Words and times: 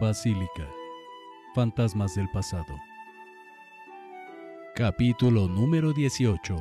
Basílica. 0.00 0.66
Fantasmas 1.54 2.14
del 2.14 2.30
pasado. 2.30 2.78
Capítulo 4.74 5.46
número 5.46 5.92
18. 5.92 6.56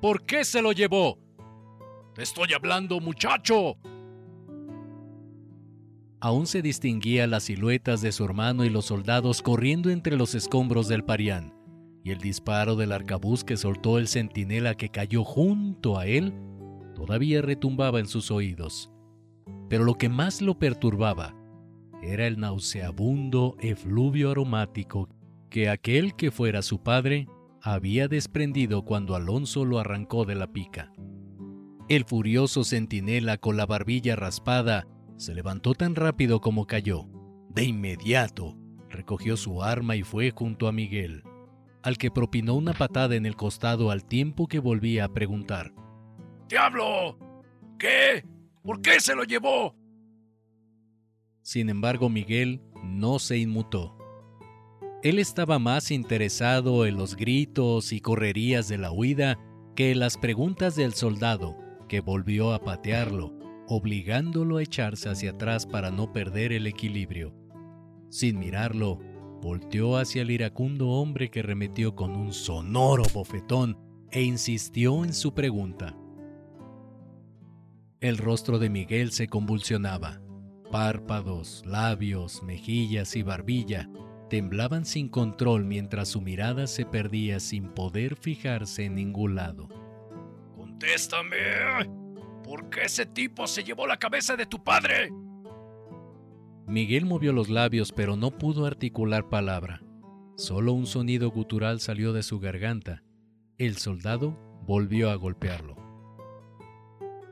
¿Por 0.00 0.24
qué 0.24 0.44
se 0.44 0.62
lo 0.62 0.70
llevó? 0.70 1.18
Te 2.14 2.22
estoy 2.22 2.52
hablando, 2.52 3.00
muchacho. 3.00 3.78
Aún 6.20 6.46
se 6.46 6.62
distinguía 6.62 7.26
las 7.26 7.44
siluetas 7.44 8.02
de 8.02 8.12
su 8.12 8.24
hermano 8.24 8.64
y 8.64 8.70
los 8.70 8.84
soldados 8.84 9.42
corriendo 9.42 9.90
entre 9.90 10.16
los 10.16 10.34
escombros 10.34 10.86
del 10.86 11.02
Parián, 11.02 11.52
y 12.06 12.12
el 12.12 12.18
disparo 12.18 12.76
del 12.76 12.92
arcabuz 12.92 13.42
que 13.42 13.56
soltó 13.56 13.98
el 13.98 14.06
centinela 14.06 14.76
que 14.76 14.90
cayó 14.90 15.24
junto 15.24 15.98
a 15.98 16.06
él 16.06 16.32
todavía 16.94 17.42
retumbaba 17.42 17.98
en 17.98 18.06
sus 18.06 18.30
oídos. 18.30 18.92
Pero 19.68 19.82
lo 19.82 19.94
que 19.94 20.08
más 20.08 20.40
lo 20.40 20.56
perturbaba 20.56 21.34
era 22.04 22.28
el 22.28 22.38
nauseabundo 22.38 23.56
efluvio 23.58 24.30
aromático 24.30 25.08
que 25.50 25.68
aquel 25.68 26.14
que 26.14 26.30
fuera 26.30 26.62
su 26.62 26.80
padre 26.80 27.26
había 27.60 28.06
desprendido 28.06 28.84
cuando 28.84 29.16
Alonso 29.16 29.64
lo 29.64 29.80
arrancó 29.80 30.24
de 30.24 30.36
la 30.36 30.52
pica. 30.52 30.92
El 31.88 32.04
furioso 32.04 32.62
centinela 32.62 33.36
con 33.36 33.56
la 33.56 33.66
barbilla 33.66 34.14
raspada 34.14 34.86
se 35.16 35.34
levantó 35.34 35.74
tan 35.74 35.96
rápido 35.96 36.40
como 36.40 36.68
cayó. 36.68 37.08
De 37.48 37.64
inmediato 37.64 38.56
recogió 38.88 39.36
su 39.36 39.64
arma 39.64 39.96
y 39.96 40.04
fue 40.04 40.30
junto 40.30 40.68
a 40.68 40.72
Miguel, 40.72 41.24
al 41.86 41.98
que 41.98 42.10
propinó 42.10 42.54
una 42.54 42.72
patada 42.72 43.14
en 43.14 43.26
el 43.26 43.36
costado 43.36 43.92
al 43.92 44.04
tiempo 44.04 44.48
que 44.48 44.58
volvía 44.58 45.04
a 45.04 45.08
preguntar. 45.08 45.72
¡Diablo! 46.48 47.16
¿Qué? 47.78 48.24
¿Por 48.64 48.80
qué 48.80 48.98
se 48.98 49.14
lo 49.14 49.22
llevó? 49.22 49.72
Sin 51.42 51.70
embargo, 51.70 52.08
Miguel 52.08 52.60
no 52.82 53.20
se 53.20 53.38
inmutó. 53.38 53.96
Él 55.04 55.20
estaba 55.20 55.60
más 55.60 55.92
interesado 55.92 56.86
en 56.86 56.96
los 56.96 57.14
gritos 57.14 57.92
y 57.92 58.00
correrías 58.00 58.66
de 58.66 58.78
la 58.78 58.90
huida 58.90 59.38
que 59.76 59.92
en 59.92 60.00
las 60.00 60.18
preguntas 60.18 60.74
del 60.74 60.92
soldado, 60.92 61.56
que 61.88 62.00
volvió 62.00 62.52
a 62.52 62.64
patearlo, 62.64 63.32
obligándolo 63.68 64.56
a 64.56 64.64
echarse 64.64 65.08
hacia 65.08 65.30
atrás 65.30 65.66
para 65.66 65.92
no 65.92 66.12
perder 66.12 66.52
el 66.52 66.66
equilibrio. 66.66 67.32
Sin 68.08 68.40
mirarlo, 68.40 68.98
volteó 69.40 69.96
hacia 69.96 70.22
el 70.22 70.30
iracundo 70.30 70.88
hombre 70.88 71.30
que 71.30 71.42
remetió 71.42 71.94
con 71.94 72.16
un 72.16 72.32
sonoro 72.32 73.04
bofetón 73.12 73.78
e 74.10 74.22
insistió 74.22 75.04
en 75.04 75.12
su 75.12 75.34
pregunta. 75.34 75.96
El 78.00 78.18
rostro 78.18 78.58
de 78.58 78.70
Miguel 78.70 79.12
se 79.12 79.28
convulsionaba. 79.28 80.20
Párpados, 80.70 81.64
labios, 81.66 82.42
mejillas 82.42 83.16
y 83.16 83.22
barbilla 83.22 83.88
temblaban 84.28 84.84
sin 84.84 85.08
control 85.08 85.64
mientras 85.64 86.08
su 86.08 86.20
mirada 86.20 86.66
se 86.66 86.84
perdía 86.84 87.40
sin 87.40 87.68
poder 87.68 88.16
fijarse 88.16 88.84
en 88.84 88.96
ningún 88.96 89.36
lado. 89.36 89.68
¡Contéstame! 90.56 91.36
¿Por 92.42 92.68
qué 92.70 92.82
ese 92.82 93.06
tipo 93.06 93.46
se 93.46 93.64
llevó 93.64 93.86
la 93.86 93.96
cabeza 93.96 94.36
de 94.36 94.46
tu 94.46 94.62
padre? 94.62 95.10
Miguel 96.66 97.06
movió 97.06 97.32
los 97.32 97.48
labios 97.48 97.92
pero 97.92 98.16
no 98.16 98.32
pudo 98.32 98.66
articular 98.66 99.28
palabra. 99.28 99.82
Solo 100.36 100.72
un 100.72 100.86
sonido 100.86 101.30
gutural 101.30 101.80
salió 101.80 102.12
de 102.12 102.22
su 102.22 102.40
garganta. 102.40 103.02
El 103.56 103.76
soldado 103.76 104.36
volvió 104.66 105.10
a 105.10 105.14
golpearlo. 105.14 105.76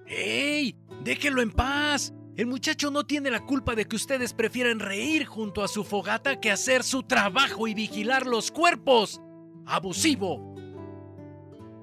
¡Ey! 0.07 0.77
¡Déjenlo 1.03 1.43
en 1.43 1.51
paz! 1.51 2.15
El 2.37 2.47
muchacho 2.47 2.91
no 2.91 3.05
tiene 3.05 3.31
la 3.31 3.45
culpa 3.45 3.75
de 3.75 3.85
que 3.85 3.97
ustedes 3.97 4.33
prefieran 4.35 4.81
reír 4.81 5.25
junto 5.25 5.63
a 5.63 5.69
su 5.69 5.85
fogata 5.85 6.41
que 6.41 6.51
hacer 6.51 6.83
su 6.83 7.03
trabajo 7.03 7.69
y 7.69 7.75
vigilar 7.75 8.27
los 8.27 8.51
cuerpos. 8.51 9.21
¡Abusivo! 9.67 10.55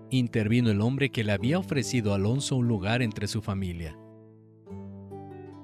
Intervino 0.09 0.71
el 0.71 0.81
hombre 0.81 1.09
que 1.09 1.23
le 1.23 1.31
había 1.31 1.59
ofrecido 1.59 2.11
a 2.11 2.15
Alonso 2.15 2.55
un 2.55 2.67
lugar 2.67 3.01
entre 3.01 3.27
su 3.27 3.41
familia. 3.41 3.97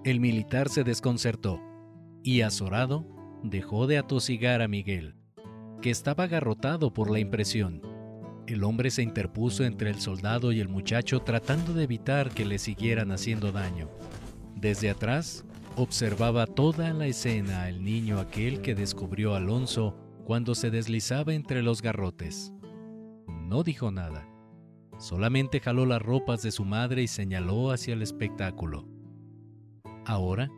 El 0.06 0.20
militar 0.22 0.70
se 0.70 0.86
desconcertó 0.86 1.67
y, 2.28 2.42
azorado, 2.42 3.06
dejó 3.42 3.88
de 3.88 3.98
atosigar 3.98 4.62
a 4.62 4.68
Miguel, 4.68 5.16
que 5.82 5.90
estaba 5.90 6.26
agarrotado 6.26 6.94
por 6.94 7.10
la 7.10 7.20
impresión. 7.20 7.82
El 8.48 8.66
hombre 8.66 8.92
se 8.92 9.02
interpuso 9.02 9.64
entre 9.64 9.92
el 9.92 10.02
soldado 10.02 10.52
y 10.52 10.60
el 10.60 10.68
muchacho 10.68 11.22
tratando 11.22 11.74
de 11.74 11.86
evitar 11.86 12.32
que 12.32 12.44
le 12.44 12.60
siguieran 12.60 13.14
haciendo 13.14 13.54
daño. 13.54 13.90
Desde 14.58 14.90
atrás, 14.90 15.46
observaba 15.78 16.48
toda 16.48 16.92
la 16.92 17.08
escena 17.08 17.70
el 17.70 17.82
niño 17.82 18.20
aquel 18.20 18.60
que 18.60 18.76
descubrió 18.76 19.34
a 19.34 19.38
Alonso 19.38 19.96
cuando 20.26 20.54
se 20.54 20.70
deslizaba 20.70 21.34
entre 21.34 21.64
los 21.64 21.82
garrotes. 21.82 22.52
No 23.26 23.64
dijo 23.64 23.90
nada, 23.90 24.28
solamente 24.98 25.62
jaló 25.62 25.86
las 25.86 26.02
ropas 26.02 26.42
de 26.42 26.52
su 26.52 26.66
madre 26.66 27.04
y 27.04 27.08
señaló 27.08 27.72
hacia 27.72 27.94
el 27.94 28.02
espectáculo. 28.02 28.86
Ahora, 30.06 30.50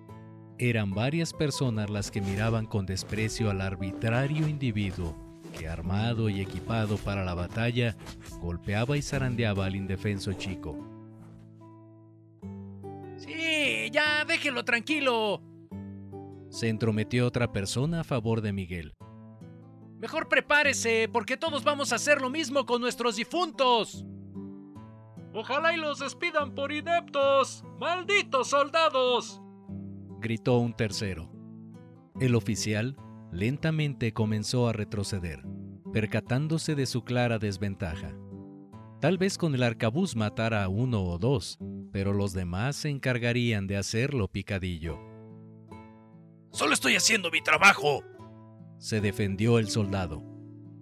eran 0.59 0.93
varias 0.93 1.33
personas 1.33 1.89
las 1.89 2.11
que 2.11 2.21
miraban 2.21 2.65
con 2.65 2.85
desprecio 2.85 3.49
al 3.49 3.61
arbitrario 3.61 4.47
individuo 4.47 5.15
que, 5.57 5.67
armado 5.67 6.29
y 6.29 6.41
equipado 6.41 6.97
para 6.97 7.23
la 7.23 7.33
batalla, 7.33 7.95
golpeaba 8.41 8.97
y 8.97 9.01
zarandeaba 9.01 9.65
al 9.65 9.75
indefenso 9.75 10.33
chico. 10.33 10.77
Sí, 13.17 13.89
ya 13.91 14.25
déjenlo 14.25 14.63
tranquilo. 14.63 15.41
Se 16.49 16.67
entrometió 16.67 17.25
otra 17.25 17.51
persona 17.51 18.01
a 18.01 18.03
favor 18.03 18.41
de 18.41 18.53
Miguel. 18.53 18.93
Mejor 19.99 20.27
prepárese, 20.27 21.09
porque 21.11 21.37
todos 21.37 21.63
vamos 21.63 21.91
a 21.91 21.95
hacer 21.95 22.21
lo 22.21 22.29
mismo 22.29 22.65
con 22.65 22.81
nuestros 22.81 23.15
difuntos. 23.15 24.05
Ojalá 25.33 25.73
y 25.73 25.77
los 25.77 25.99
despidan 25.99 26.53
por 26.53 26.71
ineptos. 26.71 27.63
¡Malditos 27.79 28.49
soldados! 28.49 29.41
Gritó 30.19 30.57
un 30.57 30.74
tercero. 30.74 31.31
El 32.19 32.35
oficial 32.35 32.97
lentamente 33.31 34.13
comenzó 34.13 34.68
a 34.68 34.74
retroceder, 34.74 35.44
percatándose 35.94 36.75
de 36.75 36.85
su 36.85 37.03
clara 37.03 37.40
desventaja. 37.40 38.16
Tal 39.00 39.18
vez 39.18 39.38
con 39.38 39.56
el 39.56 39.63
arcabuz 39.63 40.16
matara 40.16 40.63
a 40.63 40.68
uno 40.68 41.03
o 41.03 41.18
dos, 41.18 41.57
pero 41.91 42.13
los 42.13 42.34
demás 42.34 42.75
se 42.75 42.90
encargarían 42.90 43.68
de 43.68 43.78
hacerlo 43.78 44.28
picadillo. 44.28 45.00
Solo 46.51 46.74
estoy 46.74 46.96
haciendo 46.96 47.31
mi 47.31 47.41
trabajo, 47.41 48.03
se 48.80 49.01
defendió 49.01 49.59
el 49.59 49.69
soldado. 49.69 50.24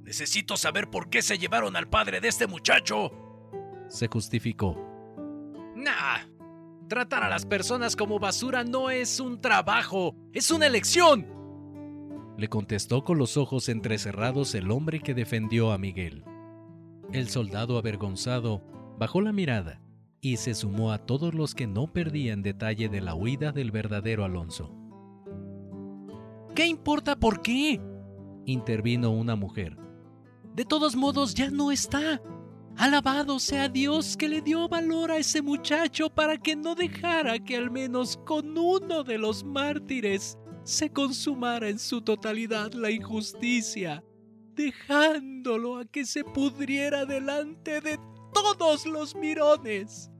Necesito 0.03 0.55
saber 0.55 0.89
por 0.89 1.09
qué 1.09 1.21
se 1.21 1.37
llevaron 1.37 1.75
al 1.75 1.89
padre 1.89 2.21
de 2.21 2.29
este 2.29 2.47
muchacho. 2.47 3.11
Se 3.89 4.07
justificó. 4.07 4.77
Nah, 5.75 6.19
tratar 6.87 7.23
a 7.23 7.29
las 7.29 7.45
personas 7.45 7.95
como 7.95 8.19
basura 8.19 8.63
no 8.63 8.89
es 8.89 9.19
un 9.19 9.39
trabajo, 9.41 10.15
es 10.33 10.51
una 10.51 10.67
elección 10.67 11.37
le 12.37 12.49
contestó 12.49 13.03
con 13.03 13.17
los 13.17 13.35
ojos 13.35 13.67
entrecerrados 13.67 14.53
el 14.53 14.69
hombre 14.69 14.99
que 14.99 15.15
defendió 15.15 15.71
a 15.71 15.77
Miguel. 15.77 16.23
El 17.11 17.29
soldado 17.29 17.77
avergonzado 17.77 18.61
bajó 18.99 19.21
la 19.21 19.33
mirada 19.33 19.81
y 20.21 20.37
se 20.37 20.53
sumó 20.53 20.91
a 20.91 20.99
todos 20.99 21.33
los 21.33 21.55
que 21.55 21.65
no 21.65 21.91
perdían 21.91 22.43
detalle 22.43 22.89
de 22.89 23.01
la 23.01 23.15
huida 23.15 23.51
del 23.51 23.71
verdadero 23.71 24.23
Alonso. 24.23 24.71
¿Qué 26.53 26.67
importa 26.67 27.19
por 27.19 27.41
qué? 27.41 27.81
intervino 28.45 29.09
una 29.09 29.35
mujer. 29.35 29.77
De 30.53 30.63
todos 30.63 30.95
modos 30.95 31.33
ya 31.33 31.49
no 31.49 31.71
está. 31.71 32.21
Alabado 32.77 33.39
sea 33.39 33.69
Dios 33.69 34.15
que 34.15 34.29
le 34.29 34.41
dio 34.41 34.69
valor 34.69 35.09
a 35.09 35.17
ese 35.17 35.41
muchacho 35.41 36.11
para 36.11 36.37
que 36.37 36.55
no 36.55 36.75
dejara 36.75 37.39
que 37.39 37.57
al 37.57 37.71
menos 37.71 38.17
con 38.17 38.55
uno 38.55 39.03
de 39.03 39.17
los 39.17 39.43
mártires 39.43 40.37
se 40.63 40.91
consumara 40.91 41.69
en 41.69 41.79
su 41.79 42.01
totalidad 42.01 42.73
la 42.73 42.91
injusticia, 42.91 44.03
dejándolo 44.53 45.77
a 45.77 45.85
que 45.85 46.05
se 46.05 46.23
pudriera 46.23 47.05
delante 47.05 47.81
de 47.81 47.97
todos 48.31 48.85
los 48.85 49.15
mirones. 49.15 50.11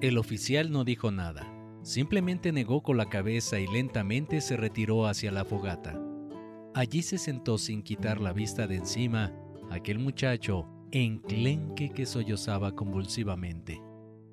El 0.00 0.18
oficial 0.18 0.70
no 0.70 0.84
dijo 0.84 1.10
nada, 1.10 1.52
simplemente 1.82 2.52
negó 2.52 2.84
con 2.84 2.96
la 2.96 3.08
cabeza 3.08 3.58
y 3.58 3.66
lentamente 3.66 4.40
se 4.40 4.56
retiró 4.56 5.08
hacia 5.08 5.32
la 5.32 5.44
fogata. 5.44 6.00
Allí 6.74 7.02
se 7.02 7.18
sentó 7.18 7.58
sin 7.58 7.82
quitar 7.82 8.20
la 8.20 8.32
vista 8.32 8.68
de 8.68 8.76
encima 8.76 9.32
aquel 9.70 9.98
muchacho 9.98 10.68
enclenque 11.02 11.90
que 11.90 12.06
sollozaba 12.06 12.72
convulsivamente. 12.72 13.82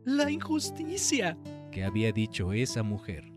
La 0.05 0.29
injusticia, 0.29 1.37
que 1.71 1.83
había 1.83 2.11
dicho 2.11 2.53
esa 2.53 2.83
mujer. 2.83 3.31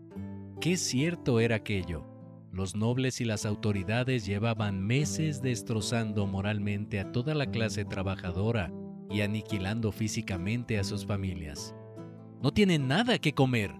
Qué 0.61 0.77
cierto 0.77 1.39
era 1.39 1.57
aquello. 1.57 2.05
Los 2.51 2.75
nobles 2.75 3.19
y 3.21 3.25
las 3.25 3.45
autoridades 3.45 4.25
llevaban 4.25 4.85
meses 4.85 5.41
destrozando 5.41 6.25
moralmente 6.27 6.99
a 6.99 7.11
toda 7.11 7.33
la 7.35 7.47
clase 7.47 7.83
trabajadora 7.83 8.71
y 9.09 9.21
aniquilando 9.21 9.91
físicamente 9.91 10.79
a 10.79 10.83
sus 10.83 11.05
familias. 11.05 11.75
No 12.41 12.51
tienen 12.51 12.87
nada 12.87 13.17
que 13.19 13.33
comer. 13.33 13.73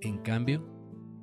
En 0.00 0.18
cambio, 0.18 0.68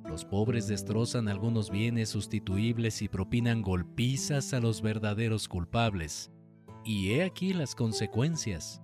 los 0.08 0.24
pobres 0.24 0.66
destrozan 0.66 1.28
algunos 1.28 1.70
bienes 1.70 2.10
sustituibles 2.10 3.00
y 3.00 3.08
propinan 3.08 3.62
golpizas 3.62 4.52
a 4.52 4.60
los 4.60 4.82
verdaderos 4.82 5.48
culpables. 5.48 6.30
Y 6.84 7.12
he 7.12 7.24
aquí 7.24 7.52
las 7.52 7.74
consecuencias. 7.74 8.82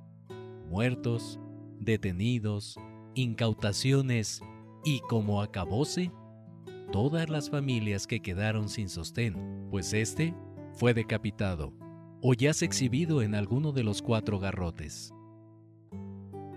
Muertos, 0.69 1.41
detenidos, 1.79 2.77
incautaciones 3.15 4.41
y 4.85 5.01
como 5.01 5.43
acabóse, 5.43 6.13
todas 6.93 7.29
las 7.29 7.51
familias 7.51 8.07
que 8.07 8.21
quedaron 8.21 8.69
sin 8.69 8.89
sostén, 8.89 9.67
pues 9.71 9.93
éste 9.93 10.35
fue 10.75 10.95
decapitado 10.95 11.73
o 12.21 12.35
ya 12.35 12.53
se 12.53 12.65
exhibido 12.65 13.23
en 13.23 13.35
alguno 13.35 13.73
de 13.73 13.85
los 13.85 14.03
cuatro 14.03 14.39
garrotes. 14.39 15.13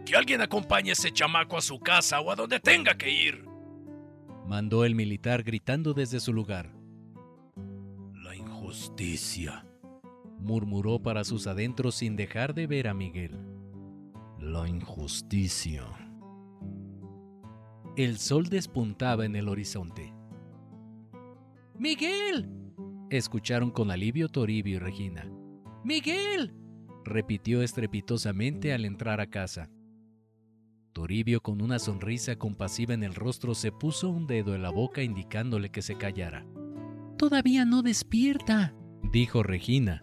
Que 0.05 0.15
alguien 0.15 0.41
acompañe 0.41 0.89
a 0.89 0.93
ese 0.93 1.11
chamaco 1.11 1.57
a 1.57 1.61
su 1.61 1.79
casa 1.79 2.19
o 2.19 2.31
a 2.31 2.35
donde 2.35 2.59
tenga 2.59 2.95
que 2.95 3.09
ir 3.09 3.51
mandó 4.51 4.83
el 4.83 4.95
militar 4.95 5.43
gritando 5.43 5.93
desde 5.93 6.19
su 6.19 6.33
lugar. 6.33 6.73
La 8.13 8.35
injusticia, 8.35 9.65
murmuró 10.41 10.99
para 10.99 11.23
sus 11.23 11.47
adentros 11.47 11.95
sin 11.95 12.15
dejar 12.15 12.53
de 12.53 12.67
ver 12.67 12.87
a 12.87 12.93
Miguel. 12.93 13.39
La 14.39 14.67
injusticia. 14.67 15.85
El 17.95 18.17
sol 18.17 18.47
despuntaba 18.47 19.25
en 19.25 19.35
el 19.35 19.47
horizonte. 19.47 20.13
¡Miguel! 21.77 22.49
escucharon 23.09 23.71
con 23.71 23.91
alivio 23.91 24.29
Toribio 24.29 24.77
y 24.77 24.79
Regina. 24.79 25.29
¡Miguel! 25.83 26.53
repitió 27.03 27.61
estrepitosamente 27.61 28.73
al 28.73 28.85
entrar 28.85 29.19
a 29.19 29.27
casa. 29.27 29.69
Toribio, 30.93 31.41
con 31.41 31.61
una 31.61 31.79
sonrisa 31.79 32.35
compasiva 32.35 32.93
en 32.93 33.03
el 33.03 33.15
rostro, 33.15 33.55
se 33.55 33.71
puso 33.71 34.09
un 34.09 34.27
dedo 34.27 34.55
en 34.55 34.61
la 34.61 34.69
boca 34.69 35.03
indicándole 35.03 35.69
que 35.69 35.81
se 35.81 35.95
callara. 35.95 36.45
Todavía 37.17 37.65
no 37.65 37.81
despierta, 37.81 38.73
dijo 39.11 39.43
Regina. 39.43 40.01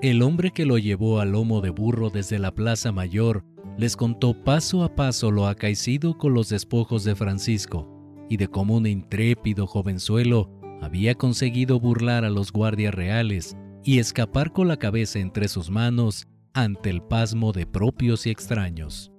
El 0.00 0.22
hombre 0.22 0.52
que 0.52 0.64
lo 0.64 0.78
llevó 0.78 1.18
al 1.18 1.32
lomo 1.32 1.60
de 1.60 1.70
burro 1.70 2.08
desde 2.08 2.38
la 2.38 2.54
Plaza 2.54 2.92
Mayor 2.92 3.44
les 3.76 3.96
contó 3.96 4.32
paso 4.44 4.84
a 4.84 4.94
paso 4.94 5.32
lo 5.32 5.48
acaecido 5.48 6.16
con 6.16 6.34
los 6.34 6.48
despojos 6.48 7.02
de 7.02 7.16
Francisco 7.16 7.88
y 8.30 8.36
de 8.36 8.46
cómo 8.46 8.76
un 8.76 8.86
intrépido 8.86 9.66
jovenzuelo 9.66 10.52
había 10.80 11.16
conseguido 11.16 11.80
burlar 11.80 12.24
a 12.24 12.30
los 12.30 12.52
guardias 12.52 12.94
reales 12.94 13.56
y 13.82 13.98
escapar 13.98 14.52
con 14.52 14.68
la 14.68 14.76
cabeza 14.76 15.18
entre 15.18 15.48
sus 15.48 15.68
manos 15.68 16.28
ante 16.54 16.90
el 16.90 17.02
pasmo 17.02 17.50
de 17.50 17.66
propios 17.66 18.24
y 18.28 18.30
extraños. 18.30 19.10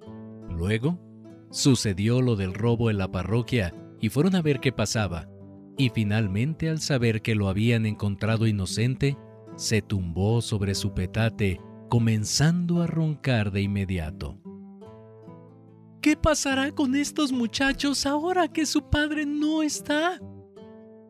Luego, 0.49 0.97
sucedió 1.51 2.21
lo 2.21 2.37
del 2.37 2.53
robo 2.53 2.89
en 2.89 2.99
la 2.99 3.11
parroquia 3.11 3.73
y 3.99 4.07
fueron 4.07 4.33
a 4.33 4.41
ver 4.41 4.61
qué 4.61 4.71
pasaba. 4.71 5.27
Y 5.77 5.89
finalmente, 5.89 6.69
al 6.69 6.79
saber 6.79 7.21
que 7.21 7.35
lo 7.35 7.49
habían 7.49 7.85
encontrado 7.85 8.47
inocente, 8.47 9.17
se 9.59 9.81
tumbó 9.81 10.41
sobre 10.41 10.73
su 10.73 10.93
petate, 10.93 11.59
comenzando 11.89 12.81
a 12.81 12.87
roncar 12.87 13.51
de 13.51 13.61
inmediato. 13.61 14.37
¿Qué 16.01 16.15
pasará 16.15 16.71
con 16.71 16.95
estos 16.95 17.33
muchachos 17.33 18.05
ahora 18.05 18.47
que 18.47 18.65
su 18.65 18.89
padre 18.89 19.25
no 19.25 19.61
está? 19.61 20.17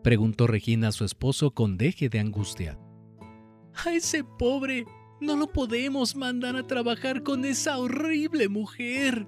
preguntó 0.01 0.47
Regina 0.47 0.87
a 0.87 0.91
su 0.91 1.05
esposo 1.05 1.51
con 1.51 1.77
deje 1.77 2.09
de 2.09 2.19
angustia. 2.19 2.79
A 3.85 3.91
ese 3.91 4.23
pobre 4.23 4.85
no 5.21 5.35
lo 5.35 5.53
podemos 5.53 6.15
mandar 6.15 6.55
a 6.55 6.65
trabajar 6.65 7.21
con 7.21 7.45
esa 7.45 7.77
horrible 7.77 8.49
mujer, 8.49 9.27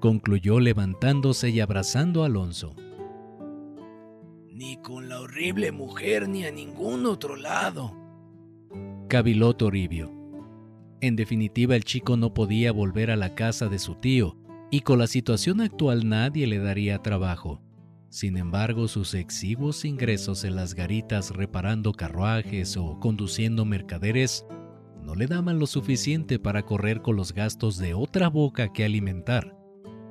concluyó 0.00 0.60
levantándose 0.60 1.50
y 1.50 1.60
abrazando 1.60 2.22
a 2.22 2.26
Alonso. 2.26 2.74
Ni 4.48 4.78
con 4.78 5.10
la 5.10 5.20
horrible 5.20 5.72
mujer 5.72 6.26
ni 6.26 6.46
a 6.46 6.50
ningún 6.50 7.04
otro 7.04 7.36
lado, 7.36 7.99
caviló 9.10 9.54
Toribio. 9.54 10.08
En 11.00 11.16
definitiva, 11.16 11.74
el 11.74 11.82
chico 11.82 12.16
no 12.16 12.32
podía 12.32 12.70
volver 12.70 13.10
a 13.10 13.16
la 13.16 13.34
casa 13.34 13.68
de 13.68 13.80
su 13.80 13.96
tío, 13.96 14.36
y 14.70 14.82
con 14.82 15.00
la 15.00 15.08
situación 15.08 15.60
actual 15.60 16.08
nadie 16.08 16.46
le 16.46 16.60
daría 16.60 17.02
trabajo. 17.02 17.60
Sin 18.08 18.36
embargo, 18.36 18.86
sus 18.86 19.14
exiguos 19.14 19.84
ingresos 19.84 20.44
en 20.44 20.54
las 20.54 20.74
garitas 20.74 21.30
reparando 21.30 21.92
carruajes 21.92 22.76
o 22.76 23.00
conduciendo 23.00 23.64
mercaderes 23.64 24.46
no 25.02 25.16
le 25.16 25.26
daban 25.26 25.58
lo 25.58 25.66
suficiente 25.66 26.38
para 26.38 26.62
correr 26.62 27.02
con 27.02 27.16
los 27.16 27.34
gastos 27.34 27.78
de 27.78 27.94
otra 27.94 28.28
boca 28.28 28.72
que 28.72 28.84
alimentar, 28.84 29.56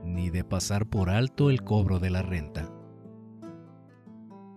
ni 0.03 0.29
de 0.29 0.43
pasar 0.43 0.89
por 0.89 1.09
alto 1.09 1.49
el 1.49 1.63
cobro 1.63 1.99
de 1.99 2.09
la 2.09 2.21
renta. 2.21 2.69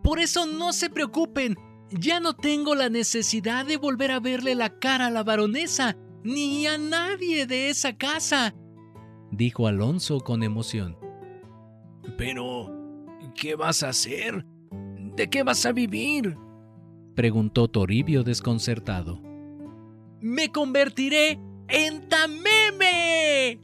Por 0.02 0.18
eso 0.18 0.46
no 0.46 0.72
se 0.72 0.90
preocupen, 0.90 1.56
ya 1.98 2.20
no 2.20 2.34
tengo 2.34 2.74
la 2.74 2.88
necesidad 2.88 3.66
de 3.66 3.76
volver 3.76 4.10
a 4.10 4.20
verle 4.20 4.54
la 4.54 4.78
cara 4.78 5.06
a 5.06 5.10
la 5.10 5.22
baronesa, 5.22 5.96
ni 6.24 6.66
a 6.66 6.78
nadie 6.78 7.46
de 7.46 7.68
esa 7.68 7.96
casa, 7.96 8.54
dijo 9.30 9.66
Alonso 9.66 10.20
con 10.20 10.42
emoción. 10.42 10.96
Pero, 12.16 12.70
¿qué 13.34 13.54
vas 13.54 13.82
a 13.82 13.90
hacer? 13.90 14.44
¿De 15.16 15.28
qué 15.28 15.42
vas 15.42 15.66
a 15.66 15.72
vivir? 15.72 16.36
preguntó 17.14 17.68
Toribio 17.68 18.22
desconcertado 18.22 19.32
me 20.22 20.52
convertiré 20.52 21.40
en 21.68 22.08
Tameme. 22.08 23.58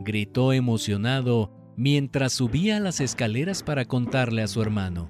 Gritó 0.00 0.52
emocionado 0.52 1.50
mientras 1.76 2.34
subía 2.34 2.78
las 2.80 3.00
escaleras 3.00 3.62
para 3.62 3.86
contarle 3.86 4.42
a 4.42 4.46
su 4.46 4.60
hermano. 4.60 5.08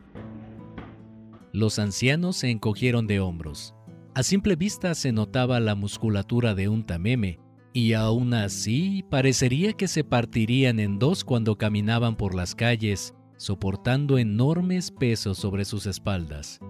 Los 1.57 1.79
ancianos 1.79 2.37
se 2.37 2.51
encogieron 2.51 3.07
de 3.07 3.19
hombros. 3.19 3.75
A 4.15 4.23
simple 4.23 4.57
vista 4.57 4.95
se 4.95 5.11
notaba 5.11 5.59
la 5.59 5.75
musculatura 5.75 6.55
de 6.55 6.69
un 6.69 6.85
tameme, 6.85 7.41
y 7.73 7.95
aún 7.95 8.35
así 8.35 9.03
parecería 9.09 9.73
que 9.73 9.89
se 9.89 10.05
partirían 10.05 10.79
en 10.81 10.99
dos 10.99 11.25
cuando 11.25 11.57
caminaban 11.57 12.15
por 12.15 12.35
las 12.35 12.55
calles, 12.55 13.15
soportando 13.39 14.19
enormes 14.19 14.91
pesos 14.91 15.39
sobre 15.39 15.65
sus 15.65 15.87
espaldas. 15.87 16.61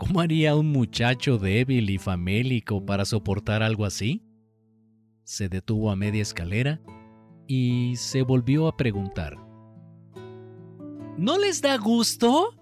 ¿Cómo 0.00 0.20
haría 0.20 0.56
un 0.56 0.72
muchacho 0.72 1.38
débil 1.38 1.88
y 1.88 1.98
famélico 1.98 2.84
para 2.84 3.04
soportar 3.04 3.62
algo 3.62 3.84
así? 3.84 4.24
Se 5.22 5.48
detuvo 5.48 5.92
a 5.92 5.94
media 5.94 6.22
escalera 6.22 6.80
y 7.46 7.94
se 7.94 8.22
volvió 8.22 8.66
a 8.66 8.76
preguntar. 8.76 9.36
¿No 11.16 11.38
les 11.38 11.62
da 11.62 11.76
gusto? 11.76 12.56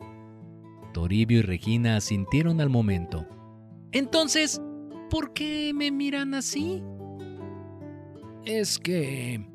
Toribio 0.92 1.38
y 1.38 1.42
Regina 1.42 1.97
asintieron 1.97 2.61
al 2.61 2.68
momento. 2.70 3.26
Entonces, 3.92 4.61
¿por 5.11 5.32
qué 5.32 5.73
me 5.75 5.90
miran 5.90 6.35
así? 6.35 6.82
Es 8.44 8.78
que... 8.78 9.47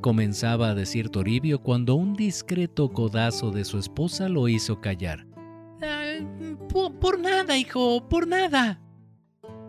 comenzaba 0.00 0.70
a 0.70 0.74
decir 0.74 1.08
Toribio 1.08 1.60
cuando 1.60 1.94
un 1.94 2.14
discreto 2.14 2.92
codazo 2.92 3.50
de 3.50 3.64
su 3.64 3.78
esposa 3.78 4.28
lo 4.28 4.48
hizo 4.48 4.80
callar. 4.80 5.26
Por, 7.00 7.20
nada, 7.20 7.56
hijo, 7.56 8.08
por 8.08 8.26
nada. 8.26 8.80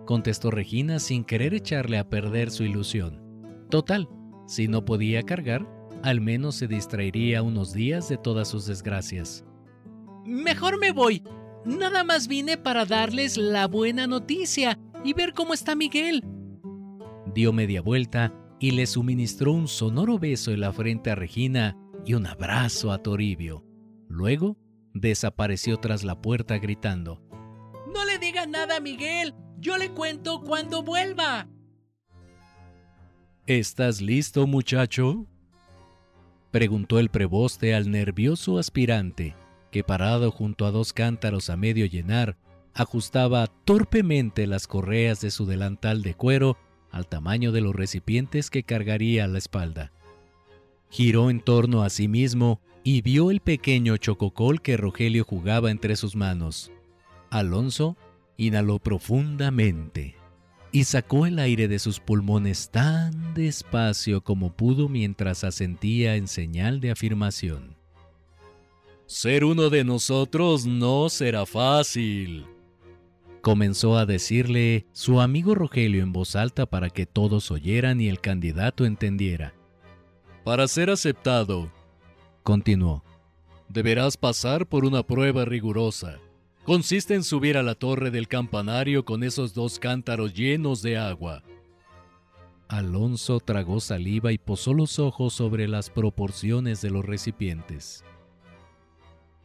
Contestó 0.06 0.52
Regina 0.52 1.00
sin 1.00 1.24
querer 1.24 1.54
echarle 1.54 1.98
a 1.98 2.10
perder 2.10 2.52
su 2.52 2.64
ilusión. 2.64 3.22
Total, 3.70 4.10
si 4.48 4.68
no 4.68 4.86
podía 4.86 5.24
cargar, 5.24 5.68
al 6.04 6.22
menos 6.22 6.56
se 6.56 6.68
distraería 6.68 7.42
unos 7.42 7.74
días 7.74 8.10
de 8.10 8.18
todas 8.18 8.48
sus 8.48 8.66
desgracias. 8.66 9.44
Mejor 10.26 10.80
me 10.80 10.92
voy. 10.92 11.24
Nada 11.66 12.04
más 12.04 12.28
vine 12.28 12.58
para 12.58 12.86
darles 12.86 13.38
la 13.38 13.68
buena 13.68 14.08
noticia 14.08 14.80
y 15.04 15.14
ver 15.14 15.34
cómo 15.34 15.54
está 15.54 15.76
Miguel. 15.76 16.24
Dio 17.34 17.54
media 17.54 17.82
vuelta 17.82 18.34
y 18.60 18.72
le 18.72 18.88
suministró 18.88 19.52
un 19.52 19.68
sonoro 19.68 20.18
beso 20.18 20.52
en 20.52 20.62
la 20.62 20.74
frente 20.74 21.12
a 21.12 21.16
Regina 21.16 21.78
y 22.06 22.14
un 22.14 22.26
abrazo 22.26 22.92
a 22.92 23.00
Toribio. 23.00 23.64
Luego 24.08 24.58
desapareció 24.94 25.78
tras 25.78 26.04
la 26.04 26.22
puerta 26.22 26.58
gritando. 26.58 27.22
No 27.94 28.06
le 28.06 28.18
diga 28.18 28.46
nada 28.46 28.78
a 28.78 28.80
Miguel, 28.80 29.36
yo 29.60 29.78
le 29.78 29.92
cuento 29.92 30.42
cuando 30.42 30.84
vuelva. 30.84 31.48
¿Estás 33.46 34.02
listo, 34.02 34.48
muchacho? 34.48 35.28
preguntó 36.52 37.00
el 37.00 37.10
preboste 37.10 37.76
al 37.76 37.92
nervioso 37.92 38.58
aspirante, 38.58 39.36
que 39.76 39.84
parado 39.84 40.32
junto 40.32 40.66
a 40.66 40.72
dos 40.72 40.94
cántaros 40.94 41.50
a 41.50 41.58
medio 41.58 41.86
llenar, 41.86 42.38
ajustaba 42.74 43.48
torpemente 43.66 44.48
las 44.48 44.68
correas 44.68 45.20
de 45.20 45.32
su 45.32 45.46
delantal 45.46 46.02
de 46.02 46.14
cuero 46.14 46.58
al 46.92 47.08
tamaño 47.08 47.52
de 47.52 47.60
los 47.60 47.76
recipientes 47.76 48.50
que 48.50 48.64
cargaría 48.64 49.26
a 49.26 49.28
la 49.28 49.38
espalda. 49.38 49.92
Giró 50.90 51.30
en 51.30 51.42
torno 51.42 51.84
a 51.84 51.90
sí 51.90 52.08
mismo 52.08 52.62
y 52.86 53.02
vio 53.02 53.32
el 53.32 53.42
pequeño 53.42 53.98
chococol 53.98 54.62
que 54.62 54.78
Rogelio 54.78 55.26
jugaba 55.26 55.72
entre 55.72 55.98
sus 55.98 56.16
manos. 56.16 56.72
Alonso 57.30 57.98
inhaló 58.38 58.80
profundamente 58.80 60.16
y 60.72 60.86
sacó 60.86 61.26
el 61.26 61.38
aire 61.38 61.68
de 61.68 61.80
sus 61.80 62.00
pulmones 62.00 62.70
tan 62.72 63.34
despacio 63.34 64.22
como 64.22 64.54
pudo 64.54 64.88
mientras 64.88 65.44
asentía 65.44 66.16
en 66.16 66.30
señal 66.30 66.80
de 66.80 66.92
afirmación. 66.92 67.76
Ser 69.08 69.46
uno 69.46 69.70
de 69.70 69.84
nosotros 69.84 70.66
no 70.66 71.10
será 71.10 71.46
fácil, 71.46 72.48
comenzó 73.46 73.96
a 73.96 74.08
decirle 74.08 74.88
su 74.92 75.22
amigo 75.22 75.54
Rogelio 75.54 76.02
en 76.02 76.12
voz 76.12 76.36
alta 76.36 76.66
para 76.66 76.90
que 76.90 77.06
todos 77.06 77.52
oyeran 77.52 78.02
y 78.02 78.08
el 78.08 78.20
candidato 78.20 78.86
entendiera. 78.86 79.54
Para 80.44 80.68
ser 80.68 80.90
aceptado, 80.90 81.72
continuó, 82.42 83.04
deberás 83.70 84.18
pasar 84.18 84.66
por 84.66 84.84
una 84.84 85.04
prueba 85.04 85.46
rigurosa. 85.46 86.18
Consiste 86.64 87.14
en 87.14 87.24
subir 87.24 87.58
a 87.58 87.62
la 87.62 87.76
torre 87.76 88.10
del 88.10 88.28
campanario 88.28 89.06
con 89.06 89.24
esos 89.24 89.54
dos 89.54 89.78
cántaros 89.78 90.34
llenos 90.34 90.82
de 90.82 90.98
agua. 90.98 91.44
Alonso 92.68 93.40
tragó 93.40 93.80
saliva 93.80 94.32
y 94.32 94.40
posó 94.40 94.74
los 94.74 94.98
ojos 94.98 95.36
sobre 95.36 95.68
las 95.68 95.92
proporciones 95.92 96.82
de 96.82 96.90
los 96.90 97.06
recipientes. 97.06 98.04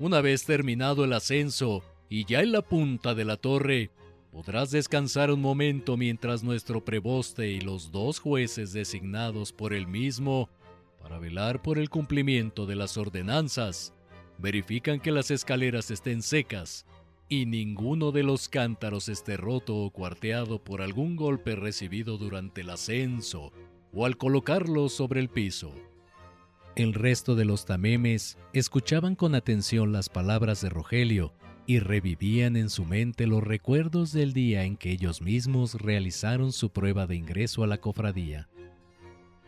Una 0.01 0.23
vez 0.23 0.47
terminado 0.47 1.05
el 1.05 1.13
ascenso 1.13 1.83
y 2.09 2.25
ya 2.25 2.41
en 2.41 2.53
la 2.53 2.63
punta 2.63 3.15
de 3.15 3.27
la 3.27 3.37
torre, 3.37 3.91
podrás 4.33 4.71
descansar 4.71 5.31
un 5.31 5.43
momento 5.43 5.99
mientras 5.99 6.43
nuestro 6.43 6.83
preboste 6.83 7.49
y 7.51 7.61
los 7.61 7.93
dos 7.93 8.19
jueces 8.19 8.73
designados 8.73 9.53
por 9.53 9.75
el 9.75 9.87
mismo 9.87 10.49
para 11.03 11.19
velar 11.19 11.61
por 11.61 11.77
el 11.77 11.91
cumplimiento 11.91 12.65
de 12.65 12.77
las 12.77 12.97
ordenanzas 12.97 13.93
verifican 14.39 15.01
que 15.01 15.13
las 15.13 15.31
escaleras 15.31 15.91
estén 15.91 16.23
secas 16.23 16.87
y 17.29 17.45
ninguno 17.45 18.11
de 18.11 18.23
los 18.23 18.49
cántaros 18.49 19.11
esté 19.11 19.37
roto 19.37 19.77
o 19.77 19.91
cuarteado 19.91 20.65
por 20.65 20.81
algún 20.81 21.15
golpe 21.15 21.57
recibido 21.57 22.17
durante 22.17 22.63
el 22.63 22.71
ascenso 22.71 23.53
o 23.93 24.07
al 24.07 24.17
colocarlos 24.17 24.95
sobre 24.95 25.21
el 25.21 25.29
piso. 25.29 25.75
El 26.81 26.95
resto 26.95 27.35
de 27.35 27.45
los 27.45 27.67
tamemes 27.67 28.39
escuchaban 28.55 29.15
con 29.15 29.35
atención 29.35 29.93
las 29.93 30.09
palabras 30.09 30.63
de 30.63 30.71
Rogelio 30.71 31.35
y 31.67 31.79
revivían 31.79 32.57
en 32.57 32.71
su 32.71 32.87
mente 32.87 33.27
los 33.27 33.45
recuerdos 33.45 34.13
del 34.13 34.33
día 34.33 34.65
en 34.65 34.79
que 34.79 34.91
ellos 34.91 35.21
mismos 35.21 35.75
realizaron 35.75 36.53
su 36.53 36.71
prueba 36.71 37.07
de 37.07 37.17
ingreso 37.17 37.63
a 37.63 37.67
la 37.67 37.77
cofradía. 37.83 38.49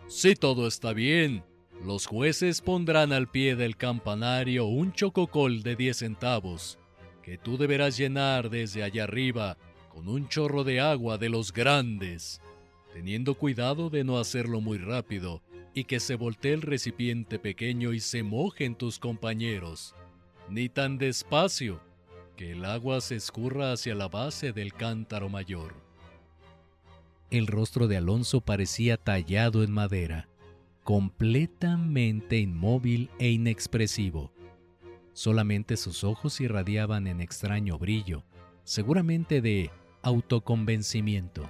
Si 0.09 0.35
todo 0.35 0.67
está 0.67 0.93
bien, 0.93 1.43
los 1.83 2.05
jueces 2.05 2.61
pondrán 2.61 3.15
al 3.15 3.31
pie 3.31 3.57
del 3.57 3.79
campanario 3.79 4.67
un 4.67 4.93
chococol 4.93 5.63
de 5.63 5.75
10 5.75 5.97
centavos, 5.97 6.79
que 7.23 7.39
tú 7.39 7.57
deberás 7.57 7.97
llenar 7.97 8.51
desde 8.51 8.83
allá 8.83 9.05
arriba 9.05 9.57
con 9.89 10.07
un 10.07 10.29
chorro 10.29 10.65
de 10.65 10.81
agua 10.81 11.17
de 11.17 11.31
los 11.31 11.55
grandes, 11.55 12.43
teniendo 12.93 13.37
cuidado 13.37 13.89
de 13.89 14.05
no 14.05 14.19
hacerlo 14.19 14.61
muy 14.61 14.77
rápido 14.77 15.41
y 15.75 15.85
que 15.85 16.01
se 16.01 16.17
voltee 16.17 16.53
el 16.53 16.63
recipiente 16.63 17.39
pequeño 17.39 17.93
y 17.93 18.01
se 18.01 18.23
mojen 18.23 18.75
tus 18.75 18.99
compañeros, 18.99 19.95
ni 20.49 20.69
tan 20.69 20.99
despacio 20.99 21.81
que 22.37 22.53
el 22.53 22.65
agua 22.65 23.01
se 23.01 23.17
escurra 23.17 23.73
hacia 23.73 23.95
la 23.95 24.09
base 24.09 24.53
del 24.53 24.73
cántaro 24.73 25.29
mayor. 25.29 25.75
El 27.31 27.47
rostro 27.47 27.89
de 27.89 27.97
Alonso 27.97 28.43
parecía 28.43 28.97
tallado 28.99 29.63
en 29.63 29.71
madera, 29.71 30.29
completamente 30.85 32.39
inmóvil 32.39 33.09
e 33.19 33.31
inexpresivo. 33.31 34.33
Solamente 35.15 35.77
sus 35.77 36.05
ojos 36.05 36.41
irradiaban 36.41 37.07
en 37.07 37.21
extraño 37.21 37.79
brillo, 37.79 38.25
seguramente 38.65 39.41
de 39.41 39.71
autoconvencimiento. 40.03 41.49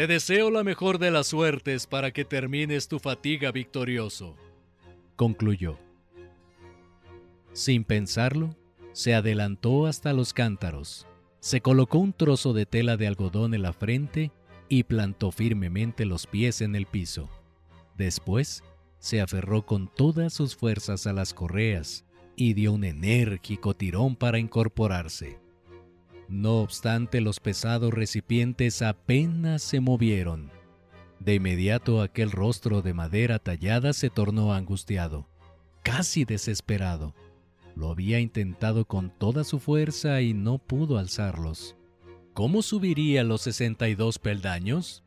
Te 0.00 0.06
deseo 0.06 0.50
la 0.50 0.64
mejor 0.64 0.98
de 0.98 1.10
las 1.10 1.26
suertes 1.26 1.86
para 1.86 2.10
que 2.10 2.24
termines 2.24 2.88
tu 2.88 2.98
fatiga 2.98 3.52
victorioso, 3.52 4.34
concluyó. 5.14 5.76
Sin 7.52 7.84
pensarlo, 7.84 8.56
se 8.92 9.14
adelantó 9.14 9.84
hasta 9.84 10.14
los 10.14 10.32
cántaros, 10.32 11.06
se 11.40 11.60
colocó 11.60 11.98
un 11.98 12.14
trozo 12.14 12.54
de 12.54 12.64
tela 12.64 12.96
de 12.96 13.08
algodón 13.08 13.52
en 13.52 13.60
la 13.60 13.74
frente 13.74 14.32
y 14.70 14.84
plantó 14.84 15.32
firmemente 15.32 16.06
los 16.06 16.26
pies 16.26 16.62
en 16.62 16.76
el 16.76 16.86
piso. 16.86 17.28
Después, 17.98 18.64
se 19.00 19.20
aferró 19.20 19.66
con 19.66 19.86
todas 19.94 20.32
sus 20.32 20.56
fuerzas 20.56 21.06
a 21.06 21.12
las 21.12 21.34
correas 21.34 22.06
y 22.36 22.54
dio 22.54 22.72
un 22.72 22.84
enérgico 22.84 23.76
tirón 23.76 24.16
para 24.16 24.38
incorporarse. 24.38 25.38
No 26.30 26.60
obstante, 26.60 27.20
los 27.20 27.40
pesados 27.40 27.92
recipientes 27.92 28.82
apenas 28.82 29.62
se 29.62 29.80
movieron. 29.80 30.52
De 31.18 31.34
inmediato 31.34 32.00
aquel 32.00 32.30
rostro 32.30 32.82
de 32.82 32.94
madera 32.94 33.40
tallada 33.40 33.92
se 33.92 34.10
tornó 34.10 34.54
angustiado, 34.54 35.26
casi 35.82 36.24
desesperado. 36.24 37.16
Lo 37.74 37.90
había 37.90 38.20
intentado 38.20 38.84
con 38.84 39.10
toda 39.10 39.42
su 39.42 39.58
fuerza 39.58 40.20
y 40.20 40.32
no 40.32 40.58
pudo 40.58 40.98
alzarlos. 40.98 41.74
¿Cómo 42.32 42.62
subiría 42.62 43.24
los 43.24 43.42
62 43.42 44.20
peldaños? 44.20 45.02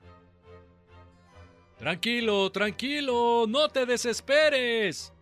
Tranquilo, 1.77 2.51
tranquilo, 2.51 3.46
no 3.48 3.70
te 3.70 3.86
desesperes. 3.86 5.13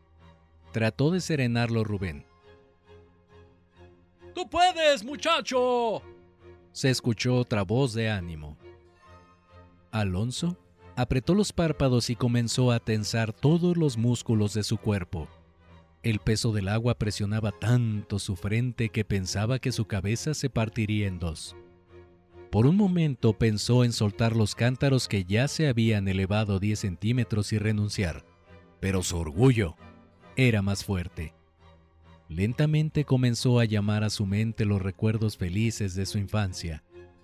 Trató 0.72 1.12
de 1.12 1.22
serenarlo 1.22 1.84
Rubén. 1.84 2.25
¡Tú 4.33 4.50
puedes, 4.50 5.03
muchacho! 5.03 6.01
Se 6.71 6.89
escuchó 6.89 7.35
otra 7.35 7.63
voz 7.63 7.93
de 7.93 8.09
ánimo. 8.09 8.57
Alonso 9.91 10.57
apretó 10.95 11.33
los 11.33 11.51
párpados 11.51 12.09
y 12.09 12.15
comenzó 12.15 12.71
a 12.71 12.79
tensar 12.79 13.33
todos 13.33 13.75
los 13.77 13.97
músculos 13.97 14.53
de 14.53 14.63
su 14.63 14.77
cuerpo. 14.77 15.27
El 16.03 16.19
peso 16.19 16.51
del 16.51 16.67
agua 16.67 16.95
presionaba 16.95 17.51
tanto 17.51 18.19
su 18.19 18.35
frente 18.35 18.89
que 18.89 19.05
pensaba 19.05 19.59
que 19.59 19.71
su 19.71 19.85
cabeza 19.85 20.33
se 20.33 20.50
partiría 20.50 21.07
en 21.07 21.19
dos. 21.19 21.55
Por 22.51 22.65
un 22.65 22.75
momento 22.75 23.33
pensó 23.33 23.83
en 23.83 23.93
soltar 23.93 24.35
los 24.35 24.55
cántaros 24.55 25.07
que 25.07 25.23
ya 25.23 25.47
se 25.47 25.67
habían 25.67 26.07
elevado 26.07 26.59
10 26.59 26.79
centímetros 26.79 27.53
y 27.53 27.59
renunciar, 27.59 28.25
pero 28.79 29.03
su 29.03 29.17
orgullo 29.17 29.75
era 30.35 30.61
más 30.61 30.83
fuerte. 30.83 31.33
Lentamente 32.31 33.05
comenzó 33.05 33.59
a 33.59 33.65
llamar 33.65 34.03
a 34.03 34.09
su 34.09 34.25
mente 34.25 34.65
los 34.65 34.81
recuerdos 34.81 35.38
felices 35.38 35.93
de 35.93 36.05
su 36.05 36.17
infancia. 36.17 36.83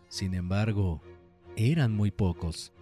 Sin 0.10 0.34
embargo, 0.34 1.02
eran 1.56 1.96
muy 1.96 2.12
pocos, 2.12 2.74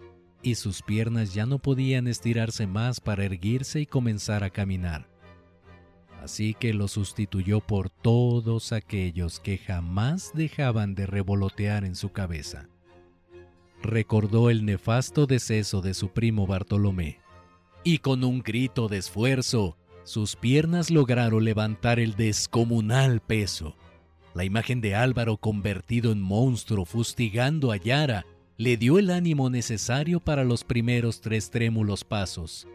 y 0.42 0.56
sus 0.56 0.82
piernas 0.82 1.32
ya 1.32 1.46
no 1.46 1.58
podían 1.58 2.08
estirarse 2.08 2.66
más 2.66 3.00
para 3.00 3.24
erguirse 3.24 3.80
y 3.80 3.86
comenzar 3.86 4.44
a 4.44 4.50
caminar 4.50 5.08
así 6.26 6.54
que 6.54 6.74
lo 6.74 6.88
sustituyó 6.88 7.60
por 7.60 7.88
todos 7.88 8.72
aquellos 8.72 9.38
que 9.38 9.58
jamás 9.58 10.32
dejaban 10.34 10.96
de 10.96 11.06
revolotear 11.06 11.84
en 11.84 11.94
su 11.94 12.10
cabeza. 12.10 12.68
Recordó 13.80 14.50
el 14.50 14.64
nefasto 14.64 15.26
deceso 15.26 15.82
de 15.82 15.94
su 15.94 16.08
primo 16.08 16.48
Bartolomé, 16.48 17.20
y 17.84 17.98
con 17.98 18.24
un 18.24 18.40
grito 18.40 18.88
de 18.88 18.98
esfuerzo, 18.98 19.78
sus 20.06 20.36
piernas 20.36 20.92
lograron 20.92 21.44
levantar 21.44 21.98
el 21.98 22.14
descomunal 22.14 23.20
peso. 23.20 23.76
La 24.34 24.44
imagen 24.44 24.80
de 24.80 24.94
Álvaro 24.94 25.36
convertido 25.36 26.12
en 26.12 26.22
monstruo 26.22 26.84
fustigando 26.84 27.72
a 27.72 27.76
Yara 27.76 28.24
le 28.56 28.76
dio 28.76 29.00
el 29.00 29.10
ánimo 29.10 29.50
necesario 29.50 30.20
para 30.20 30.44
los 30.44 30.62
primeros 30.62 31.20
tres 31.20 31.50
trémulos 31.50 32.04
pasos. 32.04 32.68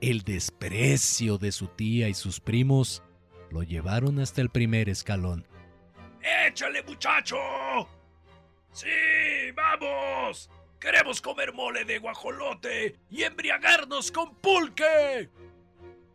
El 0.00 0.22
desprecio 0.22 1.38
de 1.38 1.52
su 1.52 1.68
tía 1.68 2.08
y 2.08 2.14
sus 2.14 2.40
primos 2.40 3.04
lo 3.50 3.62
llevaron 3.62 4.18
hasta 4.18 4.40
el 4.40 4.50
primer 4.50 4.88
escalón. 4.88 5.46
¡Échale, 6.48 6.82
muchacho! 6.82 7.36
¡Sí, 8.72 8.88
vamos! 9.54 10.50
¡Queremos 10.80 11.22
comer 11.22 11.52
mole 11.52 11.84
de 11.84 12.00
guajolote 12.00 12.96
y 13.08 13.22
embriagarnos 13.22 14.10
con 14.10 14.34
pulque! 14.34 15.30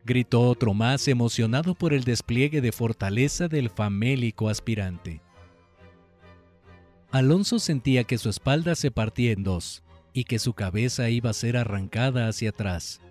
Gritó 0.07 0.43
otro 0.43 0.73
más 0.73 1.09
emocionado 1.09 1.75
por 1.75 1.93
el 1.93 2.05
despliegue 2.05 2.61
de 2.61 2.71
fortaleza 2.71 3.49
del 3.49 3.69
famélico 3.69 4.47
aspirante. 4.47 5.21
Alonso 7.11 7.59
sentía 7.59 8.05
que 8.05 8.17
su 8.17 8.29
espalda 8.29 8.75
se 8.75 8.89
partía 8.89 9.33
en 9.33 9.43
dos 9.43 9.83
y 10.13 10.23
que 10.23 10.39
su 10.39 10.53
cabeza 10.53 11.09
iba 11.09 11.31
a 11.31 11.33
ser 11.33 11.57
arrancada 11.57 12.29
hacia 12.29 12.51
atrás. 12.51 13.01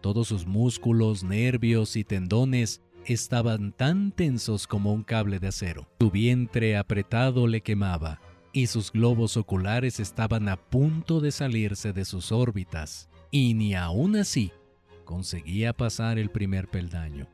Todos 0.00 0.26
sus 0.26 0.44
músculos, 0.44 1.22
nervios 1.22 1.94
y 1.94 2.02
tendones 2.02 2.82
estaban 3.06 3.70
tan 3.70 4.10
tensos 4.10 4.66
como 4.66 4.92
un 4.92 5.04
cable 5.04 5.38
de 5.38 5.46
acero. 5.46 5.88
Su 6.00 6.10
vientre 6.10 6.76
apretado 6.76 7.46
le 7.46 7.60
quemaba 7.60 8.20
y 8.52 8.66
sus 8.66 8.90
globos 8.90 9.36
oculares 9.36 10.00
estaban 10.00 10.48
a 10.48 10.56
punto 10.56 11.20
de 11.20 11.30
salirse 11.30 11.92
de 11.92 12.04
sus 12.04 12.32
órbitas. 12.32 13.08
Y 13.30 13.54
ni 13.54 13.76
aún 13.76 14.16
así 14.16 14.50
conseguía 15.10 15.72
pasar 15.72 16.20
el 16.20 16.30
primer 16.30 16.68
peldaño. 16.68 17.26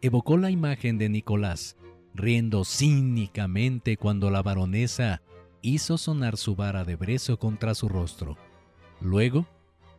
Evocó 0.00 0.36
la 0.36 0.52
imagen 0.52 0.98
de 0.98 1.08
Nicolás, 1.08 1.76
riendo 2.14 2.64
cínicamente 2.64 3.96
cuando 3.96 4.30
la 4.30 4.40
baronesa 4.40 5.20
hizo 5.62 5.98
sonar 5.98 6.36
su 6.36 6.54
vara 6.54 6.84
de 6.84 6.94
brezo 6.94 7.40
contra 7.40 7.74
su 7.74 7.88
rostro. 7.88 8.38
Luego, 9.00 9.48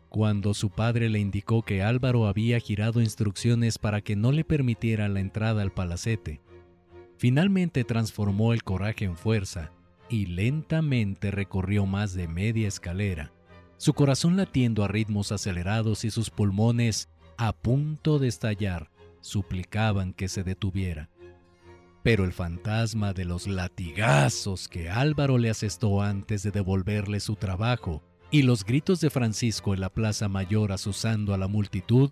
cuando 0.07 0.53
su 0.53 0.69
padre 0.69 1.09
le 1.09 1.19
indicó 1.19 1.61
que 1.61 1.83
Álvaro 1.83 2.25
había 2.25 2.57
girado 2.61 3.01
instrucciones 3.01 3.77
para 3.77 3.99
que 3.99 4.15
no 4.15 4.31
le 4.31 4.45
permitiera 4.45 5.09
la 5.09 5.19
entrada 5.19 5.63
al 5.63 5.73
palacete, 5.73 6.39
finalmente 7.17 7.83
transformó 7.83 8.53
el 8.53 8.63
coraje 8.63 9.03
en 9.03 9.17
fuerza 9.17 9.73
y 10.07 10.27
lentamente 10.27 11.31
recorrió 11.31 11.85
más 11.85 12.13
de 12.13 12.29
media 12.29 12.69
escalera, 12.69 13.33
su 13.81 13.95
corazón 13.95 14.37
latiendo 14.37 14.83
a 14.83 14.87
ritmos 14.87 15.31
acelerados 15.31 16.05
y 16.05 16.11
sus 16.11 16.29
pulmones 16.29 17.09
a 17.35 17.51
punto 17.51 18.19
de 18.19 18.27
estallar 18.27 18.91
suplicaban 19.21 20.13
que 20.13 20.27
se 20.27 20.43
detuviera. 20.43 21.09
Pero 22.03 22.23
el 22.23 22.31
fantasma 22.31 23.13
de 23.13 23.25
los 23.25 23.47
latigazos 23.47 24.67
que 24.67 24.91
Álvaro 24.91 25.39
le 25.39 25.49
asestó 25.49 26.03
antes 26.03 26.43
de 26.43 26.51
devolverle 26.51 27.19
su 27.19 27.35
trabajo 27.35 28.03
y 28.29 28.43
los 28.43 28.65
gritos 28.65 29.01
de 29.01 29.09
Francisco 29.09 29.73
en 29.73 29.81
la 29.81 29.89
Plaza 29.89 30.29
Mayor 30.29 30.71
asusando 30.71 31.33
a 31.33 31.39
la 31.39 31.47
multitud 31.47 32.11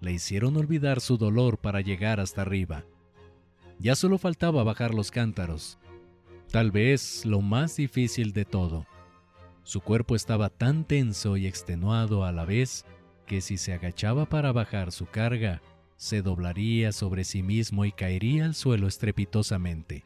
le 0.00 0.12
hicieron 0.12 0.56
olvidar 0.56 1.02
su 1.02 1.18
dolor 1.18 1.58
para 1.58 1.82
llegar 1.82 2.18
hasta 2.18 2.40
arriba. 2.40 2.86
Ya 3.78 3.94
solo 3.94 4.16
faltaba 4.16 4.64
bajar 4.64 4.94
los 4.94 5.10
cántaros, 5.10 5.76
tal 6.50 6.70
vez 6.70 7.26
lo 7.26 7.42
más 7.42 7.76
difícil 7.76 8.32
de 8.32 8.46
todo. 8.46 8.86
Su 9.70 9.82
cuerpo 9.82 10.16
estaba 10.16 10.48
tan 10.48 10.82
tenso 10.82 11.36
y 11.36 11.46
extenuado 11.46 12.24
a 12.24 12.32
la 12.32 12.44
vez 12.44 12.84
que 13.24 13.40
si 13.40 13.56
se 13.56 13.72
agachaba 13.72 14.28
para 14.28 14.50
bajar 14.50 14.90
su 14.90 15.06
carga, 15.06 15.62
se 15.94 16.22
doblaría 16.22 16.90
sobre 16.90 17.22
sí 17.22 17.44
mismo 17.44 17.84
y 17.84 17.92
caería 17.92 18.46
al 18.46 18.56
suelo 18.56 18.88
estrepitosamente. 18.88 20.02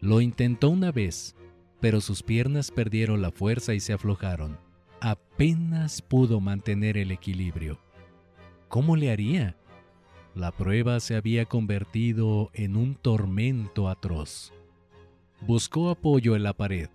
Lo 0.00 0.20
intentó 0.20 0.68
una 0.68 0.92
vez, 0.92 1.34
pero 1.80 2.02
sus 2.02 2.22
piernas 2.22 2.70
perdieron 2.70 3.22
la 3.22 3.30
fuerza 3.30 3.72
y 3.72 3.80
se 3.80 3.94
aflojaron. 3.94 4.58
Apenas 5.00 6.02
pudo 6.02 6.38
mantener 6.38 6.98
el 6.98 7.12
equilibrio. 7.12 7.80
¿Cómo 8.68 8.96
le 8.96 9.10
haría? 9.10 9.56
La 10.34 10.52
prueba 10.52 11.00
se 11.00 11.16
había 11.16 11.46
convertido 11.46 12.50
en 12.52 12.76
un 12.76 12.96
tormento 12.96 13.88
atroz. 13.88 14.52
Buscó 15.40 15.88
apoyo 15.88 16.36
en 16.36 16.42
la 16.42 16.52
pared, 16.52 16.90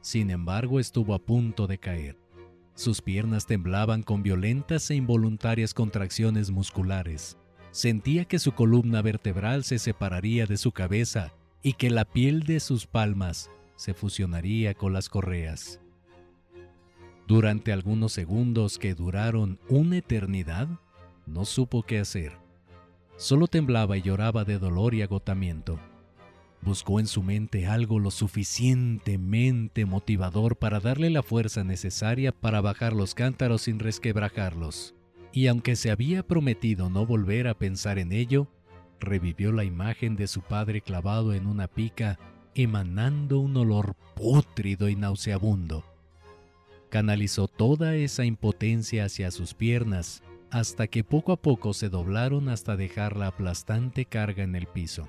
sin 0.00 0.30
embargo 0.30 0.80
estuvo 0.80 1.14
a 1.14 1.18
punto 1.18 1.66
de 1.66 1.78
caer. 1.78 2.18
Sus 2.74 3.02
piernas 3.02 3.46
temblaban 3.46 4.02
con 4.02 4.22
violentas 4.22 4.90
e 4.90 4.94
involuntarias 4.94 5.74
contracciones 5.74 6.50
musculares. 6.50 7.36
Sentía 7.72 8.24
que 8.24 8.38
su 8.38 8.52
columna 8.52 9.02
vertebral 9.02 9.64
se 9.64 9.78
separaría 9.78 10.46
de 10.46 10.56
su 10.56 10.72
cabeza 10.72 11.32
y 11.62 11.74
que 11.74 11.90
la 11.90 12.04
piel 12.04 12.44
de 12.44 12.60
sus 12.60 12.86
palmas 12.86 13.50
se 13.76 13.94
fusionaría 13.94 14.74
con 14.74 14.92
las 14.92 15.08
correas. 15.08 15.80
Durante 17.26 17.72
algunos 17.72 18.12
segundos 18.12 18.78
que 18.78 18.94
duraron 18.94 19.60
una 19.68 19.98
eternidad, 19.98 20.68
no 21.26 21.44
supo 21.44 21.82
qué 21.82 21.98
hacer. 21.98 22.32
Solo 23.16 23.46
temblaba 23.46 23.96
y 23.96 24.02
lloraba 24.02 24.44
de 24.44 24.58
dolor 24.58 24.94
y 24.94 25.02
agotamiento. 25.02 25.78
Buscó 26.62 27.00
en 27.00 27.06
su 27.06 27.22
mente 27.22 27.66
algo 27.66 27.98
lo 27.98 28.10
suficientemente 28.10 29.86
motivador 29.86 30.56
para 30.56 30.78
darle 30.78 31.08
la 31.08 31.22
fuerza 31.22 31.64
necesaria 31.64 32.32
para 32.32 32.60
bajar 32.60 32.92
los 32.92 33.14
cántaros 33.14 33.62
sin 33.62 33.78
resquebrajarlos. 33.78 34.94
Y 35.32 35.46
aunque 35.46 35.76
se 35.76 35.90
había 35.90 36.22
prometido 36.22 36.90
no 36.90 37.06
volver 37.06 37.48
a 37.48 37.54
pensar 37.54 37.98
en 37.98 38.12
ello, 38.12 38.48
revivió 38.98 39.52
la 39.52 39.64
imagen 39.64 40.16
de 40.16 40.26
su 40.26 40.42
padre 40.42 40.82
clavado 40.82 41.32
en 41.32 41.46
una 41.46 41.66
pica, 41.66 42.18
emanando 42.54 43.38
un 43.38 43.56
olor 43.56 43.94
pútrido 44.14 44.88
y 44.88 44.96
nauseabundo. 44.96 45.84
Canalizó 46.90 47.48
toda 47.48 47.94
esa 47.94 48.24
impotencia 48.24 49.06
hacia 49.06 49.30
sus 49.30 49.54
piernas, 49.54 50.22
hasta 50.50 50.88
que 50.88 51.04
poco 51.04 51.32
a 51.32 51.36
poco 51.36 51.72
se 51.72 51.88
doblaron 51.88 52.48
hasta 52.48 52.76
dejar 52.76 53.16
la 53.16 53.28
aplastante 53.28 54.04
carga 54.04 54.42
en 54.42 54.56
el 54.56 54.66
piso. 54.66 55.08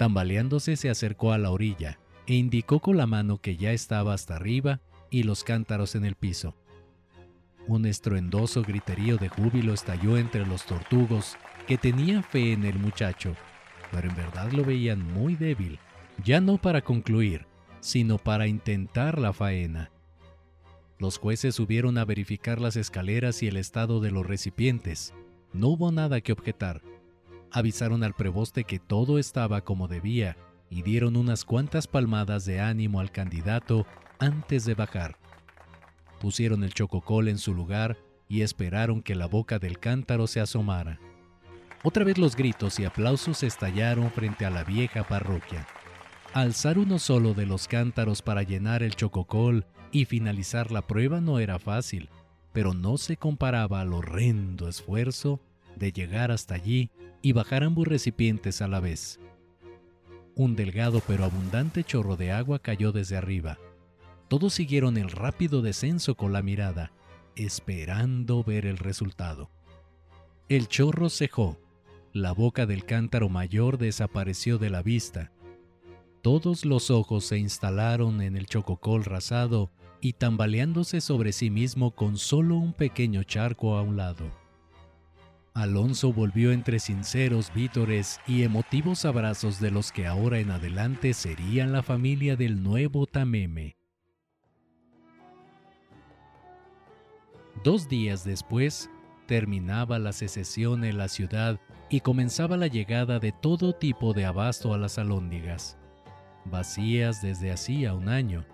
Tambaleándose 0.00 0.76
se 0.76 0.88
acercó 0.88 1.30
a 1.30 1.36
la 1.36 1.50
orilla 1.50 1.98
e 2.26 2.32
indicó 2.32 2.80
con 2.80 2.96
la 2.96 3.06
mano 3.06 3.36
que 3.36 3.58
ya 3.58 3.72
estaba 3.72 4.14
hasta 4.14 4.36
arriba 4.36 4.80
y 5.10 5.24
los 5.24 5.44
cántaros 5.44 5.94
en 5.94 6.06
el 6.06 6.14
piso. 6.14 6.56
Un 7.66 7.84
estruendoso 7.84 8.62
griterío 8.62 9.18
de 9.18 9.28
júbilo 9.28 9.74
estalló 9.74 10.16
entre 10.16 10.46
los 10.46 10.64
tortugos 10.64 11.36
que 11.66 11.76
tenían 11.76 12.24
fe 12.24 12.54
en 12.54 12.64
el 12.64 12.78
muchacho, 12.78 13.36
pero 13.92 14.08
en 14.08 14.16
verdad 14.16 14.50
lo 14.52 14.64
veían 14.64 15.06
muy 15.12 15.36
débil, 15.36 15.78
ya 16.24 16.40
no 16.40 16.56
para 16.56 16.80
concluir, 16.80 17.44
sino 17.80 18.16
para 18.16 18.46
intentar 18.46 19.18
la 19.18 19.34
faena. 19.34 19.90
Los 20.98 21.18
jueces 21.18 21.54
subieron 21.56 21.98
a 21.98 22.06
verificar 22.06 22.58
las 22.58 22.76
escaleras 22.76 23.42
y 23.42 23.48
el 23.48 23.58
estado 23.58 24.00
de 24.00 24.12
los 24.12 24.26
recipientes. 24.26 25.12
No 25.52 25.68
hubo 25.68 25.92
nada 25.92 26.22
que 26.22 26.32
objetar, 26.32 26.80
avisaron 27.52 28.04
al 28.04 28.14
preboste 28.14 28.64
que 28.64 28.78
todo 28.78 29.18
estaba 29.18 29.62
como 29.62 29.88
debía 29.88 30.36
y 30.68 30.82
dieron 30.82 31.16
unas 31.16 31.44
cuantas 31.44 31.86
palmadas 31.86 32.44
de 32.44 32.60
ánimo 32.60 33.00
al 33.00 33.10
candidato 33.10 33.86
antes 34.18 34.64
de 34.64 34.74
bajar. 34.74 35.16
Pusieron 36.20 36.62
el 36.64 36.74
chococol 36.74 37.28
en 37.28 37.38
su 37.38 37.54
lugar 37.54 37.96
y 38.28 38.42
esperaron 38.42 39.02
que 39.02 39.14
la 39.14 39.26
boca 39.26 39.58
del 39.58 39.78
cántaro 39.78 40.26
se 40.26 40.40
asomara. 40.40 41.00
Otra 41.82 42.04
vez 42.04 42.18
los 42.18 42.36
gritos 42.36 42.78
y 42.78 42.84
aplausos 42.84 43.42
estallaron 43.42 44.10
frente 44.10 44.44
a 44.44 44.50
la 44.50 44.64
vieja 44.64 45.02
parroquia. 45.02 45.66
Alzar 46.34 46.78
uno 46.78 46.98
solo 46.98 47.34
de 47.34 47.46
los 47.46 47.66
cántaros 47.66 48.22
para 48.22 48.42
llenar 48.42 48.82
el 48.82 48.94
chococol 48.94 49.66
y 49.90 50.04
finalizar 50.04 50.70
la 50.70 50.86
prueba 50.86 51.20
no 51.20 51.40
era 51.40 51.58
fácil, 51.58 52.08
pero 52.52 52.74
no 52.74 52.98
se 52.98 53.16
comparaba 53.16 53.80
al 53.80 53.92
horrendo 53.92 54.68
esfuerzo 54.68 55.40
de 55.76 55.92
llegar 55.92 56.30
hasta 56.30 56.54
allí 56.54 56.90
y 57.22 57.32
bajar 57.32 57.64
ambos 57.64 57.86
recipientes 57.86 58.62
a 58.62 58.68
la 58.68 58.80
vez. 58.80 59.20
Un 60.34 60.56
delgado 60.56 61.02
pero 61.06 61.24
abundante 61.24 61.84
chorro 61.84 62.16
de 62.16 62.32
agua 62.32 62.60
cayó 62.60 62.92
desde 62.92 63.16
arriba. 63.16 63.58
Todos 64.28 64.54
siguieron 64.54 64.96
el 64.96 65.10
rápido 65.10 65.60
descenso 65.60 66.14
con 66.14 66.32
la 66.32 66.42
mirada, 66.42 66.92
esperando 67.36 68.44
ver 68.44 68.64
el 68.66 68.78
resultado. 68.78 69.50
El 70.48 70.68
chorro 70.68 71.10
cejó, 71.10 71.58
la 72.12 72.32
boca 72.32 72.66
del 72.66 72.84
cántaro 72.84 73.28
mayor 73.28 73.78
desapareció 73.78 74.58
de 74.58 74.70
la 74.70 74.82
vista. 74.82 75.30
Todos 76.22 76.64
los 76.64 76.90
ojos 76.90 77.24
se 77.24 77.38
instalaron 77.38 78.20
en 78.20 78.36
el 78.36 78.46
chococol 78.46 79.04
rasado 79.04 79.70
y 80.00 80.14
tambaleándose 80.14 81.00
sobre 81.00 81.32
sí 81.32 81.50
mismo 81.50 81.92
con 81.92 82.16
solo 82.16 82.56
un 82.56 82.72
pequeño 82.72 83.22
charco 83.22 83.76
a 83.76 83.82
un 83.82 83.96
lado. 83.96 84.39
Alonso 85.54 86.12
volvió 86.12 86.52
entre 86.52 86.78
sinceros 86.78 87.52
vítores 87.52 88.20
y 88.26 88.44
emotivos 88.44 89.04
abrazos 89.04 89.60
de 89.60 89.70
los 89.70 89.90
que 89.90 90.06
ahora 90.06 90.38
en 90.38 90.50
adelante 90.52 91.12
serían 91.12 91.72
la 91.72 91.82
familia 91.82 92.36
del 92.36 92.62
nuevo 92.62 93.06
Tameme. 93.06 93.76
Dos 97.64 97.88
días 97.88 98.24
después, 98.24 98.88
terminaba 99.26 99.98
la 99.98 100.12
secesión 100.12 100.84
en 100.84 100.98
la 100.98 101.08
ciudad 101.08 101.60
y 101.90 102.00
comenzaba 102.00 102.56
la 102.56 102.68
llegada 102.68 103.18
de 103.18 103.32
todo 103.32 103.74
tipo 103.74 104.14
de 104.14 104.24
abasto 104.24 104.72
a 104.72 104.78
las 104.78 104.98
alóndigas, 104.98 105.76
vacías 106.44 107.20
desde 107.22 107.50
hacía 107.50 107.92
un 107.92 108.08
año. 108.08 108.46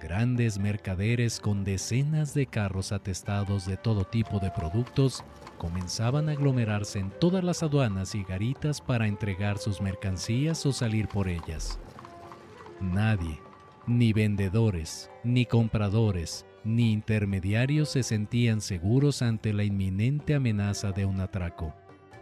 Grandes 0.00 0.58
mercaderes 0.58 1.38
con 1.38 1.62
decenas 1.62 2.32
de 2.32 2.46
carros 2.46 2.90
atestados 2.90 3.66
de 3.66 3.76
todo 3.76 4.04
tipo 4.04 4.40
de 4.40 4.50
productos 4.50 5.22
comenzaban 5.60 6.30
a 6.30 6.32
aglomerarse 6.32 6.98
en 6.98 7.10
todas 7.10 7.44
las 7.44 7.62
aduanas 7.62 8.14
y 8.14 8.24
garitas 8.24 8.80
para 8.80 9.06
entregar 9.06 9.58
sus 9.58 9.82
mercancías 9.82 10.64
o 10.64 10.72
salir 10.72 11.06
por 11.06 11.28
ellas. 11.28 11.78
Nadie, 12.80 13.38
ni 13.86 14.14
vendedores, 14.14 15.10
ni 15.22 15.44
compradores, 15.44 16.46
ni 16.64 16.92
intermediarios 16.92 17.90
se 17.90 18.02
sentían 18.02 18.62
seguros 18.62 19.20
ante 19.20 19.52
la 19.52 19.62
inminente 19.62 20.34
amenaza 20.34 20.92
de 20.92 21.04
un 21.04 21.20
atraco. 21.20 21.74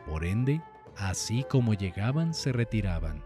Por 0.04 0.24
ende, 0.24 0.60
así 0.96 1.44
como 1.48 1.74
llegaban, 1.74 2.34
se 2.34 2.50
retiraban. 2.50 3.22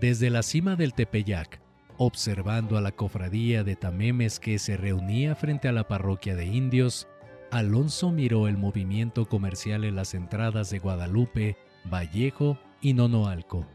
Desde 0.00 0.30
la 0.30 0.42
cima 0.42 0.74
del 0.74 0.94
Tepeyac, 0.94 1.60
observando 1.96 2.76
a 2.76 2.80
la 2.80 2.90
cofradía 2.90 3.62
de 3.62 3.76
tamemes 3.76 4.40
que 4.40 4.58
se 4.58 4.76
reunía 4.76 5.36
frente 5.36 5.68
a 5.68 5.72
la 5.72 5.86
parroquia 5.86 6.34
de 6.34 6.46
indios, 6.46 7.06
Alonso 7.50 8.12
miró 8.12 8.46
el 8.46 8.58
movimiento 8.58 9.26
comercial 9.26 9.84
en 9.84 9.96
las 9.96 10.12
entradas 10.12 10.68
de 10.68 10.80
Guadalupe, 10.80 11.56
Vallejo 11.90 12.58
y 12.82 12.92
Nonoalco. 12.92 13.66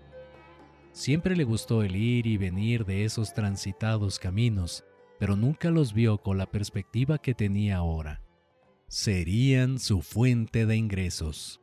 Siempre 0.91 1.35
le 1.35 1.43
gustó 1.43 1.81
el 1.81 1.95
ir 1.95 2.27
y 2.27 2.37
venir 2.37 2.85
de 2.85 3.03
esos 3.03 3.33
transitados 3.33 4.19
caminos, 4.19 4.85
pero 5.19 5.35
nunca 5.35 5.71
los 5.71 5.93
vio 5.93 6.19
con 6.19 6.37
la 6.37 6.45
perspectiva 6.45 7.17
que 7.17 7.33
tenía 7.33 7.77
ahora. 7.77 8.21
Serían 8.87 9.79
su 9.79 10.03
fuente 10.03 10.67
de 10.67 10.75
ingresos. 10.75 11.59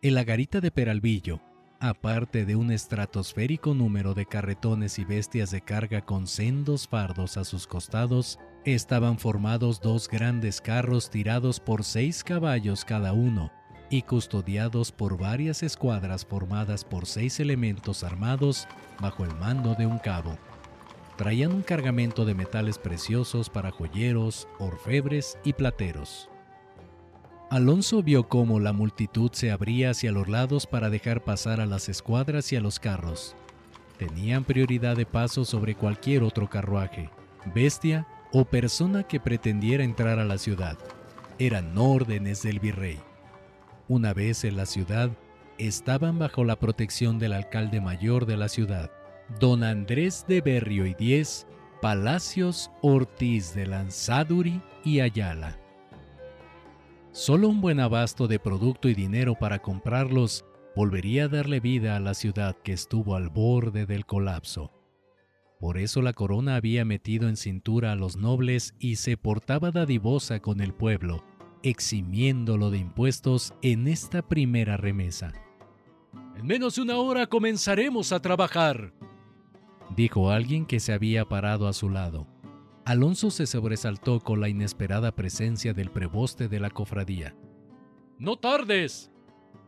En 0.00 0.14
la 0.14 0.22
garita 0.22 0.60
de 0.60 0.70
Peralvillo, 0.70 1.40
aparte 1.80 2.44
de 2.44 2.54
un 2.54 2.70
estratosférico 2.70 3.74
número 3.74 4.14
de 4.14 4.26
carretones 4.26 5.00
y 5.00 5.04
bestias 5.04 5.50
de 5.50 5.60
carga 5.60 6.04
con 6.04 6.28
sendos 6.28 6.86
fardos 6.86 7.36
a 7.36 7.42
sus 7.42 7.66
costados, 7.66 8.38
estaban 8.64 9.18
formados 9.18 9.80
dos 9.80 10.08
grandes 10.08 10.60
carros 10.60 11.10
tirados 11.10 11.60
por 11.60 11.84
seis 11.84 12.24
caballos 12.24 12.84
cada 12.84 13.12
uno 13.12 13.52
y 13.90 14.02
custodiados 14.02 14.90
por 14.90 15.18
varias 15.18 15.62
escuadras 15.62 16.24
formadas 16.24 16.84
por 16.84 17.06
seis 17.06 17.38
elementos 17.40 18.02
armados 18.02 18.66
bajo 19.00 19.24
el 19.24 19.34
mando 19.36 19.74
de 19.74 19.86
un 19.86 19.98
cabo. 19.98 20.38
Traían 21.16 21.52
un 21.52 21.62
cargamento 21.62 22.24
de 22.24 22.34
metales 22.34 22.78
preciosos 22.78 23.50
para 23.50 23.70
joyeros, 23.70 24.48
orfebres 24.58 25.38
y 25.44 25.52
plateros. 25.52 26.28
Alonso 27.50 28.02
vio 28.02 28.28
cómo 28.28 28.58
la 28.58 28.72
multitud 28.72 29.30
se 29.32 29.52
abría 29.52 29.90
hacia 29.90 30.10
los 30.10 30.28
lados 30.28 30.66
para 30.66 30.90
dejar 30.90 31.22
pasar 31.22 31.60
a 31.60 31.66
las 31.66 31.88
escuadras 31.88 32.52
y 32.52 32.56
a 32.56 32.60
los 32.60 32.80
carros. 32.80 33.36
Tenían 33.98 34.42
prioridad 34.42 34.96
de 34.96 35.06
paso 35.06 35.44
sobre 35.44 35.76
cualquier 35.76 36.24
otro 36.24 36.50
carruaje, 36.50 37.10
bestia 37.54 38.08
o 38.34 38.44
persona 38.44 39.04
que 39.04 39.20
pretendiera 39.20 39.84
entrar 39.84 40.18
a 40.18 40.24
la 40.24 40.38
ciudad. 40.38 40.76
Eran 41.38 41.78
órdenes 41.78 42.42
del 42.42 42.58
virrey. 42.58 42.98
Una 43.86 44.12
vez 44.12 44.42
en 44.42 44.56
la 44.56 44.66
ciudad, 44.66 45.10
estaban 45.56 46.18
bajo 46.18 46.42
la 46.42 46.58
protección 46.58 47.20
del 47.20 47.32
alcalde 47.32 47.80
mayor 47.80 48.26
de 48.26 48.36
la 48.36 48.48
ciudad, 48.48 48.90
don 49.38 49.62
Andrés 49.62 50.24
de 50.26 50.40
Berrio 50.40 50.84
y 50.84 50.94
Diez, 50.94 51.46
Palacios 51.80 52.72
Ortiz 52.82 53.54
de 53.54 53.66
Lanzaduri 53.66 54.60
y 54.82 54.98
Ayala. 54.98 55.56
Solo 57.12 57.48
un 57.48 57.60
buen 57.60 57.78
abasto 57.78 58.26
de 58.26 58.40
producto 58.40 58.88
y 58.88 58.94
dinero 58.94 59.36
para 59.36 59.60
comprarlos 59.60 60.44
volvería 60.74 61.26
a 61.26 61.28
darle 61.28 61.60
vida 61.60 61.94
a 61.94 62.00
la 62.00 62.14
ciudad 62.14 62.56
que 62.64 62.72
estuvo 62.72 63.14
al 63.14 63.28
borde 63.28 63.86
del 63.86 64.06
colapso. 64.06 64.72
Por 65.58 65.78
eso 65.78 66.02
la 66.02 66.12
corona 66.12 66.56
había 66.56 66.84
metido 66.84 67.28
en 67.28 67.36
cintura 67.36 67.92
a 67.92 67.96
los 67.96 68.16
nobles 68.16 68.74
y 68.78 68.96
se 68.96 69.16
portaba 69.16 69.70
dadivosa 69.70 70.40
con 70.40 70.60
el 70.60 70.74
pueblo, 70.74 71.24
eximiéndolo 71.62 72.70
de 72.70 72.78
impuestos 72.78 73.54
en 73.62 73.88
esta 73.88 74.22
primera 74.22 74.76
remesa. 74.76 75.32
En 76.36 76.46
menos 76.46 76.76
de 76.76 76.82
una 76.82 76.96
hora 76.96 77.26
comenzaremos 77.26 78.12
a 78.12 78.20
trabajar, 78.20 78.92
dijo 79.96 80.30
alguien 80.30 80.66
que 80.66 80.80
se 80.80 80.92
había 80.92 81.24
parado 81.24 81.68
a 81.68 81.72
su 81.72 81.88
lado. 81.88 82.26
Alonso 82.84 83.30
se 83.30 83.46
sobresaltó 83.46 84.20
con 84.20 84.40
la 84.40 84.48
inesperada 84.48 85.14
presencia 85.14 85.72
del 85.72 85.90
preboste 85.90 86.48
de 86.48 86.60
la 86.60 86.70
cofradía. 86.70 87.34
¡No 88.18 88.36
tardes! 88.36 89.10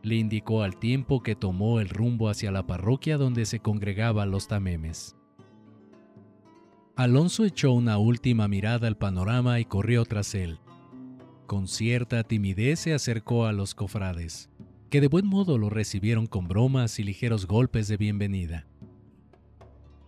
le 0.03 0.15
indicó 0.15 0.61
al 0.61 0.77
tiempo 0.77 1.23
que 1.23 1.35
tomó 1.35 1.79
el 1.79 1.89
rumbo 1.89 2.29
hacia 2.29 2.51
la 2.51 2.67
parroquia 2.67 3.17
donde 3.17 3.45
se 3.45 3.59
congregaban 3.59 4.29
los 4.29 4.47
tamemes. 4.47 5.15
Alonso 6.97 7.45
echó 7.45 7.73
una 7.73 7.99
última 7.99 8.47
mirada 8.47 8.87
al 8.87 8.97
panorama 8.97 9.59
y 9.59 9.65
corrió 9.65 10.03
tras 10.03 10.33
él. 10.33 10.57
Con 11.45 11.67
cierta 11.67 12.23
timidez 12.23 12.79
se 12.79 12.93
acercó 12.95 13.45
a 13.45 13.53
los 13.53 13.75
cofrades, 13.75 14.49
que 14.89 14.99
de 14.99 15.07
buen 15.07 15.27
modo 15.27 15.59
lo 15.59 15.69
recibieron 15.69 16.25
con 16.25 16.47
bromas 16.47 16.97
y 16.97 17.03
ligeros 17.03 17.45
golpes 17.45 17.87
de 17.87 17.97
bienvenida. 17.97 18.65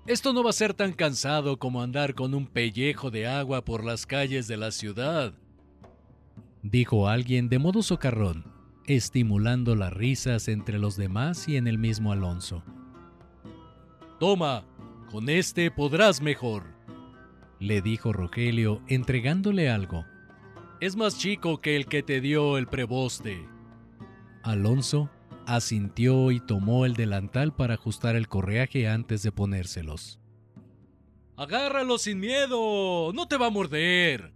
Esto 0.08 0.34
no 0.34 0.44
va 0.44 0.50
a 0.50 0.54
ser 0.54 0.74
tan 0.74 0.94
cansado 0.94 1.60
como 1.60 1.84
andar 1.84 2.16
con 2.16 2.34
un 2.34 2.48
pellejo 2.48 3.12
de 3.12 3.28
agua 3.28 3.64
por 3.64 3.84
las 3.84 4.08
calles 4.08 4.48
de 4.48 4.58
la 4.58 4.72
ciudad, 4.72 5.36
dijo 6.64 7.08
alguien 7.08 7.50
de 7.50 7.60
modo 7.60 7.84
socarrón, 7.84 8.52
estimulando 8.88 9.76
las 9.76 9.94
risas 9.94 10.48
entre 10.48 10.80
los 10.80 10.98
demás 10.98 11.48
y 11.48 11.56
en 11.56 11.68
el 11.68 11.78
mismo 11.78 12.12
Alonso. 12.12 12.64
Toma, 14.20 14.66
con 15.12 15.30
este 15.30 15.70
podrás 15.70 16.20
mejor, 16.20 16.79
le 17.60 17.82
dijo 17.82 18.14
Rogelio 18.14 18.82
entregándole 18.88 19.70
algo. 19.70 20.06
Es 20.80 20.96
más 20.96 21.18
chico 21.18 21.60
que 21.60 21.76
el 21.76 21.88
que 21.88 22.04
te 22.04 22.22
dio 22.22 22.58
el 22.58 22.68
preboste. 22.68 23.46
Alonso 24.44 25.10
asintió 25.46 26.32
y 26.32 26.40
tomó 26.40 26.86
el 26.86 26.94
delantal 26.94 27.54
para 27.54 27.74
ajustar 27.74 28.16
el 28.16 28.28
correaje 28.28 28.88
antes 28.88 29.24
de 29.24 29.32
ponérselos. 29.32 30.20
¡Agárralo 31.36 31.98
sin 31.98 32.20
miedo! 32.20 33.12
¡No 33.14 33.28
te 33.28 33.38
va 33.38 33.48
a 33.48 33.52
morder! 33.52 34.34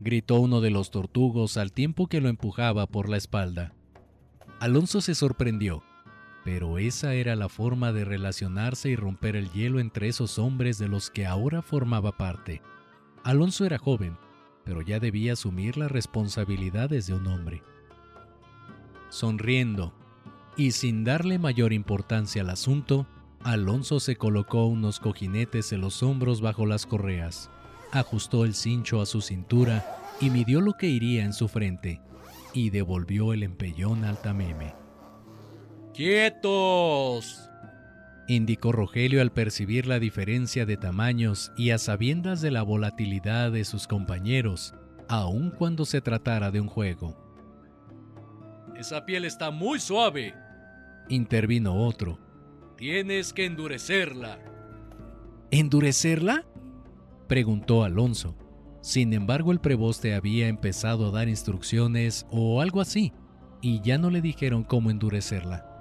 gritó 0.00 0.40
uno 0.40 0.60
de 0.60 0.70
los 0.70 0.90
tortugos 0.90 1.56
al 1.56 1.72
tiempo 1.72 2.08
que 2.08 2.20
lo 2.20 2.28
empujaba 2.28 2.86
por 2.86 3.08
la 3.08 3.16
espalda. 3.16 3.72
Alonso 4.60 5.00
se 5.00 5.14
sorprendió, 5.14 5.82
pero 6.44 6.78
esa 6.78 7.14
era 7.14 7.34
la 7.36 7.48
forma 7.48 7.92
de 7.92 8.04
relacionarse 8.04 8.90
y 8.90 8.96
romper 8.96 9.34
el 9.36 9.50
hielo 9.50 9.80
entre 9.80 10.08
esos 10.08 10.38
hombres 10.38 10.78
de 10.78 10.88
los 10.88 11.10
que 11.10 11.26
ahora 11.26 11.62
formaba 11.62 12.16
parte. 12.16 12.62
Alonso 13.22 13.64
era 13.64 13.78
joven, 13.78 14.16
pero 14.64 14.82
ya 14.82 15.00
debía 15.00 15.32
asumir 15.32 15.76
las 15.76 15.90
responsabilidades 15.90 17.06
de 17.06 17.14
un 17.14 17.26
hombre 17.26 17.62
sonriendo, 19.14 19.94
y 20.56 20.72
sin 20.72 21.04
darle 21.04 21.38
mayor 21.38 21.72
importancia 21.72 22.42
al 22.42 22.50
asunto, 22.50 23.06
Alonso 23.44 24.00
se 24.00 24.16
colocó 24.16 24.66
unos 24.66 24.98
cojinetes 24.98 25.72
en 25.72 25.80
los 25.80 26.02
hombros 26.02 26.40
bajo 26.40 26.66
las 26.66 26.84
correas, 26.84 27.48
ajustó 27.92 28.44
el 28.44 28.54
cincho 28.54 29.00
a 29.00 29.06
su 29.06 29.20
cintura 29.20 29.84
y 30.20 30.30
midió 30.30 30.60
lo 30.60 30.72
que 30.72 30.88
iría 30.88 31.24
en 31.24 31.32
su 31.32 31.46
frente, 31.46 32.00
y 32.52 32.70
devolvió 32.70 33.32
el 33.32 33.44
empellón 33.44 34.04
al 34.04 34.20
tameme. 34.20 34.74
¡Quietos! 35.94 37.48
indicó 38.26 38.72
Rogelio 38.72 39.20
al 39.20 39.30
percibir 39.30 39.86
la 39.86 40.00
diferencia 40.00 40.66
de 40.66 40.76
tamaños 40.76 41.52
y 41.56 41.70
a 41.70 41.78
sabiendas 41.78 42.40
de 42.40 42.50
la 42.50 42.62
volatilidad 42.62 43.52
de 43.52 43.64
sus 43.64 43.86
compañeros, 43.86 44.74
aun 45.08 45.50
cuando 45.50 45.84
se 45.84 46.00
tratara 46.00 46.50
de 46.50 46.60
un 46.60 46.66
juego. 46.66 47.16
Esa 48.76 49.06
piel 49.06 49.24
está 49.24 49.52
muy 49.52 49.78
suave. 49.78 50.34
Intervino 51.08 51.76
otro. 51.76 52.18
Tienes 52.76 53.32
que 53.32 53.44
endurecerla. 53.44 54.40
¿Endurecerla? 55.52 56.44
Preguntó 57.28 57.84
Alonso. 57.84 58.36
Sin 58.80 59.12
embargo, 59.12 59.52
el 59.52 59.60
preboste 59.60 60.14
había 60.14 60.48
empezado 60.48 61.06
a 61.06 61.10
dar 61.12 61.28
instrucciones 61.28 62.26
o 62.30 62.60
algo 62.60 62.80
así, 62.80 63.12
y 63.62 63.80
ya 63.80 63.96
no 63.96 64.10
le 64.10 64.20
dijeron 64.20 64.64
cómo 64.64 64.90
endurecerla. 64.90 65.73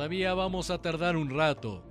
Todavía 0.00 0.32
vamos 0.32 0.70
a 0.70 0.80
tardar 0.80 1.14
un 1.14 1.28
rato. 1.28 1.84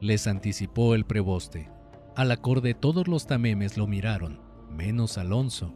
Les 0.00 0.26
anticipó 0.26 0.94
el 0.94 1.04
preboste. 1.04 1.68
Al 2.16 2.30
acorde 2.30 2.72
todos 2.72 3.08
los 3.08 3.26
tamemes 3.26 3.76
lo 3.76 3.86
miraron, 3.86 4.40
menos 4.70 5.18
Alonso, 5.18 5.74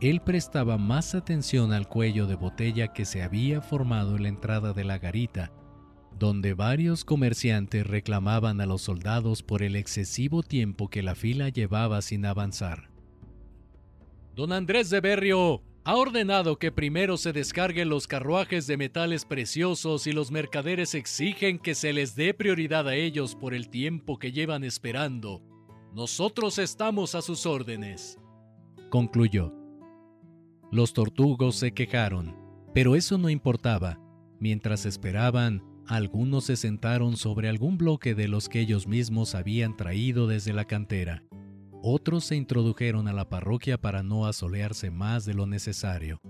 él 0.00 0.20
prestaba 0.20 0.78
más 0.78 1.16
atención 1.16 1.72
al 1.72 1.88
cuello 1.88 2.28
de 2.28 2.36
botella 2.36 2.92
que 2.92 3.04
se 3.04 3.24
había 3.24 3.60
formado 3.62 4.14
en 4.14 4.22
la 4.22 4.28
entrada 4.28 4.72
de 4.74 4.84
la 4.84 4.98
garita, 4.98 5.50
donde 6.16 6.54
varios 6.54 7.04
comerciantes 7.04 7.84
reclamaban 7.84 8.60
a 8.60 8.66
los 8.66 8.82
soldados 8.82 9.42
por 9.42 9.64
el 9.64 9.74
excesivo 9.74 10.44
tiempo 10.44 10.88
que 10.88 11.02
la 11.02 11.16
fila 11.16 11.48
llevaba 11.48 12.00
sin 12.00 12.24
avanzar. 12.24 12.90
Don 14.36 14.52
Andrés 14.52 14.88
de 14.90 15.00
Berrio 15.00 15.62
ha 15.86 15.94
ordenado 15.94 16.58
que 16.58 16.72
primero 16.72 17.16
se 17.16 17.32
descarguen 17.32 17.88
los 17.88 18.08
carruajes 18.08 18.66
de 18.66 18.76
metales 18.76 19.24
preciosos 19.24 20.08
y 20.08 20.12
los 20.12 20.32
mercaderes 20.32 20.96
exigen 20.96 21.60
que 21.60 21.76
se 21.76 21.92
les 21.92 22.16
dé 22.16 22.34
prioridad 22.34 22.88
a 22.88 22.96
ellos 22.96 23.36
por 23.36 23.54
el 23.54 23.68
tiempo 23.68 24.18
que 24.18 24.32
llevan 24.32 24.64
esperando. 24.64 25.44
Nosotros 25.94 26.58
estamos 26.58 27.14
a 27.14 27.22
sus 27.22 27.46
órdenes. 27.46 28.18
Concluyó. 28.90 29.54
Los 30.72 30.92
tortugos 30.92 31.54
se 31.54 31.72
quejaron, 31.72 32.36
pero 32.74 32.96
eso 32.96 33.16
no 33.16 33.30
importaba. 33.30 34.00
Mientras 34.40 34.86
esperaban, 34.86 35.62
algunos 35.86 36.46
se 36.46 36.56
sentaron 36.56 37.16
sobre 37.16 37.48
algún 37.48 37.78
bloque 37.78 38.16
de 38.16 38.26
los 38.26 38.48
que 38.48 38.58
ellos 38.58 38.88
mismos 38.88 39.36
habían 39.36 39.76
traído 39.76 40.26
desde 40.26 40.52
la 40.52 40.64
cantera. 40.64 41.22
Otros 41.88 42.24
se 42.24 42.34
introdujeron 42.34 43.06
a 43.06 43.12
la 43.12 43.28
parroquia 43.28 43.80
para 43.80 44.02
no 44.02 44.26
asolearse 44.26 44.90
más 44.90 45.24
de 45.24 45.34
lo 45.34 45.46
necesario. 45.46 46.20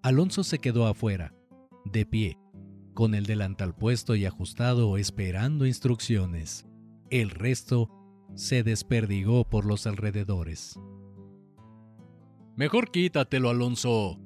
Alonso 0.00 0.44
se 0.44 0.60
quedó 0.60 0.86
afuera, 0.86 1.34
de 1.86 2.06
pie, 2.06 2.38
con 2.94 3.16
el 3.16 3.26
delantal 3.26 3.74
puesto 3.74 4.14
y 4.14 4.26
ajustado 4.26 4.96
esperando 4.96 5.66
instrucciones. 5.66 6.68
El 7.10 7.30
resto 7.30 7.90
se 8.36 8.62
desperdigó 8.62 9.42
por 9.50 9.66
los 9.66 9.88
alrededores. 9.88 10.78
Mejor 12.54 12.92
quítatelo, 12.92 13.50
Alonso, 13.50 14.20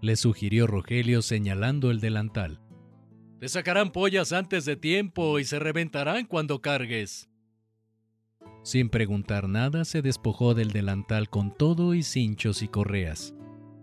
le 0.00 0.14
sugirió 0.14 0.68
Rogelio 0.68 1.22
señalando 1.22 1.90
el 1.90 1.98
delantal. 1.98 2.60
Te 3.40 3.48
sacarán 3.48 3.90
pollas 3.90 4.32
antes 4.32 4.64
de 4.64 4.76
tiempo 4.76 5.40
y 5.40 5.44
se 5.44 5.58
reventarán 5.58 6.26
cuando 6.26 6.62
cargues. 6.62 7.31
Sin 8.62 8.90
preguntar 8.90 9.48
nada, 9.48 9.84
se 9.84 10.02
despojó 10.02 10.54
del 10.54 10.70
delantal 10.70 11.28
con 11.28 11.52
todo 11.56 11.94
y 11.94 12.02
cinchos 12.02 12.62
y 12.62 12.68
correas. 12.68 13.34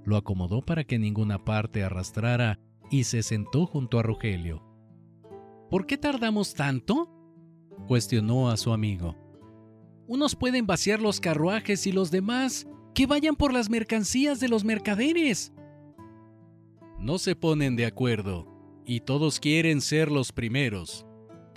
Lo 0.05 0.15
acomodó 0.15 0.61
para 0.61 0.85
que 0.85 0.97
ninguna 0.97 1.43
parte 1.43 1.83
arrastrara 1.83 2.59
y 2.89 3.03
se 3.03 3.21
sentó 3.21 3.65
junto 3.65 3.99
a 3.99 4.03
Rogelio. 4.03 4.63
¿Por 5.69 5.85
qué 5.85 5.97
tardamos 5.97 6.53
tanto? 6.53 7.09
cuestionó 7.87 8.49
a 8.49 8.57
su 8.57 8.71
amigo. 8.71 9.15
Unos 10.07 10.35
pueden 10.35 10.65
vaciar 10.65 11.01
los 11.01 11.19
carruajes 11.19 11.85
y 11.85 11.91
los 11.91 12.09
demás 12.09 12.67
que 12.95 13.05
vayan 13.05 13.35
por 13.35 13.53
las 13.53 13.69
mercancías 13.69 14.39
de 14.39 14.49
los 14.49 14.63
mercaderes. 14.63 15.53
No 16.97 17.19
se 17.19 17.35
ponen 17.35 17.75
de 17.75 17.85
acuerdo 17.85 18.47
y 18.85 19.01
todos 19.01 19.39
quieren 19.39 19.81
ser 19.81 20.11
los 20.11 20.31
primeros. 20.31 21.05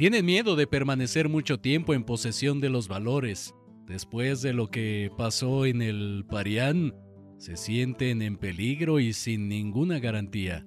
Tienen 0.02 0.26
miedo 0.26 0.56
de 0.56 0.66
permanecer 0.66 1.28
mucho 1.28 1.60
tiempo 1.60 1.94
en 1.94 2.02
posesión 2.02 2.60
de 2.60 2.68
los 2.68 2.88
valores. 2.88 3.54
Después 3.86 4.42
de 4.42 4.52
lo 4.52 4.68
que 4.68 5.12
pasó 5.16 5.64
en 5.64 5.80
el 5.80 6.24
Parián, 6.28 6.92
se 7.38 7.56
sienten 7.56 8.20
en 8.20 8.36
peligro 8.36 8.98
y 8.98 9.12
sin 9.12 9.46
ninguna 9.46 10.00
garantía. 10.00 10.66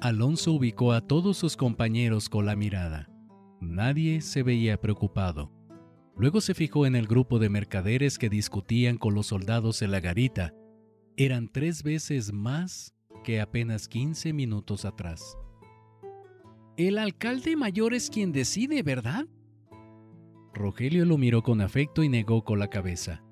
Alonso 0.00 0.52
ubicó 0.52 0.94
a 0.94 1.02
todos 1.02 1.36
sus 1.36 1.54
compañeros 1.54 2.30
con 2.30 2.46
la 2.46 2.56
mirada. 2.56 3.10
Nadie 3.60 4.22
se 4.22 4.42
veía 4.42 4.80
preocupado. 4.80 5.52
Luego 6.16 6.40
se 6.40 6.54
fijó 6.54 6.86
en 6.86 6.96
el 6.96 7.06
grupo 7.06 7.38
de 7.38 7.50
mercaderes 7.50 8.16
que 8.16 8.30
discutían 8.30 8.96
con 8.96 9.12
los 9.12 9.26
soldados 9.26 9.82
en 9.82 9.90
la 9.90 10.00
garita. 10.00 10.54
Eran 11.18 11.46
tres 11.52 11.82
veces 11.82 12.32
más 12.32 12.94
que 13.22 13.42
apenas 13.42 13.86
15 13.86 14.32
minutos 14.32 14.86
atrás. 14.86 15.36
El 16.88 16.98
alcalde 16.98 17.54
mayor 17.54 17.94
es 17.94 18.10
quien 18.10 18.32
decide, 18.32 18.82
¿verdad? 18.82 19.26
Rogelio 20.52 21.04
lo 21.04 21.16
miró 21.16 21.44
con 21.44 21.60
afecto 21.60 22.02
y 22.02 22.08
negó 22.08 22.42
con 22.42 22.58
la 22.58 22.66
cabeza. 22.66 23.22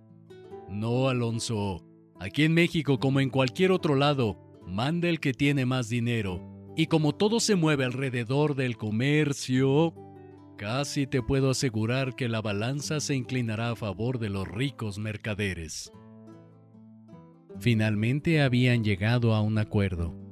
No, 0.68 1.08
Alonso. 1.08 1.84
Aquí 2.20 2.44
en 2.44 2.54
México, 2.54 3.00
como 3.00 3.18
en 3.18 3.28
cualquier 3.28 3.72
otro 3.72 3.96
lado, 3.96 4.38
manda 4.68 5.08
el 5.08 5.18
que 5.18 5.32
tiene 5.32 5.66
más 5.66 5.88
dinero. 5.88 6.40
Y 6.76 6.86
como 6.86 7.12
todo 7.12 7.40
se 7.40 7.56
mueve 7.56 7.84
alrededor 7.84 8.54
del 8.54 8.76
comercio, 8.76 9.94
casi 10.56 11.08
te 11.08 11.20
puedo 11.20 11.50
asegurar 11.50 12.14
que 12.14 12.28
la 12.28 12.40
balanza 12.40 13.00
se 13.00 13.16
inclinará 13.16 13.72
a 13.72 13.76
favor 13.76 14.20
de 14.20 14.30
los 14.30 14.46
ricos 14.46 15.00
mercaderes. 15.00 15.90
Finalmente 17.58 18.42
habían 18.42 18.84
llegado 18.84 19.34
a 19.34 19.40
un 19.40 19.58
acuerdo. 19.58 20.29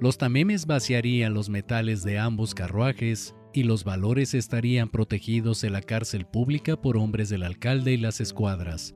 Los 0.00 0.16
tamemes 0.16 0.66
vaciarían 0.66 1.34
los 1.34 1.48
metales 1.48 2.04
de 2.04 2.18
ambos 2.18 2.54
carruajes 2.54 3.34
y 3.52 3.64
los 3.64 3.82
valores 3.82 4.32
estarían 4.34 4.88
protegidos 4.88 5.64
en 5.64 5.72
la 5.72 5.82
cárcel 5.82 6.24
pública 6.24 6.80
por 6.80 6.96
hombres 6.96 7.28
del 7.30 7.42
alcalde 7.42 7.94
y 7.94 7.96
las 7.96 8.20
escuadras, 8.20 8.94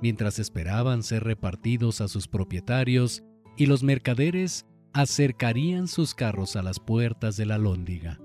mientras 0.00 0.38
esperaban 0.38 1.02
ser 1.02 1.24
repartidos 1.24 2.00
a 2.00 2.08
sus 2.08 2.28
propietarios 2.28 3.22
y 3.58 3.66
los 3.66 3.82
mercaderes 3.82 4.64
acercarían 4.94 5.86
sus 5.86 6.14
carros 6.14 6.56
a 6.56 6.62
las 6.62 6.80
puertas 6.80 7.36
de 7.36 7.44
la 7.44 7.58
lóndiga. 7.58 8.18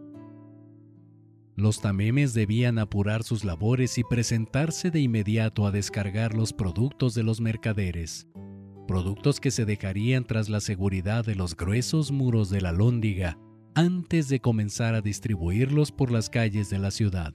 Los 1.58 1.82
tamemes 1.82 2.34
debían 2.34 2.80
apurar 2.80 3.24
sus 3.24 3.44
labores 3.44 3.98
y 3.98 4.04
presentarse 4.04 4.92
de 4.92 5.02
inmediato 5.02 5.68
a 5.68 5.72
descargar 5.72 6.34
los 6.34 6.54
productos 6.54 7.14
de 7.16 7.24
los 7.24 7.42
mercaderes, 7.42 8.28
productos 8.86 9.39
que 9.39 9.52
se 9.52 9.65
dejarían 9.65 10.26
tras 10.26 10.50
la 10.50 10.60
seguridad 10.60 11.26
de 11.26 11.36
los 11.36 11.56
gruesos 11.56 12.12
muros 12.12 12.50
de 12.50 12.62
la 12.62 12.72
lóndiga 12.72 13.38
antes 13.76 14.30
de 14.30 14.39
comenzar 14.39 14.93
a 14.96 15.02
distribuirlos 15.02 15.91
por 15.91 16.12
las 16.12 16.30
calles 16.30 16.69
de 16.69 16.80
la 16.80 16.91
ciudad. 16.91 17.34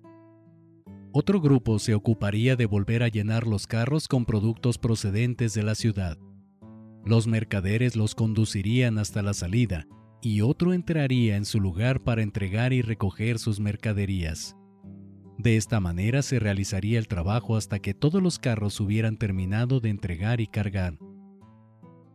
Otro 1.12 1.40
grupo 1.40 1.78
se 1.78 1.94
ocuparía 1.94 2.54
de 2.54 2.66
volver 2.66 3.02
a 3.02 3.08
llenar 3.08 3.46
los 3.46 3.66
carros 3.66 4.08
con 4.08 4.24
productos 4.24 4.78
procedentes 4.78 5.54
de 5.54 5.62
la 5.62 5.74
ciudad. 5.74 6.18
Los 7.04 7.26
mercaderes 7.26 7.96
los 7.96 8.14
conducirían 8.14 8.98
hasta 8.98 9.22
la 9.22 9.34
salida 9.34 9.86
y 10.20 10.42
otro 10.42 10.72
entraría 10.74 11.36
en 11.36 11.44
su 11.44 11.60
lugar 11.60 12.04
para 12.04 12.22
entregar 12.22 12.72
y 12.72 12.82
recoger 12.82 13.38
sus 13.38 13.58
mercaderías. 13.58 14.54
De 15.38 15.56
esta 15.56 15.80
manera 15.80 16.22
se 16.22 16.40
realizaría 16.40 16.98
el 16.98 17.06
trabajo 17.06 17.56
hasta 17.56 17.78
que 17.78 17.94
todos 17.94 18.22
los 18.22 18.38
carros 18.38 18.80
hubieran 18.80 19.16
terminado 19.16 19.80
de 19.80 19.88
entregar 19.90 20.40
y 20.40 20.48
cargar. 20.48 20.98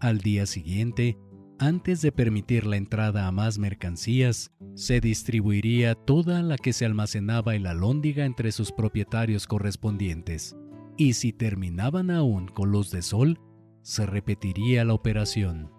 Al 0.04 0.18
día 0.18 0.46
siguiente, 0.46 1.18
antes 1.60 2.02
de 2.02 2.12
permitir 2.12 2.66
la 2.66 2.76
entrada 2.76 3.26
a 3.26 3.32
más 3.32 3.58
mercancías, 3.58 4.52
se 4.74 5.00
distribuiría 5.00 5.96
toda 5.96 6.42
la 6.44 6.58
que 6.58 6.74
se 6.74 6.86
almacenaba 6.86 7.56
en 7.56 7.63
la 7.63 7.74
lóndiga 7.74 8.26
entre 8.26 8.52
sus 8.52 8.74
propietarios 8.74 9.48
correspondientes, 9.48 10.58
y 10.98 11.13
si 11.13 11.32
terminaban 11.32 12.12
aún 12.12 12.50
con 12.50 12.74
los 12.74 12.92
de 12.92 13.02
sol, 13.02 13.39
se 13.82 14.06
repetiría 14.06 14.84
la 14.84 14.94
operación. 14.94 15.72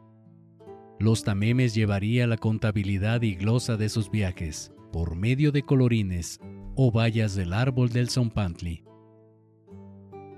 Los 0.98 1.22
tamemes 1.24 1.74
llevaría 1.74 2.26
la 2.26 2.38
contabilidad 2.38 3.20
y 3.20 3.34
glosa 3.34 3.76
de 3.76 3.90
sus 3.90 4.10
viajes 4.10 4.72
por 4.90 5.16
medio 5.16 5.52
de 5.52 5.64
colorines 5.64 6.40
o 6.76 6.90
vallas 6.90 7.34
del 7.34 7.52
árbol 7.52 7.90
del 7.90 8.08
Zompantli. 8.08 8.84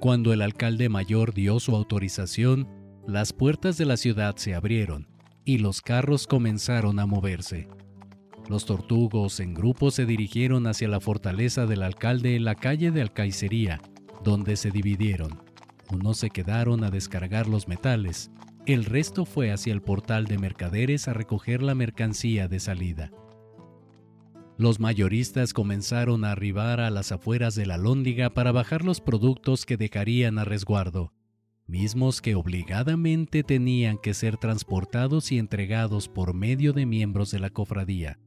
Cuando 0.01 0.33
el 0.33 0.43
alcalde 0.43 0.89
mayor 0.89 1.35
dio 1.35 1.61
su 1.61 1.77
autorización, 1.77 2.69
las 3.07 3.33
puertas 3.33 3.79
de 3.79 3.85
la 3.85 3.97
ciudad 3.97 4.35
se 4.37 4.55
abrieron 4.55 5.07
y 5.45 5.59
los 5.59 5.81
carros 5.81 6.27
comenzaron 6.27 6.99
a 6.99 7.07
moverse. 7.07 7.69
Los 8.49 8.67
tortugos 8.67 9.39
en 9.39 9.55
grupo 9.55 9.93
se 9.93 10.07
dirigieron 10.07 10.67
hacia 10.67 10.89
la 10.89 10.99
fortaleza 10.99 11.67
del 11.67 11.85
alcalde 11.85 12.35
en 12.35 12.45
la 12.45 12.57
calle 12.57 12.91
de 12.91 13.03
Alcaicería, 13.03 13.81
donde 14.25 14.57
se 14.57 14.73
dividieron. 14.73 15.41
Unos 15.93 16.19
se 16.19 16.31
quedaron 16.31 16.83
a 16.83 16.91
descargar 16.91 17.47
los 17.47 17.69
metales, 17.69 18.33
el 18.67 18.85
resto 18.85 19.25
fue 19.25 19.53
hacia 19.53 19.73
el 19.73 19.83
portal 19.83 20.27
de 20.27 20.39
mercaderes 20.39 21.07
a 21.07 21.13
recoger 21.13 21.63
la 21.63 21.77
mercancía 21.77 22.49
de 22.49 22.59
salida. 22.59 23.13
Los 24.59 24.81
mayoristas 24.81 25.53
comenzaron 25.53 26.25
a 26.25 26.33
arribar 26.33 26.81
a 26.81 26.91
las 26.91 27.13
afueras 27.13 27.55
de 27.55 27.67
la 27.67 27.77
lóndiga 27.77 28.31
para 28.31 28.51
bajar 28.51 28.85
los 28.85 29.01
productos 29.01 29.65
que 29.65 29.77
dejarían 29.77 30.41
a 30.41 30.45
resguardo 30.45 31.13
mismos 31.67 32.21
que 32.21 32.35
obligadamente 32.35 33.43
tenían 33.43 33.99
que 33.99 34.15
ser 34.15 34.37
transportados 34.37 35.33
y 35.33 35.39
entregados 35.39 36.09
por 36.09 36.35
medio 36.35 36.73
de 36.73 36.87
miembros 36.87 37.31
de 37.31 37.41
la 37.41 37.51
cofradía. 37.51 38.19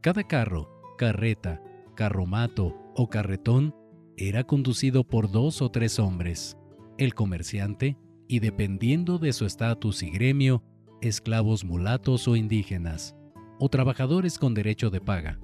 Cada 0.00 0.24
carro, 0.24 0.68
carreta, 0.98 1.62
carromato 1.94 2.74
o 2.94 3.08
carretón 3.08 3.74
era 4.16 4.44
conducido 4.44 5.04
por 5.04 5.30
dos 5.30 5.62
o 5.62 5.70
tres 5.70 5.98
hombres, 5.98 6.56
el 6.98 7.14
comerciante 7.14 7.96
y 8.28 8.40
dependiendo 8.40 9.18
de 9.18 9.32
su 9.32 9.46
estatus 9.46 10.02
y 10.02 10.10
gremio, 10.10 10.64
esclavos 11.00 11.64
mulatos 11.64 12.26
o 12.26 12.36
indígenas, 12.36 13.14
o 13.58 13.68
trabajadores 13.68 14.38
con 14.38 14.54
derecho 14.54 14.90
de 14.90 15.00
paga. 15.00 15.38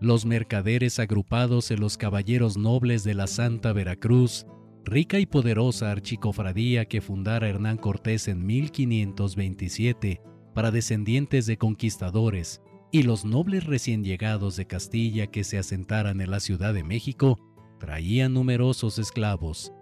Los 0.00 0.26
mercaderes 0.26 0.98
agrupados 0.98 1.70
en 1.70 1.80
los 1.80 1.96
caballeros 1.96 2.56
nobles 2.56 3.04
de 3.04 3.14
la 3.14 3.26
Santa 3.26 3.72
Veracruz 3.72 4.46
rica 4.84 5.18
y 5.18 5.26
poderosa 5.26 5.90
archicofradía 5.90 6.86
que 6.86 7.00
fundara 7.00 7.48
Hernán 7.48 7.76
Cortés 7.76 8.28
en 8.28 8.44
1527 8.44 10.22
para 10.54 10.70
descendientes 10.70 11.46
de 11.46 11.56
conquistadores, 11.56 12.60
y 12.90 13.04
los 13.04 13.24
nobles 13.24 13.64
recién 13.64 14.04
llegados 14.04 14.56
de 14.56 14.66
Castilla 14.66 15.26
que 15.28 15.44
se 15.44 15.56
asentaran 15.56 16.20
en 16.20 16.30
la 16.30 16.40
Ciudad 16.40 16.74
de 16.74 16.84
México, 16.84 17.38
traían 17.80 18.34
numerosos 18.34 18.98
esclavos. 18.98 19.72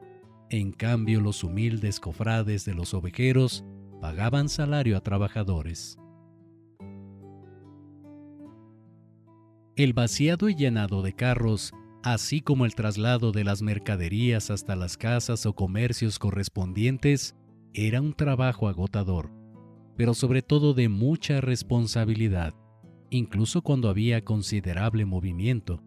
En 0.49 0.71
cambio, 0.71 1.21
los 1.21 1.43
humildes 1.43 1.99
cofrades 1.99 2.65
de 2.65 2.75
los 2.75 2.95
ovejeros 2.95 3.65
pagaban 4.01 4.49
salario 4.49 4.97
a 4.97 5.01
trabajadores. 5.01 5.99
El 9.77 9.93
vaciado 9.93 10.49
y 10.49 10.55
llenado 10.55 11.03
de 11.03 11.15
carros 11.15 11.73
así 12.03 12.41
como 12.41 12.65
el 12.65 12.75
traslado 12.75 13.33
de 13.33 13.45
las 13.45 13.63
mercaderías 13.63 14.51
hasta 14.51 14.77
las 14.77 14.97
casas 14.97 15.47
o 15.47 15.55
comercios 15.55 16.19
correspondientes, 16.19 17.37
era 17.75 18.01
un 18.01 18.15
trabajo 18.15 18.69
agotador, 18.69 19.31
pero 19.97 20.15
sobre 20.15 20.43
todo 20.43 20.75
de 20.75 20.89
mucha 20.89 21.41
responsabilidad, 21.41 22.55
incluso 23.11 23.63
cuando 23.63 23.89
había 23.89 24.25
considerable 24.25 25.05
movimiento. 25.05 25.83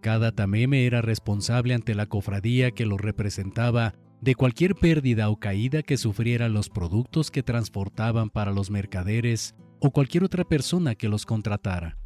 Cada 0.00 0.32
tameme 0.32 0.86
era 0.86 1.02
responsable 1.02 1.74
ante 1.74 1.94
la 1.94 2.06
cofradía 2.06 2.70
que 2.70 2.86
lo 2.86 2.98
representaba 2.98 3.94
de 4.20 4.34
cualquier 4.34 4.74
pérdida 4.74 5.28
o 5.28 5.38
caída 5.38 5.82
que 5.82 5.96
sufrieran 5.96 6.52
los 6.52 6.68
productos 6.68 7.30
que 7.30 7.42
transportaban 7.42 8.30
para 8.30 8.52
los 8.52 8.70
mercaderes 8.70 9.54
o 9.80 9.90
cualquier 9.90 10.24
otra 10.24 10.44
persona 10.44 10.94
que 10.94 11.08
los 11.08 11.26
contratara. 11.26 11.98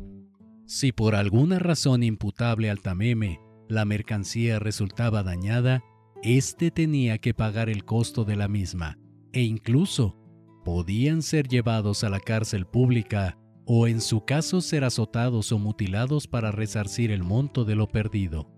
Si 0.66 0.92
por 0.92 1.14
alguna 1.14 1.58
razón 1.58 2.02
imputable 2.02 2.70
al 2.70 2.80
tameme 2.80 3.40
la 3.68 3.84
mercancía 3.84 4.58
resultaba 4.58 5.22
dañada, 5.22 5.82
éste 6.22 6.70
tenía 6.70 7.18
que 7.18 7.34
pagar 7.34 7.68
el 7.68 7.84
costo 7.84 8.24
de 8.24 8.36
la 8.36 8.48
misma, 8.48 8.98
e 9.32 9.42
incluso 9.42 10.16
podían 10.64 11.22
ser 11.22 11.48
llevados 11.48 12.04
a 12.04 12.08
la 12.08 12.20
cárcel 12.20 12.66
pública 12.66 13.38
o 13.64 13.86
en 13.86 14.00
su 14.00 14.24
caso 14.24 14.60
ser 14.60 14.84
azotados 14.84 15.52
o 15.52 15.58
mutilados 15.58 16.26
para 16.26 16.52
resarcir 16.52 17.10
el 17.10 17.22
monto 17.22 17.64
de 17.64 17.74
lo 17.74 17.88
perdido. 17.88 18.50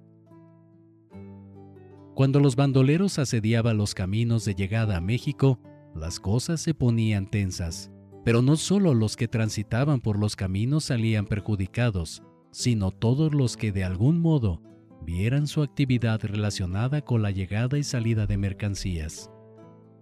Cuando 2.14 2.40
los 2.40 2.56
bandoleros 2.56 3.18
asediaban 3.18 3.76
los 3.76 3.94
caminos 3.94 4.44
de 4.44 4.54
llegada 4.54 4.96
a 4.96 5.00
México, 5.00 5.60
las 5.94 6.20
cosas 6.20 6.60
se 6.60 6.74
ponían 6.74 7.30
tensas, 7.30 7.90
pero 8.24 8.40
no 8.40 8.56
solo 8.56 8.94
los 8.94 9.16
que 9.16 9.28
transitaban 9.28 10.00
por 10.00 10.18
los 10.18 10.34
caminos 10.34 10.84
salían 10.84 11.26
perjudicados, 11.26 12.22
sino 12.50 12.90
todos 12.90 13.34
los 13.34 13.56
que 13.56 13.70
de 13.70 13.84
algún 13.84 14.18
modo 14.20 14.62
vieran 15.04 15.46
su 15.46 15.62
actividad 15.62 16.20
relacionada 16.22 17.02
con 17.02 17.20
la 17.20 17.30
llegada 17.30 17.78
y 17.78 17.82
salida 17.82 18.26
de 18.26 18.38
mercancías. 18.38 19.30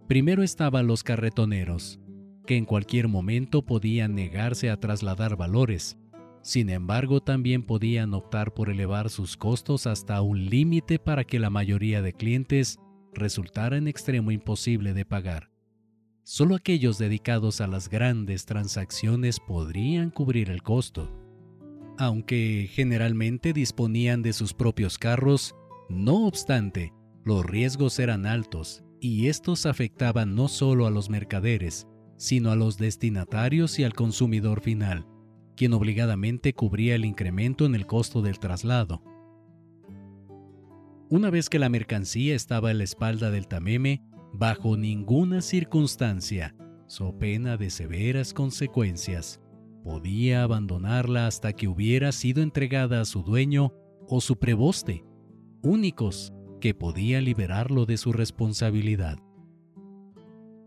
Primero 0.07 0.43
estaban 0.43 0.87
los 0.87 1.03
carretoneros, 1.03 1.99
que 2.47 2.57
en 2.57 2.65
cualquier 2.65 3.09
momento 3.09 3.65
podían 3.65 4.15
negarse 4.15 4.71
a 4.71 4.79
trasladar 4.79 5.37
valores. 5.37 5.97
Sin 6.43 6.71
embargo, 6.71 7.21
también 7.21 7.65
podían 7.65 8.15
optar 8.15 8.53
por 8.53 8.69
elevar 8.69 9.11
sus 9.11 9.37
costos 9.37 9.87
hasta 9.87 10.21
un 10.23 10.47
límite 10.47 10.99
para 10.99 11.25
que 11.25 11.39
la 11.39 11.51
mayoría 11.51 12.03
de 12.03 12.13
clientes 12.13 12.79
resultara 13.15 13.77
en 13.77 13.89
extremo 13.89 14.31
imposible 14.31 14.93
de 14.93 15.05
pagar. 15.05 15.52
Solo 16.25 16.55
aquellos 16.55 16.99
dedicados 16.99 17.61
a 17.61 17.67
las 17.67 17.89
grandes 17.89 18.47
transacciones 18.47 19.41
podrían 19.41 20.11
cubrir 20.11 20.51
el 20.51 20.63
costo. 20.63 21.13
Aunque 21.99 22.71
generalmente 22.73 23.53
disponían 23.53 24.23
de 24.23 24.33
sus 24.33 24.55
propios 24.55 24.99
carros, 24.99 25.57
no 25.89 26.27
obstante, 26.27 26.93
los 27.25 27.45
riesgos 27.45 27.99
eran 27.99 28.25
altos 28.25 28.85
y 29.01 29.27
estos 29.27 29.67
afectaban 29.67 30.37
no 30.37 30.47
solo 30.47 30.87
a 30.87 30.91
los 30.91 31.11
mercaderes, 31.11 31.89
sino 32.17 32.53
a 32.53 32.57
los 32.57 32.79
destinatarios 32.79 33.81
y 33.81 33.85
al 33.85 33.95
consumidor 33.95 34.61
final, 34.61 35.09
quien 35.57 35.73
obligadamente 35.73 36.55
cubría 36.55 36.95
el 36.95 37.05
incremento 37.05 37.67
en 37.67 37.75
el 37.75 37.85
costo 37.85 38.23
del 38.23 38.39
traslado. 38.39 39.03
Una 41.11 41.31
vez 41.31 41.49
que 41.49 41.59
la 41.59 41.69
mercancía 41.69 42.37
estaba 42.37 42.71
en 42.71 42.79
la 42.79 42.85
espalda 42.85 43.33
del 43.33 43.49
tameme, 43.49 44.03
bajo 44.33 44.77
ninguna 44.77 45.41
circunstancia, 45.41 46.55
so 46.87 47.19
pena 47.19 47.57
de 47.57 47.71
severas 47.71 48.35
consecuencias, 48.35 49.41
podía 49.85 50.43
abandonarla 50.43 51.27
hasta 51.27 51.53
que 51.53 51.69
hubiera 51.69 52.13
sido 52.13 52.43
entregada 52.43 53.01
a 53.01 53.05
su 53.05 53.23
dueño 53.23 53.73
o 54.09 54.21
su 54.21 54.37
preboste, 54.37 55.05
únicos 55.63 56.33
que 56.61 56.75
podía 56.75 57.21
liberarlo 57.21 57.87
de 57.87 57.97
su 57.97 58.13
responsabilidad. 58.13 59.19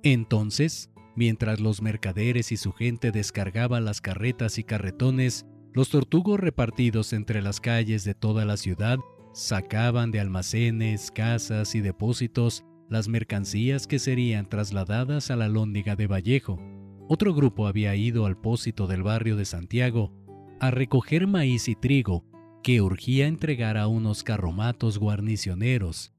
Entonces, 0.04 0.90
Mientras 1.16 1.62
los 1.62 1.82
mercaderes 1.82 2.52
y 2.52 2.58
su 2.58 2.74
gente 2.74 3.12
descargaban 3.12 3.86
las 3.86 4.02
carretas 4.02 4.58
y 4.58 4.64
carretones, 4.64 5.46
los 5.74 5.90
tortugos 5.90 6.40
repartidos 6.40 7.14
entre 7.14 7.42
las 7.42 7.62
calles 7.62 8.04
de 8.04 8.14
toda 8.14 8.44
la 8.44 8.58
ciudad 8.58 9.00
sacaban 9.34 10.12
de 10.12 10.20
almacenes, 10.20 11.12
casas 11.12 11.74
y 11.76 11.82
depósitos 11.82 12.66
las 12.90 13.08
mercancías 13.08 13.88
que 13.88 14.00
serían 14.00 14.48
trasladadas 14.48 15.32
a 15.32 15.36
la 15.36 15.48
lóndiga 15.48 15.96
de 15.96 16.08
Vallejo. 16.08 16.60
Otro 17.08 17.34
grupo 17.34 17.68
había 17.68 17.96
ido 17.96 18.26
al 18.26 18.38
pósito 18.38 18.88
del 18.88 19.04
barrio 19.04 19.36
de 19.36 19.46
Santiago 19.46 20.12
a 20.60 20.72
recoger 20.72 21.28
maíz 21.28 21.68
y 21.68 21.76
trigo 21.76 22.26
que 22.64 22.82
urgía 22.82 23.28
entregar 23.28 23.78
a 23.78 23.88
unos 23.88 24.24
carromatos 24.24 24.98
guarnicioneros, 24.98 26.14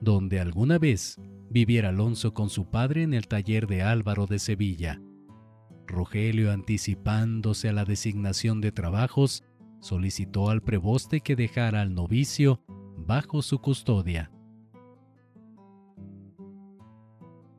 donde 0.00 0.38
alguna 0.38 0.78
vez 0.78 1.20
viviera 1.50 1.88
Alonso 1.88 2.34
con 2.34 2.50
su 2.50 2.70
padre 2.70 3.02
en 3.02 3.14
el 3.14 3.26
taller 3.26 3.66
de 3.66 3.82
Álvaro 3.82 4.26
de 4.26 4.38
Sevilla. 4.38 5.00
Rogelio, 5.86 6.52
anticipándose 6.52 7.68
a 7.68 7.72
la 7.72 7.84
designación 7.84 8.60
de 8.60 8.72
trabajos, 8.72 9.44
solicitó 9.80 10.50
al 10.50 10.62
preboste 10.62 11.20
que 11.20 11.36
dejara 11.36 11.82
al 11.82 11.94
novicio 11.94 12.60
bajo 12.96 13.42
su 13.42 13.58
custodia. 13.58 14.30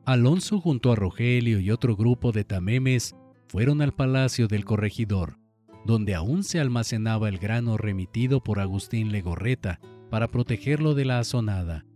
Alonso 0.06 0.60
junto 0.60 0.92
a 0.92 0.94
Rogelio 0.94 1.58
y 1.58 1.72
otro 1.72 1.96
grupo 1.96 2.30
de 2.30 2.44
tamemes 2.44 3.16
fueron 3.48 3.82
al 3.82 3.92
palacio 3.92 4.46
del 4.46 4.64
corregidor, 4.64 5.40
donde 5.84 6.14
aún 6.14 6.44
se 6.44 6.60
almacenaba 6.60 7.28
el 7.28 7.38
grano 7.38 7.76
remitido 7.76 8.40
por 8.40 8.60
Agustín 8.60 9.10
Legorreta 9.10 9.80
para 10.08 10.28
protegerlo 10.28 10.94
de 10.94 11.06
la 11.06 11.18
azonada. 11.18 11.86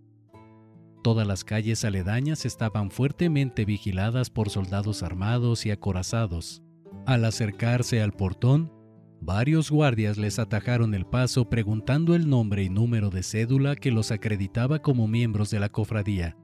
Todas 1.05 1.25
las 1.25 1.45
calles 1.45 1.85
aledañas 1.85 2.47
estaban 2.47 2.91
fuertemente 2.91 3.65
vigiladas 3.65 4.29
por 4.29 4.51
soldados 4.51 5.05
armados 5.05 5.65
y 5.65 5.71
acorazados. 5.71 6.65
Al 7.07 7.25
acercarse 7.25 8.03
al 8.03 8.11
portón, 8.11 8.73
varios 9.21 9.71
guardias 9.71 10.19
les 10.19 10.41
atajaron 10.41 10.95
el 10.95 11.07
paso 11.07 11.49
preguntando 11.49 12.17
el 12.17 12.29
nombre 12.29 12.65
y 12.65 12.71
número 12.71 13.09
de 13.11 13.23
cédula 13.23 13.77
que 13.77 13.93
los 13.93 14.11
acreditaba 14.11 14.81
como 14.81 15.07
miembros 15.07 15.51
de 15.51 15.61
la 15.61 15.69
cofradía. 15.69 16.37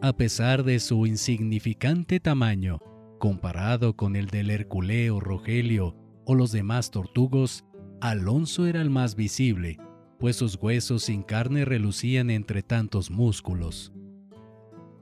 A 0.00 0.12
pesar 0.12 0.64
de 0.64 0.78
su 0.80 1.06
insignificante 1.06 2.20
tamaño, 2.20 2.78
comparado 3.18 3.96
con 3.96 4.16
el 4.16 4.26
del 4.28 4.50
Herculeo, 4.50 5.20
Rogelio 5.20 5.96
o 6.24 6.34
los 6.34 6.52
demás 6.52 6.90
tortugos, 6.90 7.64
Alonso 8.00 8.66
era 8.66 8.80
el 8.80 8.90
más 8.90 9.16
visible 9.16 9.78
pues 10.18 10.36
sus 10.36 10.56
huesos 10.56 11.04
sin 11.04 11.22
carne 11.22 11.64
relucían 11.64 12.30
entre 12.30 12.62
tantos 12.62 13.10
músculos. 13.10 13.92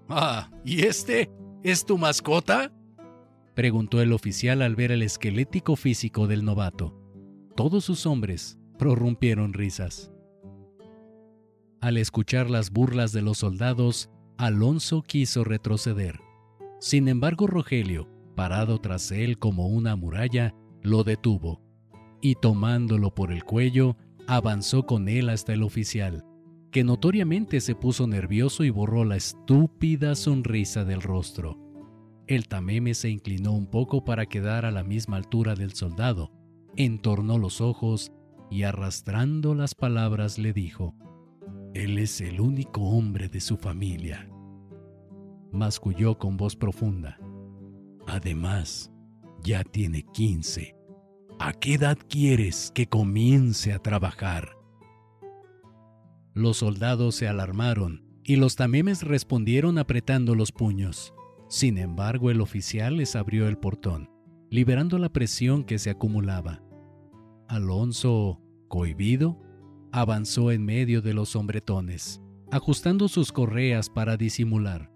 Ah, 0.09 0.51
¿y 0.65 0.83
este? 0.83 1.31
¿Es 1.63 1.85
tu 1.85 1.99
mascota? 1.99 2.73
preguntó 3.55 4.03
el 4.03 4.13
oficial 4.13 4.61
al 4.61 4.77
ver 4.77 4.93
el 4.93 5.03
esquelético 5.03 5.77
físico 5.77 6.27
del 6.27 6.45
novato. 6.45 6.95
Todos 7.57 7.85
sus 7.85 8.05
hombres 8.05 8.59
prorrumpieron 8.79 9.55
risas. 9.55 10.13
Al 11.81 11.97
escuchar 11.97 12.51
las 12.51 12.71
burlas 12.71 13.13
de 13.13 13.23
los 13.23 13.39
soldados, 13.39 14.11
Alonso 14.39 15.03
quiso 15.03 15.45
retroceder. 15.45 16.21
Sin 16.79 17.09
embargo, 17.09 17.47
Rogelio, 17.47 18.09
parado 18.35 18.79
tras 18.81 19.11
él 19.11 19.39
como 19.39 19.67
una 19.67 19.97
muralla, 19.97 20.55
lo 20.83 21.05
detuvo, 21.05 21.63
y 22.21 22.35
tomándolo 22.35 23.15
por 23.15 23.33
el 23.33 23.45
cuello, 23.45 23.97
avanzó 24.27 24.85
con 24.85 25.09
él 25.09 25.31
hasta 25.31 25.55
el 25.55 25.63
oficial, 25.63 26.25
que 26.71 26.85
notoriamente 26.85 27.61
se 27.63 27.75
puso 27.75 28.07
nervioso 28.07 28.63
y 28.63 28.71
borró 28.71 29.05
la 29.05 29.17
estúpida 29.17 30.15
sonrisa 30.15 30.85
del 30.85 31.01
rostro. 31.01 31.59
El 32.27 32.47
tameme 32.47 32.93
se 32.93 33.09
inclinó 33.09 33.53
un 33.53 33.69
poco 33.69 34.05
para 34.05 34.27
quedar 34.27 34.67
a 34.67 34.71
la 34.71 34.83
misma 34.83 35.17
altura 35.17 35.55
del 35.55 35.73
soldado, 35.73 36.31
entornó 36.77 37.39
los 37.39 37.63
ojos 37.63 38.13
y 38.51 38.65
arrastrando 38.65 39.55
las 39.55 39.75
palabras 39.75 40.39
le 40.39 40.53
dijo, 40.53 40.95
Él 41.77 41.99
es 41.99 42.23
el 42.23 42.41
único 42.41 42.81
hombre 42.81 43.29
de 43.29 43.39
su 43.39 43.59
familia. 43.59 44.31
Masculló 45.53 46.17
con 46.17 46.39
voz 46.39 46.57
profunda. 46.57 47.19
Además, 48.07 48.91
ya 49.43 49.63
tiene 49.63 50.03
quince 50.15 50.75
¿A 51.39 51.53
qué 51.53 51.75
edad 51.75 51.99
quieres 52.09 52.73
que 52.75 52.87
comience 52.87 53.75
a 53.75 53.79
trabajar? 53.79 54.57
Los 56.33 56.57
soldados 56.57 57.15
se 57.15 57.29
alarmaron 57.29 58.07
y 58.25 58.37
los 58.37 58.57
tamemes 58.57 59.03
respondieron 59.03 59.77
apretando 59.77 60.35
los 60.35 60.53
puños. 60.53 61.13
Sin 61.51 61.77
embargo, 61.77 62.31
el 62.31 62.41
oficial 62.41 62.97
les 62.97 63.15
abrió 63.17 63.49
el 63.49 63.59
portón, 63.59 64.09
liberando 64.49 64.99
la 64.99 65.11
presión 65.11 65.63
que 65.63 65.79
se 65.79 65.91
acumulaba. 65.91 66.63
Alonso, 67.49 68.41
cohibido, 68.69 69.46
avanzó 69.97 70.53
en 70.53 70.63
medio 70.63 71.01
de 71.01 71.15
los 71.15 71.35
hombretones, 71.37 72.21
ajustando 72.53 73.09
sus 73.09 73.33
correas 73.33 73.89
para 73.89 74.19
disimular. 74.19 74.93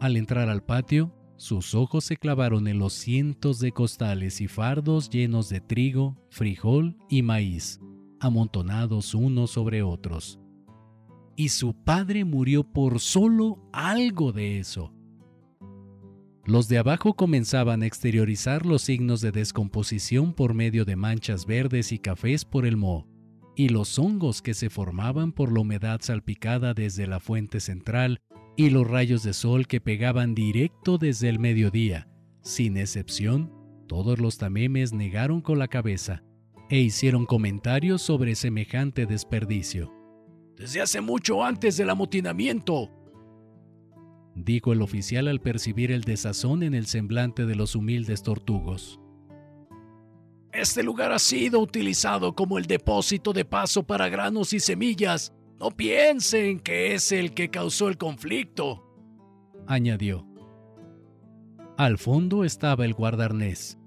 Al 0.00 0.16
entrar 0.16 0.48
al 0.48 0.64
patio, 0.64 1.14
sus 1.36 1.76
ojos 1.76 2.02
se 2.02 2.16
clavaron 2.16 2.66
en 2.66 2.80
los 2.80 2.92
cientos 2.92 3.60
de 3.60 3.70
costales 3.70 4.40
y 4.40 4.48
fardos 4.48 5.10
llenos 5.10 5.48
de 5.48 5.60
trigo, 5.60 6.16
frijol 6.28 6.96
y 7.08 7.22
maíz, 7.22 7.78
amontonados 8.18 9.14
unos 9.14 9.52
sobre 9.52 9.84
otros. 9.84 10.40
Y 11.36 11.50
su 11.50 11.72
padre 11.72 12.24
murió 12.24 12.64
por 12.64 12.98
solo 12.98 13.70
algo 13.72 14.32
de 14.32 14.58
eso. 14.58 14.92
Los 16.44 16.66
de 16.66 16.78
abajo 16.78 17.14
comenzaban 17.14 17.84
a 17.84 17.86
exteriorizar 17.86 18.66
los 18.66 18.82
signos 18.82 19.20
de 19.20 19.30
descomposición 19.30 20.34
por 20.34 20.52
medio 20.52 20.84
de 20.84 20.96
manchas 20.96 21.46
verdes 21.46 21.92
y 21.92 22.00
cafés 22.00 22.44
por 22.44 22.66
el 22.66 22.76
moho, 22.76 23.06
y 23.58 23.70
los 23.70 23.98
hongos 23.98 24.40
que 24.40 24.54
se 24.54 24.70
formaban 24.70 25.32
por 25.32 25.52
la 25.52 25.62
humedad 25.62 26.00
salpicada 26.00 26.74
desde 26.74 27.08
la 27.08 27.18
fuente 27.18 27.58
central 27.58 28.20
y 28.56 28.70
los 28.70 28.86
rayos 28.86 29.24
de 29.24 29.32
sol 29.32 29.66
que 29.66 29.80
pegaban 29.80 30.32
directo 30.32 30.96
desde 30.96 31.28
el 31.28 31.40
mediodía. 31.40 32.08
Sin 32.40 32.76
excepción, 32.76 33.52
todos 33.88 34.20
los 34.20 34.38
tamemes 34.38 34.92
negaron 34.92 35.40
con 35.40 35.58
la 35.58 35.66
cabeza 35.66 36.22
e 36.70 36.78
hicieron 36.78 37.26
comentarios 37.26 38.00
sobre 38.00 38.36
semejante 38.36 39.06
desperdicio. 39.06 39.92
Desde 40.56 40.80
hace 40.80 41.00
mucho 41.00 41.42
antes 41.42 41.76
del 41.76 41.90
amotinamiento, 41.90 42.92
dijo 44.36 44.72
el 44.72 44.82
oficial 44.82 45.26
al 45.26 45.40
percibir 45.40 45.90
el 45.90 46.02
desazón 46.02 46.62
en 46.62 46.74
el 46.74 46.86
semblante 46.86 47.44
de 47.44 47.56
los 47.56 47.74
humildes 47.74 48.22
tortugos. 48.22 49.00
Este 50.60 50.82
lugar 50.82 51.12
ha 51.12 51.20
sido 51.20 51.60
utilizado 51.60 52.34
como 52.34 52.58
el 52.58 52.66
depósito 52.66 53.32
de 53.32 53.44
paso 53.44 53.84
para 53.84 54.08
granos 54.08 54.52
y 54.52 54.58
semillas. 54.58 55.32
No 55.60 55.70
piensen 55.70 56.58
que 56.58 56.94
es 56.94 57.12
el 57.12 57.32
que 57.32 57.48
causó 57.48 57.86
el 57.86 57.96
conflicto, 57.96 58.84
añadió. 59.68 60.26
Al 61.76 61.96
fondo 61.96 62.42
estaba 62.42 62.84
el 62.84 62.92
guardarnés. 62.92 63.78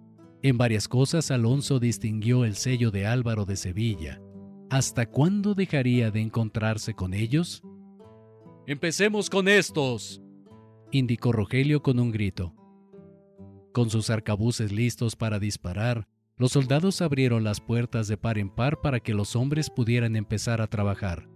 En 0.43 0.57
varias 0.57 0.88
cosas 0.88 1.30
Alonso 1.30 1.78
distinguió 1.78 2.45
el 2.45 2.55
sello 2.55 2.89
de 2.89 3.05
Álvaro 3.05 3.43
de 3.43 3.57
Sevilla. 3.57 4.22
¿Hasta 4.69 5.05
cuándo 5.07 5.55
dejaría 5.55 6.09
de 6.09 6.22
encontrarse 6.22 6.93
con 6.93 7.13
ellos? 7.13 7.63
Empecemos 8.65 9.30
con 9.30 9.49
estos, 9.49 10.22
indicó 10.89 11.34
Rogelio 11.34 11.82
con 11.84 11.99
un 11.99 12.11
grito. 12.11 12.55
Con 13.74 13.89
sus 13.89 14.09
arcabuces 14.09 14.72
listos 14.72 15.17
para 15.17 15.38
disparar, 15.38 16.07
los 16.38 16.54
soldados 16.54 17.02
abrieron 17.02 17.44
las 17.44 17.62
puertas 17.62 18.08
de 18.08 18.18
par 18.18 18.38
en 18.38 18.50
par 18.50 18.82
para 18.82 19.00
que 19.00 19.14
los 19.14 19.36
hombres 19.36 19.70
pudieran 19.70 20.16
empezar 20.16 20.62
a 20.62 20.68
trabajar. 20.68 21.30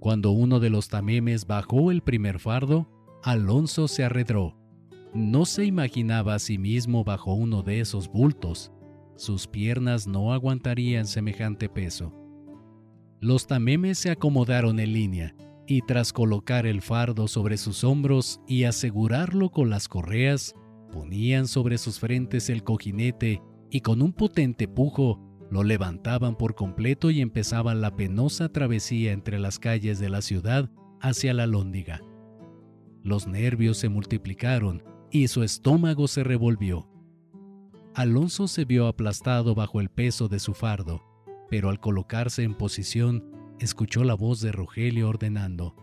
Cuando 0.00 0.30
uno 0.30 0.60
de 0.60 0.70
los 0.70 0.88
tamemes 0.88 1.46
bajó 1.46 1.90
el 1.90 2.02
primer 2.02 2.38
fardo, 2.38 2.88
Alonso 3.22 3.88
se 3.88 4.04
arredró. 4.04 4.56
No 5.14 5.44
se 5.44 5.64
imaginaba 5.64 6.34
a 6.34 6.38
sí 6.38 6.58
mismo 6.58 7.04
bajo 7.04 7.34
uno 7.34 7.62
de 7.62 7.80
esos 7.80 8.08
bultos. 8.08 8.72
Sus 9.16 9.46
piernas 9.46 10.06
no 10.06 10.32
aguantarían 10.32 11.06
semejante 11.06 11.68
peso. 11.68 12.12
Los 13.20 13.46
tamemes 13.48 13.98
se 13.98 14.10
acomodaron 14.10 14.78
en 14.78 14.92
línea 14.92 15.34
y 15.66 15.82
tras 15.82 16.12
colocar 16.12 16.66
el 16.66 16.80
fardo 16.80 17.28
sobre 17.28 17.56
sus 17.56 17.84
hombros 17.84 18.40
y 18.46 18.64
asegurarlo 18.64 19.50
con 19.50 19.68
las 19.68 19.88
correas, 19.88 20.54
ponían 20.92 21.46
sobre 21.46 21.76
sus 21.76 21.98
frentes 21.98 22.48
el 22.48 22.62
cojinete 22.64 23.42
y 23.70 23.80
con 23.80 24.02
un 24.02 24.12
potente 24.12 24.68
pujo 24.68 25.20
lo 25.50 25.62
levantaban 25.62 26.36
por 26.36 26.54
completo 26.54 27.10
y 27.10 27.20
empezaban 27.20 27.80
la 27.80 27.96
penosa 27.96 28.50
travesía 28.50 29.12
entre 29.12 29.38
las 29.38 29.58
calles 29.58 29.98
de 29.98 30.10
la 30.10 30.20
ciudad 30.20 30.70
hacia 31.00 31.32
la 31.32 31.46
lóndiga. 31.46 32.00
Los 33.02 33.26
nervios 33.26 33.78
se 33.78 33.88
multiplicaron 33.88 34.82
y 35.10 35.28
su 35.28 35.42
estómago 35.42 36.08
se 36.08 36.24
revolvió. 36.24 36.88
Alonso 37.94 38.46
se 38.46 38.64
vio 38.64 38.86
aplastado 38.86 39.54
bajo 39.54 39.80
el 39.80 39.88
peso 39.88 40.28
de 40.28 40.38
su 40.38 40.52
fardo, 40.52 41.02
pero 41.48 41.70
al 41.70 41.80
colocarse 41.80 42.42
en 42.42 42.54
posición, 42.54 43.32
escuchó 43.58 44.04
la 44.04 44.14
voz 44.14 44.40
de 44.40 44.52
Rogelio 44.52 45.08
ordenando: 45.08 45.74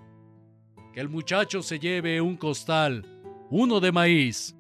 Que 0.94 1.02
el 1.02 1.10
muchacho 1.10 1.64
se 1.64 1.80
lleve 1.80 2.22
un 2.22 2.38
costal, 2.38 3.06
uno 3.50 3.80
de 3.80 3.92
maíz. 3.92 4.56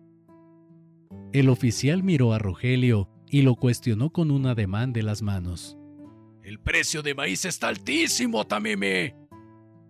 El 1.32 1.49
oficial 1.49 2.01
miró 2.01 2.34
a 2.34 2.39
Rogelio 2.39 3.09
y 3.36 3.41
lo 3.41 3.55
cuestionó 3.55 4.11
con 4.11 4.31
un 4.31 4.45
ademán 4.45 4.93
de 4.93 5.03
las 5.03 5.21
manos. 5.21 5.77
El 6.41 6.57
precio 6.57 7.01
de 7.01 7.13
maíz 7.13 7.43
está 7.43 7.67
altísimo, 7.67 8.47
Tameme, 8.47 9.13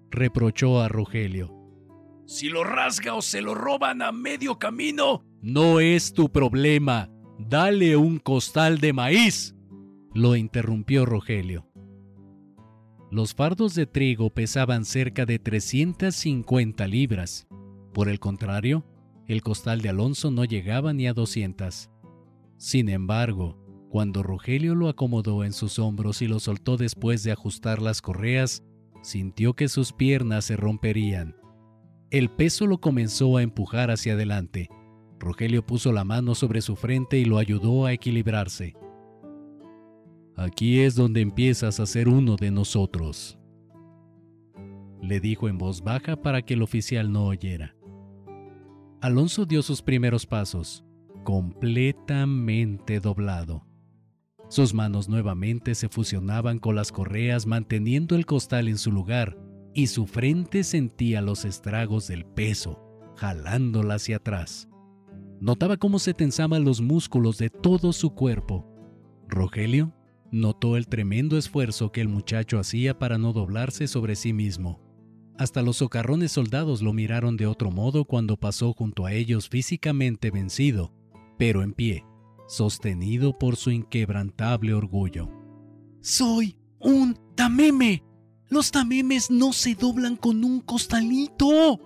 reprochó 0.09 0.81
a 0.81 0.87
Rogelio. 0.87 1.53
Si 2.25 2.49
lo 2.49 2.63
rasga 2.63 3.13
o 3.13 3.21
se 3.21 3.43
lo 3.43 3.53
roban 3.53 4.01
a 4.01 4.11
medio 4.11 4.57
camino, 4.57 5.23
no 5.43 5.79
es 5.79 6.11
tu 6.13 6.31
problema. 6.31 7.11
Dale 7.37 7.95
un 7.95 8.17
costal 8.17 8.79
de 8.79 8.93
maíz, 8.93 9.55
lo 10.15 10.35
interrumpió 10.35 11.05
Rogelio. 11.05 11.69
Los 13.11 13.35
fardos 13.35 13.75
de 13.75 13.85
trigo 13.85 14.31
pesaban 14.31 14.85
cerca 14.85 15.27
de 15.27 15.37
350 15.37 16.87
libras. 16.87 17.47
Por 17.93 18.09
el 18.09 18.19
contrario, 18.19 18.87
el 19.27 19.43
costal 19.43 19.83
de 19.83 19.89
Alonso 19.89 20.31
no 20.31 20.45
llegaba 20.45 20.93
ni 20.93 21.05
a 21.05 21.13
200. 21.13 21.91
Sin 22.65 22.89
embargo, 22.89 23.59
cuando 23.91 24.23
Rogelio 24.23 24.73
lo 24.73 24.89
acomodó 24.89 25.43
en 25.43 25.53
sus 25.53 25.77
hombros 25.77 26.23
y 26.23 26.27
lo 26.27 26.39
soltó 26.39 26.77
después 26.77 27.21
de 27.21 27.31
ajustar 27.31 27.79
las 27.79 28.01
correas, 28.01 28.63
sintió 29.03 29.53
que 29.53 29.67
sus 29.67 29.93
piernas 29.93 30.45
se 30.45 30.57
romperían. 30.57 31.35
El 32.09 32.31
peso 32.31 32.65
lo 32.65 32.79
comenzó 32.79 33.37
a 33.37 33.43
empujar 33.43 33.91
hacia 33.91 34.13
adelante. 34.13 34.67
Rogelio 35.19 35.63
puso 35.63 35.91
la 35.91 36.05
mano 36.05 36.33
sobre 36.33 36.61
su 36.61 36.75
frente 36.75 37.19
y 37.19 37.25
lo 37.25 37.37
ayudó 37.37 37.85
a 37.85 37.93
equilibrarse. 37.93 38.73
Aquí 40.35 40.79
es 40.79 40.95
donde 40.95 41.21
empiezas 41.21 41.79
a 41.79 41.85
ser 41.85 42.09
uno 42.09 42.35
de 42.35 42.49
nosotros, 42.49 43.37
le 45.03 45.19
dijo 45.19 45.49
en 45.49 45.59
voz 45.59 45.83
baja 45.83 46.15
para 46.19 46.41
que 46.41 46.55
el 46.55 46.63
oficial 46.63 47.11
no 47.11 47.27
oyera. 47.27 47.75
Alonso 49.01 49.45
dio 49.45 49.61
sus 49.61 49.83
primeros 49.83 50.25
pasos, 50.25 50.84
completamente 51.25 53.01
doblado. 53.01 53.65
Sus 54.47 54.73
manos 54.73 55.09
nuevamente 55.09 55.75
se 55.75 55.89
fusionaban 55.89 56.59
con 56.59 56.75
las 56.75 56.93
correas 56.93 57.47
manteniendo 57.47 58.15
el 58.15 58.25
costal 58.25 58.69
en 58.69 58.77
su 58.77 58.91
lugar 58.91 59.37
y 59.73 59.87
su 59.87 60.05
frente 60.05 60.63
sentía 60.63 61.21
los 61.21 61.43
estragos 61.43 62.07
del 62.07 62.25
peso, 62.25 62.79
jalándola 63.17 63.95
hacia 63.95 64.17
atrás. 64.17 64.69
Notaba 65.41 65.75
cómo 65.75 65.99
se 65.99 66.13
tensaban 66.13 66.63
los 66.63 66.79
músculos 66.79 67.37
de 67.37 67.49
todo 67.49 67.91
su 67.91 68.11
cuerpo. 68.11 68.65
Rogelio 69.27 69.93
notó 70.31 70.77
el 70.77 70.87
tremendo 70.87 71.37
esfuerzo 71.37 71.91
que 71.91 72.01
el 72.01 72.07
muchacho 72.07 72.59
hacía 72.59 72.97
para 72.97 73.17
no 73.17 73.33
doblarse 73.33 73.87
sobre 73.87 74.15
sí 74.15 74.31
mismo. 74.31 74.79
Hasta 75.37 75.61
los 75.63 75.77
socarrones 75.77 76.31
soldados 76.31 76.81
lo 76.81 76.93
miraron 76.93 77.35
de 77.35 77.47
otro 77.47 77.71
modo 77.71 78.05
cuando 78.05 78.37
pasó 78.37 78.73
junto 78.73 79.05
a 79.05 79.13
ellos 79.13 79.49
físicamente 79.49 80.31
vencido, 80.31 80.93
pero 81.37 81.63
en 81.63 81.73
pie, 81.73 82.05
sostenido 82.47 83.37
por 83.37 83.55
su 83.55 83.71
inquebrantable 83.71 84.73
orgullo. 84.73 85.29
Soy 86.01 86.57
un 86.79 87.17
tameme. 87.35 88.03
Los 88.47 88.71
tamemes 88.71 89.31
no 89.31 89.53
se 89.53 89.75
doblan 89.75 90.15
con 90.15 90.43
un 90.43 90.61
costalito. 90.61 91.79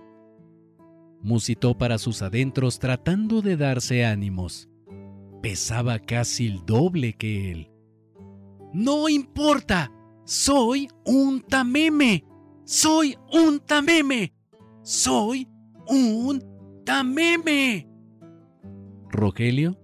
Musitó 1.21 1.77
para 1.77 1.97
sus 1.97 2.21
adentros 2.21 2.79
tratando 2.79 3.41
de 3.41 3.57
darse 3.57 4.05
ánimos. 4.05 4.69
Pesaba 5.41 5.99
casi 5.99 6.47
el 6.47 6.65
doble 6.65 7.13
que 7.13 7.51
él. 7.51 7.71
No 8.73 9.09
importa. 9.09 9.91
Soy 10.25 10.89
un 11.05 11.41
tameme. 11.41 12.25
Soy 12.65 13.17
un 13.31 13.59
tameme. 13.59 14.33
Soy 14.83 15.47
un 15.87 16.43
tameme. 16.85 17.88
Rogelio, 19.11 19.77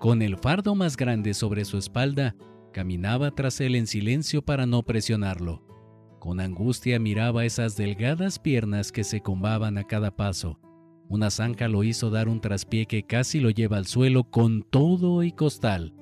con 0.00 0.20
el 0.20 0.36
fardo 0.36 0.74
más 0.74 0.96
grande 0.96 1.32
sobre 1.32 1.64
su 1.64 1.78
espalda, 1.78 2.34
caminaba 2.72 3.30
tras 3.30 3.60
él 3.60 3.76
en 3.76 3.86
silencio 3.86 4.42
para 4.42 4.66
no 4.66 4.82
presionarlo. 4.82 5.62
Con 6.18 6.40
angustia 6.40 6.98
miraba 6.98 7.44
esas 7.44 7.76
delgadas 7.76 8.38
piernas 8.38 8.90
que 8.90 9.04
se 9.04 9.20
combaban 9.20 9.78
a 9.78 9.84
cada 9.84 10.16
paso. 10.16 10.58
Una 11.08 11.30
zanja 11.30 11.68
lo 11.68 11.84
hizo 11.84 12.10
dar 12.10 12.28
un 12.28 12.40
traspié 12.40 12.86
que 12.86 13.04
casi 13.04 13.40
lo 13.40 13.50
lleva 13.50 13.76
al 13.76 13.86
suelo 13.86 14.24
con 14.24 14.62
todo 14.62 15.22
y 15.22 15.30
costal. 15.32 15.94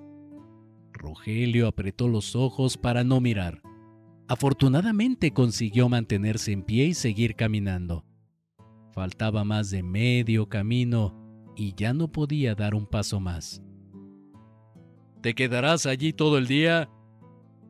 Rogelio 0.93 1.67
apretó 1.67 2.09
los 2.09 2.37
ojos 2.37 2.79
para 2.79 3.05
no 3.05 3.21
mirar. 3.21 3.61
Afortunadamente 4.29 5.33
consiguió 5.33 5.89
mantenerse 5.89 6.53
en 6.53 6.63
pie 6.63 6.87
y 6.87 6.95
seguir 6.95 7.35
caminando. 7.35 8.07
Faltaba 8.93 9.45
más 9.45 9.71
de 9.71 9.83
medio 9.83 10.49
camino 10.49 11.22
y 11.57 11.75
ya 11.75 11.93
no 11.93 12.11
podía 12.11 12.55
dar 12.55 12.75
un 12.75 12.87
paso 12.87 13.21
más. 13.21 13.63
¿Te 15.21 15.35
quedarás 15.35 15.87
allí 15.87 16.13
todo 16.13 16.39
el 16.39 16.47
día? 16.47 16.91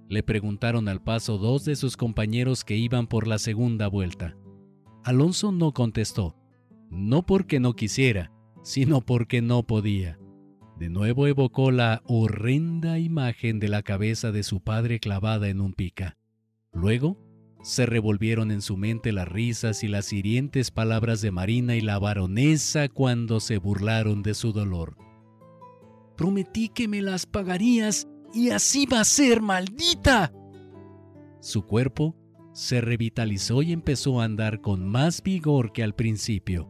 Le 0.08 0.22
preguntaron 0.22 0.88
al 0.88 1.02
paso 1.02 1.38
dos 1.38 1.64
de 1.64 1.76
sus 1.76 1.96
compañeros 1.96 2.64
que 2.64 2.76
iban 2.76 3.06
por 3.06 3.26
la 3.26 3.38
segunda 3.38 3.88
vuelta. 3.88 4.36
Alonso 5.04 5.52
no 5.52 5.72
contestó, 5.72 6.36
no 6.90 7.24
porque 7.24 7.60
no 7.60 7.74
quisiera, 7.74 8.32
sino 8.62 9.00
porque 9.00 9.42
no 9.42 9.66
podía. 9.66 10.18
De 10.78 10.88
nuevo 10.88 11.26
evocó 11.26 11.70
la 11.70 12.02
horrenda 12.06 12.98
imagen 12.98 13.58
de 13.60 13.68
la 13.68 13.82
cabeza 13.82 14.32
de 14.32 14.42
su 14.42 14.60
padre 14.60 14.98
clavada 15.00 15.48
en 15.48 15.60
un 15.60 15.74
pica. 15.74 16.16
Luego, 16.72 17.18
se 17.62 17.86
revolvieron 17.86 18.50
en 18.50 18.60
su 18.60 18.76
mente 18.76 19.12
las 19.12 19.28
risas 19.28 19.84
y 19.84 19.88
las 19.88 20.12
hirientes 20.12 20.70
palabras 20.70 21.20
de 21.20 21.30
Marina 21.30 21.76
y 21.76 21.80
la 21.80 21.98
baronesa 21.98 22.88
cuando 22.88 23.38
se 23.38 23.58
burlaron 23.58 24.22
de 24.22 24.34
su 24.34 24.52
dolor. 24.52 24.96
Prometí 26.16 26.68
que 26.68 26.88
me 26.88 27.00
las 27.00 27.24
pagarías 27.24 28.08
y 28.34 28.50
así 28.50 28.86
va 28.86 29.00
a 29.00 29.04
ser, 29.04 29.40
maldita. 29.40 30.32
Su 31.40 31.62
cuerpo 31.62 32.16
se 32.52 32.80
revitalizó 32.80 33.62
y 33.62 33.72
empezó 33.72 34.20
a 34.20 34.24
andar 34.24 34.60
con 34.60 34.86
más 34.86 35.22
vigor 35.22 35.72
que 35.72 35.82
al 35.82 35.94
principio. 35.94 36.68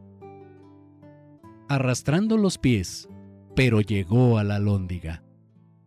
Arrastrando 1.68 2.36
los 2.36 2.58
pies, 2.58 3.08
pero 3.56 3.80
llegó 3.80 4.38
a 4.38 4.44
la 4.44 4.58
lóndiga. 4.58 5.24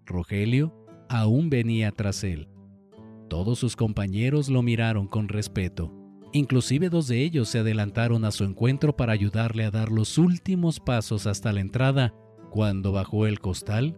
Rogelio 0.06 0.74
aún 1.10 1.49
venía 1.49 1.91
tras 1.91 2.24
él. 2.24 2.49
Todos 3.30 3.60
sus 3.60 3.76
compañeros 3.76 4.50
lo 4.50 4.62
miraron 4.62 5.08
con 5.08 5.28
respeto. 5.28 5.92
Inclusive 6.32 6.90
dos 6.90 7.08
de 7.08 7.24
ellos 7.24 7.50
se 7.50 7.60
adelantaron 7.60 8.26
a 8.26 8.32
su 8.32 8.44
encuentro 8.44 8.96
para 8.96 9.14
ayudarle 9.14 9.64
a 9.64 9.72
dar 9.72 9.90
los 9.92 10.18
últimos 10.18 10.80
pasos 10.80 11.28
hasta 11.28 11.54
la 11.54 11.62
entrada. 11.62 12.14
Cuando 12.52 12.92
bajó 12.92 13.26
el 13.26 13.40
costal, 13.40 13.98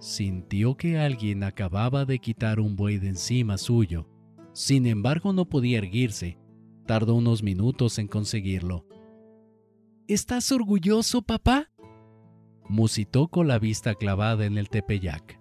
sintió 0.00 0.76
que 0.76 0.98
alguien 0.98 1.44
acababa 1.44 2.04
de 2.04 2.18
quitar 2.18 2.60
un 2.60 2.76
buey 2.76 2.98
de 2.98 3.08
encima 3.08 3.58
suyo. 3.58 4.08
Sin 4.52 4.86
embargo, 4.86 5.32
no 5.32 5.48
podía 5.48 5.78
erguirse. 5.78 6.38
Tardó 6.86 7.14
unos 7.14 7.42
minutos 7.42 7.98
en 7.98 8.08
conseguirlo. 8.08 8.86
¿Estás 10.08 10.50
orgulloso, 10.52 11.22
papá? 11.22 11.70
musitó 12.68 13.28
con 13.28 13.48
la 13.48 13.58
vista 13.58 13.94
clavada 13.94 14.44
en 14.46 14.58
el 14.58 14.68
tepeyac. 14.68 15.40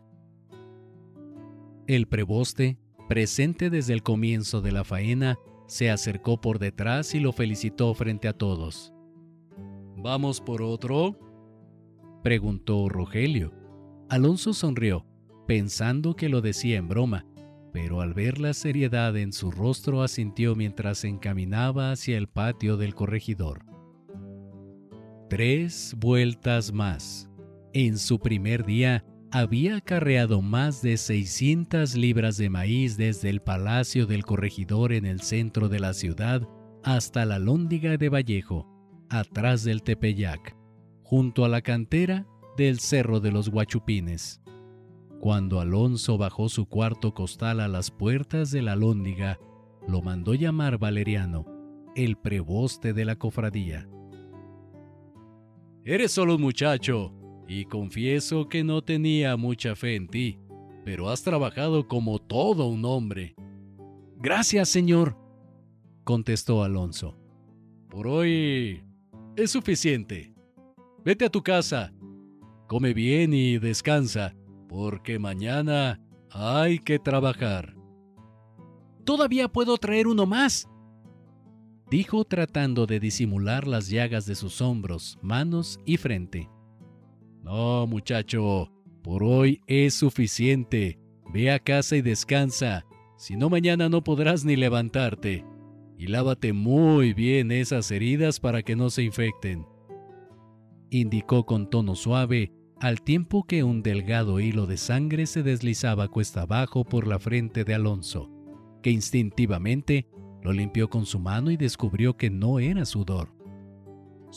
El 1.87 2.07
preboste, 2.07 2.77
presente 3.07 3.69
desde 3.69 3.93
el 3.93 4.03
comienzo 4.03 4.61
de 4.61 4.71
la 4.71 4.83
faena, 4.83 5.37
se 5.67 5.89
acercó 5.89 6.39
por 6.39 6.59
detrás 6.59 7.13
y 7.15 7.19
lo 7.19 7.31
felicitó 7.31 7.93
frente 7.93 8.27
a 8.27 8.33
todos. 8.33 8.93
¿Vamos 9.97 10.41
por 10.41 10.61
otro? 10.61 11.19
preguntó 12.23 12.87
Rogelio. 12.89 13.53
Alonso 14.09 14.53
sonrió, 14.53 15.05
pensando 15.47 16.15
que 16.15 16.29
lo 16.29 16.41
decía 16.41 16.77
en 16.77 16.87
broma, 16.87 17.25
pero 17.73 18.01
al 18.01 18.13
ver 18.13 18.39
la 18.39 18.53
seriedad 18.53 19.15
en 19.17 19.33
su 19.33 19.51
rostro 19.51 20.01
asintió 20.01 20.55
mientras 20.55 20.99
se 20.99 21.09
encaminaba 21.09 21.91
hacia 21.91 22.17
el 22.17 22.27
patio 22.27 22.77
del 22.77 22.95
corregidor. 22.95 23.65
Tres 25.29 25.93
vueltas 25.97 26.71
más. 26.71 27.29
En 27.73 27.97
su 27.97 28.19
primer 28.19 28.65
día 28.65 29.03
había 29.31 29.77
acarreado 29.77 30.41
más 30.41 30.81
de 30.81 30.97
600 30.97 31.95
libras 31.95 32.37
de 32.37 32.49
maíz 32.49 32.97
desde 32.97 33.29
el 33.29 33.41
palacio 33.41 34.05
del 34.05 34.25
corregidor 34.25 34.93
en 34.93 35.05
el 35.05 35.21
centro 35.21 35.69
de 35.69 35.79
la 35.79 35.93
ciudad 35.93 36.47
hasta 36.83 37.25
la 37.25 37.37
lóndiga 37.37 37.97
de 37.97 38.09
Vallejo, 38.09 38.65
atrás 39.09 39.63
del 39.63 39.83
Tepeyac, 39.83 40.55
junto 41.03 41.43
a 41.43 41.49
la 41.49 41.61
cantera 41.61 42.25
del 42.55 42.79
Cerro 42.79 43.19
de 43.19 43.31
los 43.31 43.49
Guachupines. 43.49 44.41
Cuando 45.19 45.59
Alonso 45.59 46.17
bajó 46.17 46.47
su 46.47 46.67
cuarto 46.67 47.13
costal 47.13 47.59
a 47.59 47.67
las 47.67 47.91
puertas 47.91 48.51
de 48.51 48.61
la 48.61 48.75
lóndiga, 48.75 49.39
lo 49.87 50.01
mandó 50.01 50.33
llamar 50.33 50.77
Valeriano, 50.77 51.45
el 51.95 52.17
preboste 52.17 52.93
de 52.93 53.05
la 53.05 53.15
cofradía. 53.15 53.89
Eres 55.83 56.11
solo 56.11 56.35
un 56.35 56.41
muchacho, 56.41 57.16
y 57.47 57.65
confieso 57.65 58.49
que 58.49 58.63
no 58.63 58.83
tenía 58.83 59.37
mucha 59.37 59.75
fe 59.75 59.95
en 59.95 60.07
ti, 60.07 60.39
pero 60.83 61.09
has 61.09 61.23
trabajado 61.23 61.87
como 61.87 62.19
todo 62.19 62.67
un 62.67 62.85
hombre. 62.85 63.35
Gracias, 64.17 64.69
señor, 64.69 65.17
contestó 66.03 66.63
Alonso. 66.63 67.17
Por 67.89 68.07
hoy 68.07 68.83
es 69.35 69.51
suficiente. 69.51 70.33
Vete 71.03 71.25
a 71.25 71.29
tu 71.29 71.41
casa 71.41 71.93
come 72.67 72.93
bien 72.93 73.33
y 73.33 73.57
descansa, 73.57 74.35
porque 74.67 75.17
mañana 75.19 76.01
hay 76.29 76.79
que 76.79 76.99
trabajar. 76.99 77.75
Todavía 79.05 79.47
puedo 79.47 79.77
traer 79.77 80.07
uno 80.07 80.25
más, 80.25 80.69
dijo 81.89 82.25
tratando 82.25 82.85
de 82.85 82.99
disimular 82.99 83.65
las 83.65 83.87
llagas 83.87 84.25
de 84.25 84.35
sus 84.35 84.61
hombros, 84.61 85.17
manos 85.21 85.79
y 85.85 85.95
frente. 85.95 86.49
No, 87.47 87.87
muchacho, 87.87 88.69
por 89.01 89.23
hoy 89.23 89.61
es 89.67 89.93
suficiente. 89.93 90.99
Ve 91.33 91.49
a 91.49 91.59
casa 91.59 91.95
y 91.95 92.01
descansa, 92.01 92.85
si 93.15 93.37
no 93.37 93.49
mañana 93.49 93.87
no 93.87 94.03
podrás 94.03 94.43
ni 94.43 94.57
levantarte. 94.57 95.45
Y 95.97 96.07
lávate 96.07 96.51
muy 96.51 97.13
bien 97.13 97.53
esas 97.53 97.89
heridas 97.89 98.41
para 98.41 98.63
que 98.63 98.75
no 98.75 98.89
se 98.89 99.03
infecten. 99.03 99.65
Indicó 100.89 101.45
con 101.45 101.69
tono 101.69 101.95
suave 101.95 102.51
al 102.81 103.01
tiempo 103.01 103.45
que 103.47 103.63
un 103.63 103.81
delgado 103.81 104.41
hilo 104.41 104.65
de 104.65 104.75
sangre 104.75 105.25
se 105.25 105.41
deslizaba 105.41 106.09
cuesta 106.09 106.41
abajo 106.41 106.83
por 106.83 107.07
la 107.07 107.17
frente 107.17 107.63
de 107.63 107.75
Alonso, 107.75 108.29
que 108.83 108.91
instintivamente 108.91 110.09
lo 110.43 110.51
limpió 110.51 110.89
con 110.89 111.05
su 111.05 111.17
mano 111.17 111.49
y 111.49 111.55
descubrió 111.55 112.17
que 112.17 112.29
no 112.29 112.59
era 112.59 112.83
sudor. 112.83 113.36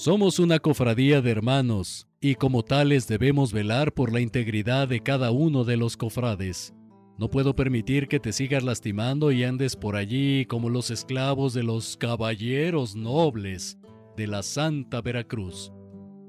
Somos 0.01 0.39
una 0.39 0.61
cofradía 0.61 1.21
de 1.21 1.31
hermanos, 1.31 2.09
y 2.23 2.37
como 2.37 2.63
tales 2.63 3.07
debemos 3.07 3.53
velar 3.53 3.93
por 3.93 4.15
la 4.15 4.23
integridad 4.23 4.89
de 4.89 5.01
cada 5.01 5.31
uno 5.31 5.63
de 5.65 5.77
los 5.77 5.99
cofrades. 5.99 6.73
No 7.19 7.29
puedo 7.29 7.55
permitir 7.55 8.09
que 8.09 8.19
te 8.19 8.33
sigas 8.33 8.63
lastimando 8.63 9.31
y 9.31 9.45
andes 9.45 9.77
por 9.77 9.97
allí 9.97 10.47
como 10.47 10.71
los 10.71 10.91
esclavos 10.91 11.53
de 11.53 11.65
los 11.65 11.99
caballeros 11.99 12.97
nobles 12.97 13.77
de 14.17 14.27
la 14.27 14.43
Santa 14.43 15.03
Veracruz 15.03 15.71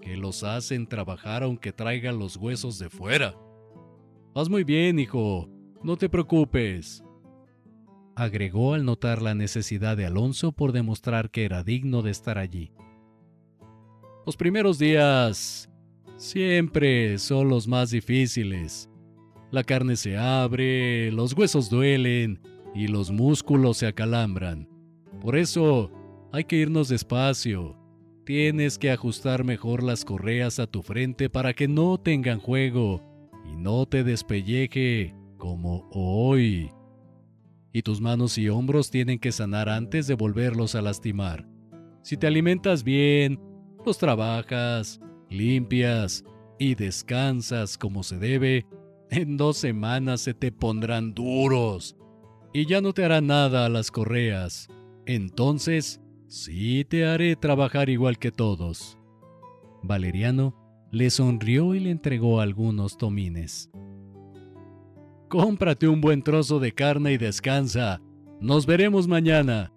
que 0.01 0.17
los 0.17 0.43
hacen 0.43 0.86
trabajar 0.86 1.41
aunque 1.41 1.72
traigan 1.72 2.19
los 2.19 2.36
huesos 2.36 2.78
de 2.78 2.89
fuera. 2.89 3.38
Haz 4.36 4.49
muy 4.49 4.65
bien, 4.65 4.99
hijo, 4.99 5.47
no 5.82 5.95
te 5.95 6.09
preocupes. 6.09 7.05
Agregó 8.17 8.74
al 8.74 8.84
notar 8.84 9.22
la 9.22 9.34
necesidad 9.34 9.95
de 9.95 10.07
Alonso 10.07 10.51
por 10.51 10.74
demostrar 10.74 11.32
que 11.32 11.45
era 11.45 11.63
digno 11.63 12.01
de 12.01 12.11
estar 12.11 12.38
allí. 12.38 12.74
Los 14.26 14.38
primeros 14.38 14.78
días 14.80 15.69
siempre 16.17 17.17
son 17.17 17.49
los 17.49 17.67
más 17.67 17.91
difíciles. 17.91 18.89
La 19.51 19.63
carne 19.63 19.95
se 19.95 20.17
abre, 20.17 21.11
los 21.11 21.34
huesos 21.34 21.69
duelen 21.69 22.39
y 22.74 22.88
los 22.88 23.11
músculos 23.11 23.78
se 23.78 23.88
acalambran. 23.88 24.69
Por 25.19 25.36
eso 25.36 25.91
hay 26.32 26.45
que 26.45 26.55
irnos 26.55 26.88
despacio 26.88 27.82
Tienes 28.26 28.78
que 28.78 28.91
ajustar 28.91 29.43
mejor 29.43 29.82
las 29.82 30.05
correas 30.05 30.59
a 30.59 30.67
tu 30.67 30.84
frente 30.84 31.30
para 31.30 31.53
que 31.53 31.67
no 31.67 31.97
tengan 31.97 32.39
juego 32.39 33.01
y 33.51 33.57
no 33.57 33.88
te 33.88 34.03
despelleje 34.03 35.15
como 35.38 35.89
hoy. 35.91 36.69
Y 37.74 37.82
tus 37.82 37.99
manos 37.99 38.38
y 38.38 38.47
hombros 38.47 38.91
tienen 38.91 39.17
que 39.17 39.32
sanar 39.32 39.69
antes 39.69 40.05
de 40.05 40.13
volverlos 40.13 40.76
a 40.76 40.82
lastimar. 40.82 41.47
Si 42.03 42.15
te 42.15 42.28
alimentas 42.28 42.84
bien, 42.84 43.39
los 43.86 43.97
trabajas, 43.97 44.99
limpias 45.29 46.23
y 46.59 46.75
descansas 46.75 47.77
como 47.77 48.03
se 48.03 48.17
debe, 48.17 48.65
en 49.09 49.38
dos 49.38 49.57
semanas 49.57 50.21
se 50.21 50.34
te 50.34 50.51
pondrán 50.51 51.13
duros 51.13 51.95
y 52.53 52.65
ya 52.65 52.82
no 52.82 52.93
te 52.93 53.03
hará 53.03 53.21
nada 53.21 53.65
a 53.65 53.69
las 53.69 53.91
correas. 53.91 54.67
Entonces 55.05 56.01
Sí 56.32 56.86
te 56.86 57.05
haré 57.05 57.36
trabajar 57.36 57.89
igual 57.89 58.17
que 58.17 58.32
todos. 58.32 58.97
Valeriano 59.84 60.55
le 60.89 61.09
sonrió 61.09 61.75
y 61.75 61.82
le 61.82 61.91
entregó 61.91 62.39
algunos 62.39 62.97
tomines. 62.97 63.69
Cómprate 65.27 65.89
un 65.89 65.99
buen 65.99 66.23
trozo 66.23 66.61
de 66.61 66.71
carne 66.71 67.11
y 67.11 67.17
descansa. 67.17 67.99
Nos 68.39 68.65
veremos 68.65 69.09
mañana. 69.09 69.73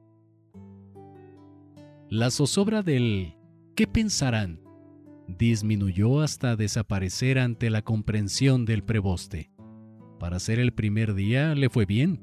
La 2.09 2.31
zozobra 2.31 2.85
del 2.85 3.35
¿qué 3.75 3.87
pensarán? 3.87 4.61
disminuyó 5.27 6.21
hasta 6.21 6.55
desaparecer 6.55 7.39
ante 7.39 7.71
la 7.71 7.83
comprensión 7.83 8.65
del 8.65 8.85
preboste. 8.85 9.51
Para 10.19 10.39
ser 10.39 10.59
el 10.59 10.73
primer 10.73 11.15
día 11.15 11.55
le 11.55 11.71
fue 11.71 11.87
bien. 11.87 12.21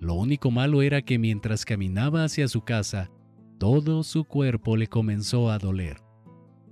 Lo 0.00 0.14
único 0.14 0.50
malo 0.50 0.82
era 0.82 1.02
que 1.02 1.18
mientras 1.18 1.64
caminaba 1.64 2.24
hacia 2.24 2.48
su 2.48 2.62
casa, 2.62 3.10
todo 3.58 4.02
su 4.02 4.24
cuerpo 4.24 4.76
le 4.76 4.86
comenzó 4.86 5.50
a 5.50 5.58
doler. 5.58 6.02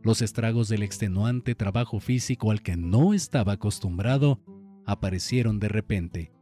Los 0.02 0.20
estragos 0.20 0.68
del 0.68 0.82
extenuante 0.82 1.54
trabajo 1.54 1.98
físico 1.98 2.50
al 2.50 2.62
que 2.62 2.76
no 2.76 3.14
estaba 3.14 3.54
acostumbrado 3.54 4.40
aparecieron 4.84 5.58
de 5.58 5.68
repente. 5.68 6.32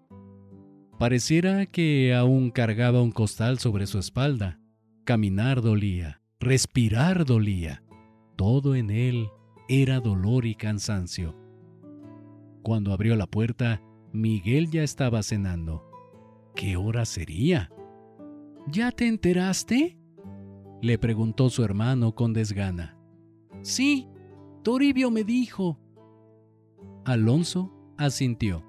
Pareciera 0.99 1.67
que 1.67 2.15
aún 2.15 2.51
cargaba 2.51 3.03
un 3.03 3.13
costal 3.13 3.59
sobre 3.59 3.87
su 3.87 3.99
espalda. 3.99 4.61
Caminar 5.05 5.63
dolía, 5.63 6.22
respirar 6.43 7.25
dolía. 7.25 7.85
Todo 8.37 8.75
en 8.75 8.91
él 8.91 9.29
era 9.69 10.01
dolor 10.01 10.45
y 10.45 10.57
cansancio. 10.57 11.37
Cuando 12.63 12.93
abrió 12.93 13.15
la 13.15 13.29
puerta, 13.29 13.81
Miguel 14.13 14.69
ya 14.69 14.83
estaba 14.83 15.23
cenando. 15.23 15.89
¿Qué 16.57 16.77
hora 16.77 17.05
sería? 17.05 17.71
¿Ya 18.67 18.91
te 18.91 19.07
enteraste? 19.07 19.97
le 20.83 20.99
preguntó 20.99 21.49
su 21.49 21.63
hermano 21.63 22.17
con 22.17 22.33
desgana. 22.33 22.99
Sí, 23.63 24.09
Toribio 24.65 25.13
me 25.13 25.23
dijo. 25.23 25.79
Alonso 27.05 27.73
asintió. 27.97 28.65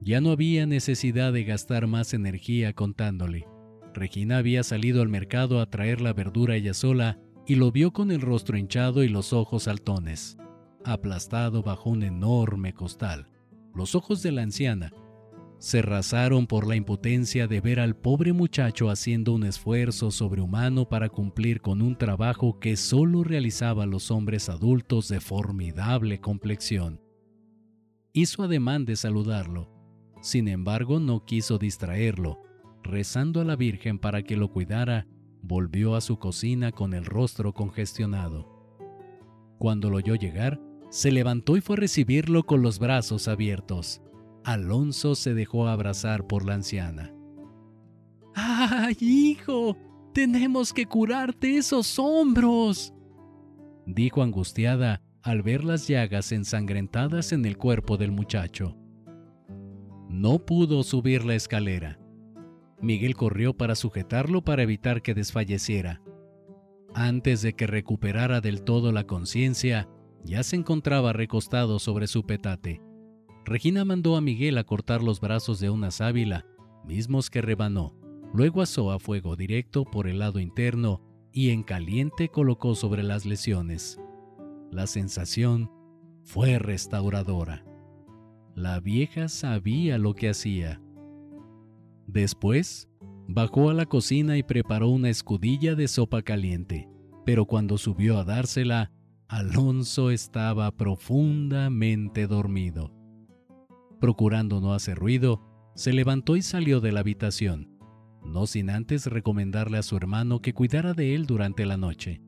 Ya 0.00 0.22
no 0.22 0.30
había 0.30 0.66
necesidad 0.66 1.30
de 1.34 1.44
gastar 1.44 1.86
más 1.86 2.14
energía 2.14 2.72
contándole. 2.72 3.46
Regina 3.94 4.38
había 4.38 4.62
salido 4.62 5.02
al 5.02 5.08
mercado 5.08 5.60
a 5.60 5.70
traer 5.70 6.00
la 6.00 6.12
verdura 6.12 6.56
ella 6.56 6.74
sola 6.74 7.18
y 7.46 7.54
lo 7.54 7.72
vio 7.72 7.92
con 7.92 8.10
el 8.10 8.20
rostro 8.20 8.58
hinchado 8.58 9.02
y 9.02 9.08
los 9.08 9.32
ojos 9.32 9.64
saltones, 9.64 10.36
aplastado 10.84 11.62
bajo 11.62 11.90
un 11.90 12.02
enorme 12.02 12.74
costal. 12.74 13.28
Los 13.74 13.94
ojos 13.94 14.22
de 14.22 14.32
la 14.32 14.42
anciana 14.42 14.92
se 15.58 15.82
rasaron 15.82 16.46
por 16.46 16.68
la 16.68 16.76
impotencia 16.76 17.48
de 17.48 17.60
ver 17.60 17.80
al 17.80 17.96
pobre 17.96 18.32
muchacho 18.32 18.90
haciendo 18.90 19.32
un 19.32 19.44
esfuerzo 19.44 20.12
sobrehumano 20.12 20.88
para 20.88 21.08
cumplir 21.08 21.60
con 21.60 21.82
un 21.82 21.96
trabajo 21.96 22.60
que 22.60 22.76
solo 22.76 23.24
realizaban 23.24 23.90
los 23.90 24.12
hombres 24.12 24.48
adultos 24.48 25.08
de 25.08 25.20
formidable 25.20 26.20
complexión. 26.20 27.00
hizo 28.12 28.44
ademán 28.44 28.84
de 28.84 28.96
saludarlo. 28.96 29.68
Sin 30.20 30.48
embargo, 30.48 31.00
no 31.00 31.24
quiso 31.24 31.58
distraerlo. 31.58 32.40
Rezando 32.82 33.40
a 33.40 33.44
la 33.44 33.56
Virgen 33.56 33.98
para 33.98 34.22
que 34.22 34.36
lo 34.36 34.50
cuidara, 34.50 35.06
volvió 35.42 35.94
a 35.94 36.00
su 36.00 36.18
cocina 36.18 36.72
con 36.72 36.94
el 36.94 37.04
rostro 37.04 37.52
congestionado. 37.52 38.46
Cuando 39.58 39.90
lo 39.90 39.96
oyó 39.96 40.14
llegar, 40.14 40.60
se 40.90 41.10
levantó 41.10 41.56
y 41.56 41.60
fue 41.60 41.76
a 41.76 41.80
recibirlo 41.80 42.44
con 42.44 42.62
los 42.62 42.78
brazos 42.78 43.28
abiertos. 43.28 44.00
Alonso 44.44 45.14
se 45.14 45.34
dejó 45.34 45.68
abrazar 45.68 46.26
por 46.26 46.44
la 46.46 46.54
anciana. 46.54 47.12
¡Ay, 48.34 48.96
hijo! 49.00 49.76
Tenemos 50.14 50.72
que 50.72 50.86
curarte 50.86 51.58
esos 51.58 51.98
hombros, 51.98 52.94
dijo 53.86 54.22
angustiada 54.22 55.02
al 55.22 55.42
ver 55.42 55.64
las 55.64 55.86
llagas 55.86 56.32
ensangrentadas 56.32 57.32
en 57.32 57.44
el 57.44 57.56
cuerpo 57.56 57.96
del 57.96 58.10
muchacho. 58.10 58.76
No 60.08 60.44
pudo 60.44 60.82
subir 60.82 61.24
la 61.24 61.34
escalera. 61.34 61.98
Miguel 62.80 63.14
corrió 63.16 63.56
para 63.56 63.74
sujetarlo 63.74 64.42
para 64.42 64.62
evitar 64.62 65.02
que 65.02 65.14
desfalleciera. 65.14 66.00
Antes 66.94 67.42
de 67.42 67.54
que 67.54 67.66
recuperara 67.66 68.40
del 68.40 68.62
todo 68.62 68.92
la 68.92 69.04
conciencia, 69.04 69.88
ya 70.24 70.42
se 70.42 70.56
encontraba 70.56 71.12
recostado 71.12 71.78
sobre 71.78 72.06
su 72.06 72.24
petate. 72.24 72.80
Regina 73.44 73.84
mandó 73.84 74.16
a 74.16 74.20
Miguel 74.20 74.58
a 74.58 74.64
cortar 74.64 75.02
los 75.02 75.20
brazos 75.20 75.60
de 75.60 75.70
una 75.70 75.90
sábila, 75.90 76.44
mismos 76.84 77.30
que 77.30 77.40
rebanó. 77.40 77.94
Luego 78.34 78.62
asó 78.62 78.92
a 78.92 78.98
fuego 78.98 79.36
directo 79.36 79.84
por 79.84 80.06
el 80.06 80.18
lado 80.18 80.38
interno 80.38 81.02
y 81.32 81.50
en 81.50 81.62
caliente 81.62 82.28
colocó 82.28 82.74
sobre 82.74 83.02
las 83.02 83.24
lesiones. 83.24 83.98
La 84.70 84.86
sensación 84.86 85.70
fue 86.24 86.58
restauradora. 86.58 87.64
La 88.54 88.80
vieja 88.80 89.28
sabía 89.28 89.98
lo 89.98 90.14
que 90.14 90.28
hacía. 90.28 90.82
Después, 92.08 92.88
bajó 93.28 93.68
a 93.68 93.74
la 93.74 93.84
cocina 93.84 94.38
y 94.38 94.42
preparó 94.42 94.88
una 94.88 95.10
escudilla 95.10 95.74
de 95.74 95.88
sopa 95.88 96.22
caliente, 96.22 96.88
pero 97.26 97.44
cuando 97.44 97.76
subió 97.76 98.18
a 98.18 98.24
dársela, 98.24 98.90
Alonso 99.28 100.10
estaba 100.10 100.74
profundamente 100.74 102.26
dormido. 102.26 102.94
Procurando 104.00 104.62
no 104.62 104.72
hacer 104.72 104.96
ruido, 104.96 105.42
se 105.74 105.92
levantó 105.92 106.36
y 106.36 106.42
salió 106.42 106.80
de 106.80 106.92
la 106.92 107.00
habitación, 107.00 107.68
no 108.24 108.46
sin 108.46 108.70
antes 108.70 109.04
recomendarle 109.04 109.76
a 109.76 109.82
su 109.82 109.94
hermano 109.94 110.40
que 110.40 110.54
cuidara 110.54 110.94
de 110.94 111.14
él 111.14 111.26
durante 111.26 111.66
la 111.66 111.76
noche. 111.76 112.22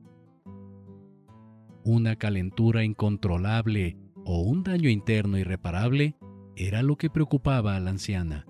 Una 1.84 2.16
calentura 2.16 2.84
incontrolable 2.84 3.96
o 4.26 4.42
un 4.42 4.62
daño 4.62 4.90
interno 4.90 5.38
irreparable 5.38 6.16
era 6.54 6.82
lo 6.82 6.96
que 6.96 7.08
preocupaba 7.08 7.76
a 7.76 7.80
la 7.80 7.90
anciana. 7.90 8.44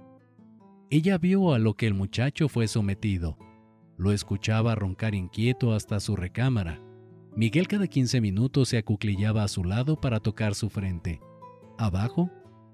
Ella 0.90 1.18
vio 1.18 1.54
a 1.54 1.58
lo 1.58 1.74
que 1.74 1.86
el 1.86 1.94
muchacho 1.94 2.48
fue 2.48 2.68
sometido. 2.68 3.38
Lo 3.96 4.12
escuchaba 4.12 4.74
roncar 4.74 5.14
inquieto 5.14 5.72
hasta 5.72 6.00
su 6.00 6.16
recámara 6.16 6.82
Miguel 7.36 7.68
cada 7.68 7.86
15 7.86 8.20
minutos 8.20 8.70
se 8.70 8.78
acuclillaba 8.78 9.44
a 9.44 9.48
su 9.48 9.62
lado 9.62 10.00
para 10.00 10.20
tocar 10.20 10.54
su 10.54 10.68
frente. 10.68 11.20
Abajo, 11.78 12.30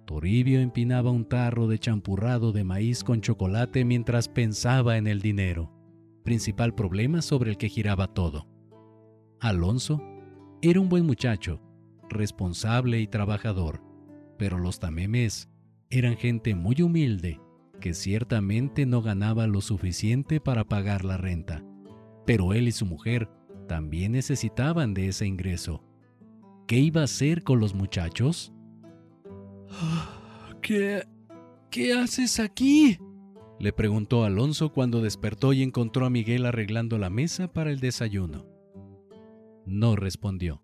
Toribio 0.07 0.61
empinaba 0.61 1.11
un 1.11 1.29
tarro 1.29 1.67
de 1.67 1.79
champurrado 1.79 2.53
de 2.53 2.64
maíz 2.64 3.05
con 3.05 3.21
chocolate 3.21 3.85
mientras 3.85 4.29
pensaba 4.29 4.97
en 4.97 5.07
el 5.07 5.21
dinero, 5.21 5.71
principal 6.25 6.75
problema 6.75 7.21
sobre 7.21 7.51
el 7.51 7.59
que 7.59 7.69
giraba 7.69 8.14
todo. 8.14 8.49
Alonso 9.41 10.03
era 10.62 10.81
un 10.81 10.89
buen 10.89 11.05
muchacho, 11.05 11.61
responsable 12.09 13.01
y 13.01 13.07
trabajador, 13.07 13.83
pero 14.39 14.59
los 14.59 14.81
tamemes 14.81 15.51
eran 15.91 16.17
gente 16.17 16.55
muy 16.55 16.81
humilde 16.81 17.41
que 17.81 17.95
ciertamente 17.95 18.87
no 18.87 19.03
ganaba 19.03 19.47
lo 19.47 19.61
suficiente 19.61 20.41
para 20.41 20.64
pagar 20.64 21.05
la 21.05 21.16
renta. 21.16 21.64
Pero 22.24 22.53
él 22.53 22.68
y 22.68 22.72
su 22.72 22.87
mujer 22.87 23.29
también 23.68 24.12
necesitaban 24.12 24.95
de 24.95 25.09
ese 25.09 25.27
ingreso. 25.27 25.83
¿Qué 26.66 26.79
iba 26.79 27.03
a 27.03 27.05
hacer 27.05 27.43
con 27.43 27.61
los 27.61 27.74
muchachos? 27.74 28.53
¿Qué... 30.62 31.05
qué 31.70 31.93
haces 31.93 32.41
aquí? 32.41 32.99
le 33.59 33.72
preguntó 33.72 34.24
Alonso 34.24 34.70
cuando 34.70 35.01
despertó 35.01 35.53
y 35.53 35.62
encontró 35.62 36.05
a 36.07 36.11
Miguel 36.11 36.45
arreglando 36.45 36.99
la 36.99 37.11
mesa 37.11 37.53
para 37.53 37.70
el 37.70 37.81
desayuno. 37.81 38.47
No 39.64 39.97
respondió. 39.97 40.62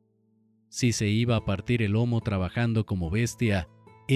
Si 0.69 0.93
se 0.93 1.09
iba 1.09 1.37
a 1.37 1.45
partir 1.45 1.83
el 1.83 1.93
lomo 1.93 2.21
trabajando 2.21 2.87
como 2.87 3.11
bestia, 3.11 3.69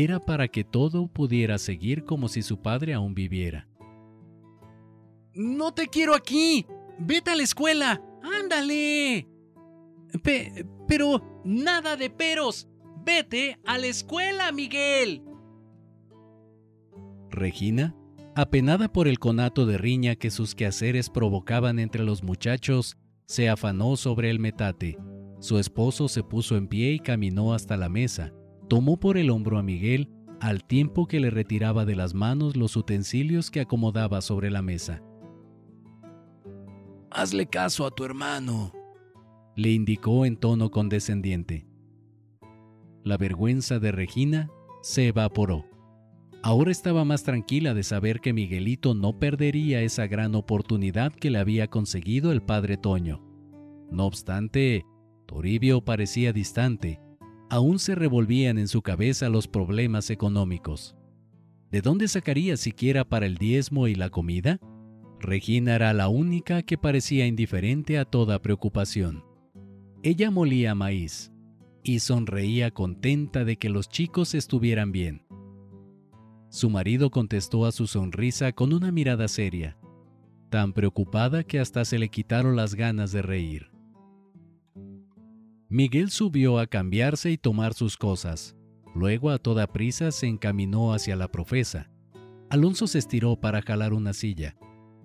era 0.02 0.20
para 0.20 0.48
que 0.48 0.64
todo 0.64 1.08
pudiera 1.08 1.58
seguir 1.58 2.04
como 2.04 2.28
si 2.28 2.42
su 2.42 2.60
padre 2.60 2.94
aún 2.94 3.14
viviera. 3.14 3.68
No 5.34 5.72
te 5.72 5.86
quiero 5.86 6.14
aquí. 6.14 6.66
Vete 6.98 7.30
a 7.30 7.36
la 7.36 7.42
escuela. 7.42 8.02
¡Ándale! 8.22 9.28
pero 10.88 11.42
nada 11.44 11.96
de 11.96 12.10
peros. 12.10 12.68
Vete 13.04 13.58
a 13.66 13.78
la 13.78 13.86
escuela, 13.86 14.50
Miguel. 14.50 15.22
Regina, 17.30 17.94
apenada 18.34 18.92
por 18.92 19.08
el 19.08 19.18
conato 19.18 19.66
de 19.66 19.78
riña 19.78 20.16
que 20.16 20.30
sus 20.30 20.54
quehaceres 20.54 21.10
provocaban 21.10 21.78
entre 21.78 22.02
los 22.02 22.22
muchachos, 22.22 22.96
se 23.26 23.48
afanó 23.48 23.96
sobre 23.96 24.30
el 24.30 24.38
metate. 24.38 24.96
Su 25.38 25.58
esposo 25.58 26.08
se 26.08 26.22
puso 26.22 26.56
en 26.56 26.66
pie 26.66 26.92
y 26.92 26.98
caminó 26.98 27.52
hasta 27.52 27.76
la 27.76 27.88
mesa. 27.88 28.32
Tomó 28.68 28.98
por 28.98 29.16
el 29.16 29.30
hombro 29.30 29.58
a 29.58 29.62
Miguel 29.62 30.10
al 30.40 30.64
tiempo 30.64 31.06
que 31.06 31.20
le 31.20 31.30
retiraba 31.30 31.84
de 31.84 31.96
las 31.96 32.14
manos 32.14 32.56
los 32.56 32.76
utensilios 32.76 33.50
que 33.50 33.60
acomodaba 33.60 34.20
sobre 34.20 34.50
la 34.50 34.62
mesa. 34.62 35.02
Hazle 37.10 37.46
caso 37.46 37.86
a 37.86 37.90
tu 37.90 38.04
hermano, 38.04 38.72
le 39.54 39.70
indicó 39.70 40.26
en 40.26 40.36
tono 40.36 40.70
condescendiente. 40.70 41.66
La 43.04 43.16
vergüenza 43.16 43.78
de 43.78 43.92
Regina 43.92 44.50
se 44.82 45.08
evaporó. 45.08 45.64
Ahora 46.42 46.70
estaba 46.70 47.04
más 47.04 47.22
tranquila 47.22 47.72
de 47.72 47.82
saber 47.82 48.20
que 48.20 48.32
Miguelito 48.32 48.94
no 48.94 49.18
perdería 49.18 49.80
esa 49.80 50.06
gran 50.06 50.34
oportunidad 50.34 51.12
que 51.12 51.30
le 51.30 51.38
había 51.38 51.68
conseguido 51.68 52.32
el 52.32 52.42
padre 52.42 52.76
Toño. 52.76 53.22
No 53.90 54.04
obstante, 54.06 54.84
Toribio 55.26 55.84
parecía 55.84 56.32
distante. 56.32 57.00
Aún 57.48 57.78
se 57.78 57.94
revolvían 57.94 58.58
en 58.58 58.66
su 58.66 58.82
cabeza 58.82 59.28
los 59.28 59.46
problemas 59.46 60.10
económicos. 60.10 60.96
¿De 61.70 61.80
dónde 61.80 62.08
sacaría 62.08 62.56
siquiera 62.56 63.04
para 63.04 63.26
el 63.26 63.36
diezmo 63.36 63.86
y 63.86 63.94
la 63.94 64.10
comida? 64.10 64.58
Regina 65.20 65.76
era 65.76 65.92
la 65.92 66.08
única 66.08 66.62
que 66.62 66.76
parecía 66.76 67.26
indiferente 67.26 67.98
a 67.98 68.04
toda 68.04 68.42
preocupación. 68.42 69.24
Ella 70.02 70.30
molía 70.30 70.74
maíz 70.74 71.32
y 71.82 72.00
sonreía 72.00 72.72
contenta 72.72 73.44
de 73.44 73.56
que 73.56 73.68
los 73.68 73.88
chicos 73.88 74.34
estuvieran 74.34 74.90
bien. 74.90 75.24
Su 76.48 76.68
marido 76.68 77.10
contestó 77.10 77.64
a 77.64 77.72
su 77.72 77.86
sonrisa 77.86 78.52
con 78.52 78.72
una 78.72 78.90
mirada 78.90 79.28
seria, 79.28 79.78
tan 80.50 80.72
preocupada 80.72 81.44
que 81.44 81.60
hasta 81.60 81.84
se 81.84 81.98
le 81.98 82.08
quitaron 82.08 82.56
las 82.56 82.74
ganas 82.74 83.12
de 83.12 83.22
reír. 83.22 83.75
Miguel 85.68 86.10
subió 86.10 86.60
a 86.60 86.68
cambiarse 86.68 87.32
y 87.32 87.38
tomar 87.38 87.74
sus 87.74 87.96
cosas. 87.96 88.56
Luego 88.94 89.30
a 89.30 89.38
toda 89.38 89.66
prisa 89.66 90.12
se 90.12 90.28
encaminó 90.28 90.92
hacia 90.92 91.16
la 91.16 91.28
profesa. 91.28 91.90
Alonso 92.50 92.86
se 92.86 92.98
estiró 92.98 93.40
para 93.40 93.62
jalar 93.62 93.92
una 93.92 94.12
silla. 94.12 94.56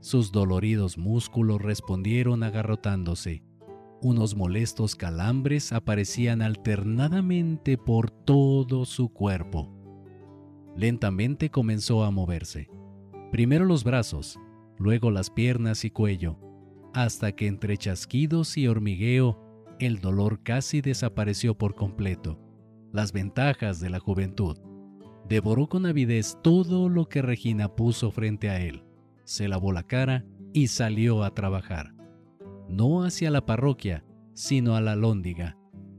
Sus 0.02 0.32
doloridos 0.32 1.00
músculos 1.00 1.62
respondieron 1.62 2.44
agarrotándose. 2.44 3.44
Unos 4.04 4.36
molestos 4.36 4.96
calambres 4.96 5.74
aparecían 5.74 6.44
alternadamente 6.44 7.80
por 7.80 8.12
todo 8.12 8.86
su 8.86 9.10
cuerpo. 9.10 9.74
Lentamente 10.76 11.50
comenzó 11.50 12.04
a 12.04 12.12
moverse. 12.12 12.70
Primero 13.32 13.66
los 13.66 13.84
brazos, 13.84 14.40
luego 14.78 15.10
las 15.10 15.32
piernas 15.32 15.86
y 15.86 15.90
cuello, 15.90 16.38
hasta 16.94 17.32
que 17.32 17.48
entre 17.48 17.78
chasquidos 17.78 18.58
y 18.58 18.68
hormigueo 18.68 19.51
el 19.82 20.00
dolor 20.00 20.44
casi 20.44 20.82
desapareció 20.82 21.58
por 21.58 21.76
completo. 21.76 22.40
Las 22.92 23.12
ventajas 23.12 23.80
de 23.80 23.90
la 23.90 24.00
juventud. 24.00 24.58
Devoró 25.28 25.68
con 25.68 25.86
avidez 25.86 26.38
todo 26.44 26.90
lo 26.90 27.08
que 27.08 27.22
Regina 27.22 27.76
puso 27.76 28.12
frente 28.12 28.50
a 28.50 28.60
él 28.60 28.84
se 29.32 29.48
lavó 29.48 29.72
la 29.72 29.84
cara 29.84 30.26
y 30.54 30.68
salió 30.68 31.24
a 31.24 31.34
trabajar. 31.34 31.94
No 32.68 33.04
hacia 33.04 33.32
la 33.32 33.46
parroquia, 33.46 34.04
sino 34.34 34.76
a 34.76 34.82
la 34.82 34.98
lóndiga, 34.98 35.58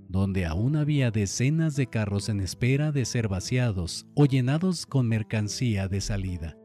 donde 0.09 0.45
aún 0.45 0.77
había 0.77 1.11
decenas 1.11 1.75
de 1.75 1.87
carros 1.87 2.29
en 2.29 2.41
espera 2.41 2.93
de 2.93 3.07
ser 3.07 3.29
vaciados 3.29 4.07
o 4.15 4.27
llenados 4.27 4.85
con 4.85 5.09
mercancía 5.09 5.89
de 5.89 6.03
salida. 6.03 6.59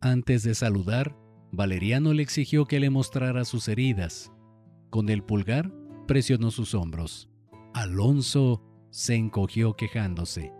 Antes 0.00 0.42
de 0.42 0.54
saludar, 0.54 1.16
Valeriano 1.52 2.12
le 2.12 2.22
exigió 2.22 2.66
que 2.66 2.78
le 2.78 2.90
mostrara 2.90 3.46
sus 3.46 3.66
heridas. 3.68 4.30
Con 4.90 5.08
el 5.08 5.22
pulgar 5.22 5.72
presionó 6.06 6.50
sus 6.50 6.74
hombros. 6.74 7.28
Alonso 7.74 8.62
se 8.90 9.14
encogió 9.14 9.74
quejándose. 9.74 10.52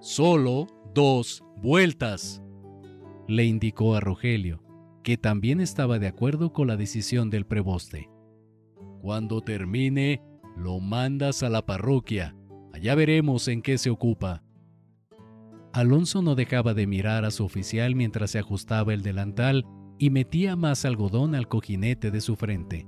Solo 0.00 0.66
dos 0.94 1.42
vueltas, 1.62 2.42
le 3.28 3.44
indicó 3.44 3.94
a 3.94 4.00
Rogelio, 4.00 4.62
que 5.02 5.16
también 5.16 5.60
estaba 5.60 5.98
de 5.98 6.08
acuerdo 6.08 6.52
con 6.52 6.68
la 6.68 6.76
decisión 6.76 7.30
del 7.30 7.46
preboste. 7.46 8.10
Cuando 9.00 9.40
termine, 9.40 10.22
lo 10.56 10.80
mandas 10.80 11.42
a 11.42 11.48
la 11.48 11.64
parroquia. 11.64 12.36
Allá 12.72 12.94
veremos 12.94 13.48
en 13.48 13.62
qué 13.62 13.78
se 13.78 13.88
ocupa. 13.88 14.42
Alonso 15.72 16.20
no 16.22 16.34
dejaba 16.34 16.74
de 16.74 16.86
mirar 16.86 17.24
a 17.24 17.30
su 17.30 17.44
oficial 17.44 17.94
mientras 17.94 18.32
se 18.32 18.40
ajustaba 18.40 18.92
el 18.92 19.02
delantal 19.02 19.64
y 20.00 20.08
metía 20.08 20.56
más 20.56 20.86
algodón 20.86 21.34
al 21.34 21.46
cojinete 21.46 22.10
de 22.10 22.22
su 22.22 22.34
frente. 22.34 22.86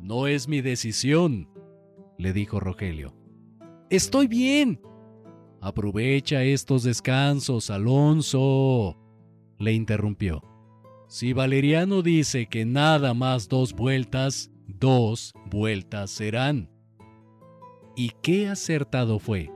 No 0.00 0.26
es 0.26 0.48
mi 0.48 0.62
decisión, 0.62 1.50
le 2.16 2.32
dijo 2.32 2.60
Rogelio. 2.60 3.14
Estoy 3.90 4.26
bien. 4.26 4.80
Aprovecha 5.60 6.42
estos 6.44 6.82
descansos, 6.82 7.68
Alonso, 7.68 8.96
le 9.58 9.74
interrumpió. 9.74 10.42
Si 11.08 11.34
Valeriano 11.34 12.00
dice 12.00 12.46
que 12.46 12.64
nada 12.64 13.12
más 13.12 13.46
dos 13.46 13.74
vueltas, 13.74 14.50
dos 14.66 15.34
vueltas 15.50 16.10
serán. 16.10 16.70
Y 17.96 18.12
qué 18.22 18.48
acertado 18.48 19.18
fue. 19.18 19.52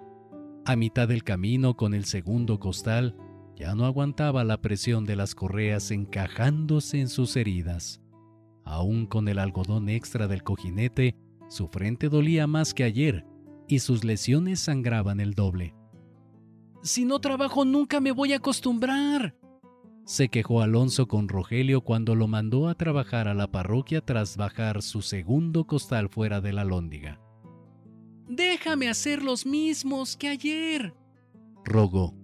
A 0.67 0.77
mitad 0.77 1.09
del 1.09 1.25
camino 1.25 1.79
con 1.79 1.95
el 1.95 2.05
segundo 2.05 2.61
costal, 2.61 3.17
ya 3.61 3.75
no 3.75 3.85
aguantaba 3.85 4.43
la 4.43 4.63
presión 4.63 5.05
de 5.05 5.17
las 5.17 5.35
correas 5.35 5.91
encajándose 5.91 6.99
en 6.99 7.11
sus 7.11 7.37
heridas. 7.37 8.01
Aún 8.65 9.05
con 9.05 9.29
el 9.29 9.39
algodón 9.39 9.91
extra 9.91 10.29
del 10.29 10.43
cojinete, 10.43 11.15
su 11.51 11.69
frente 11.69 12.09
dolía 12.09 12.47
más 12.47 12.73
que 12.73 12.85
ayer 12.85 13.27
y 13.69 13.81
sus 13.81 14.03
lesiones 14.03 14.61
sangraban 14.61 15.21
el 15.21 15.35
doble. 15.35 15.75
Si 16.83 17.05
no 17.05 17.21
trabajo 17.21 17.67
nunca 17.67 18.01
me 18.01 18.13
voy 18.13 18.33
a 18.33 18.37
acostumbrar, 18.37 19.37
se 20.05 20.31
quejó 20.31 20.63
Alonso 20.63 21.07
con 21.07 21.29
Rogelio 21.29 21.83
cuando 21.83 22.15
lo 22.15 22.29
mandó 22.29 22.67
a 22.67 22.75
trabajar 22.75 23.29
a 23.29 23.35
la 23.35 23.53
parroquia 23.53 24.01
tras 24.01 24.39
bajar 24.39 24.81
su 24.81 25.03
segundo 25.03 25.67
costal 25.67 26.09
fuera 26.09 26.41
de 26.41 26.55
la 26.55 26.65
lóndiga. 26.65 27.21
Déjame 28.27 28.89
hacer 28.89 29.23
los 29.23 29.45
mismos 29.45 30.17
que 30.17 30.29
ayer, 30.29 30.95
rogó. 31.63 32.20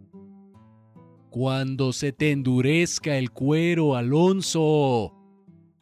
Cuando 1.37 1.93
se 1.93 2.13
te 2.13 2.31
endurezca 2.31 3.19
el 3.19 3.31
cuero, 3.31 3.95
Alonso. 3.95 5.13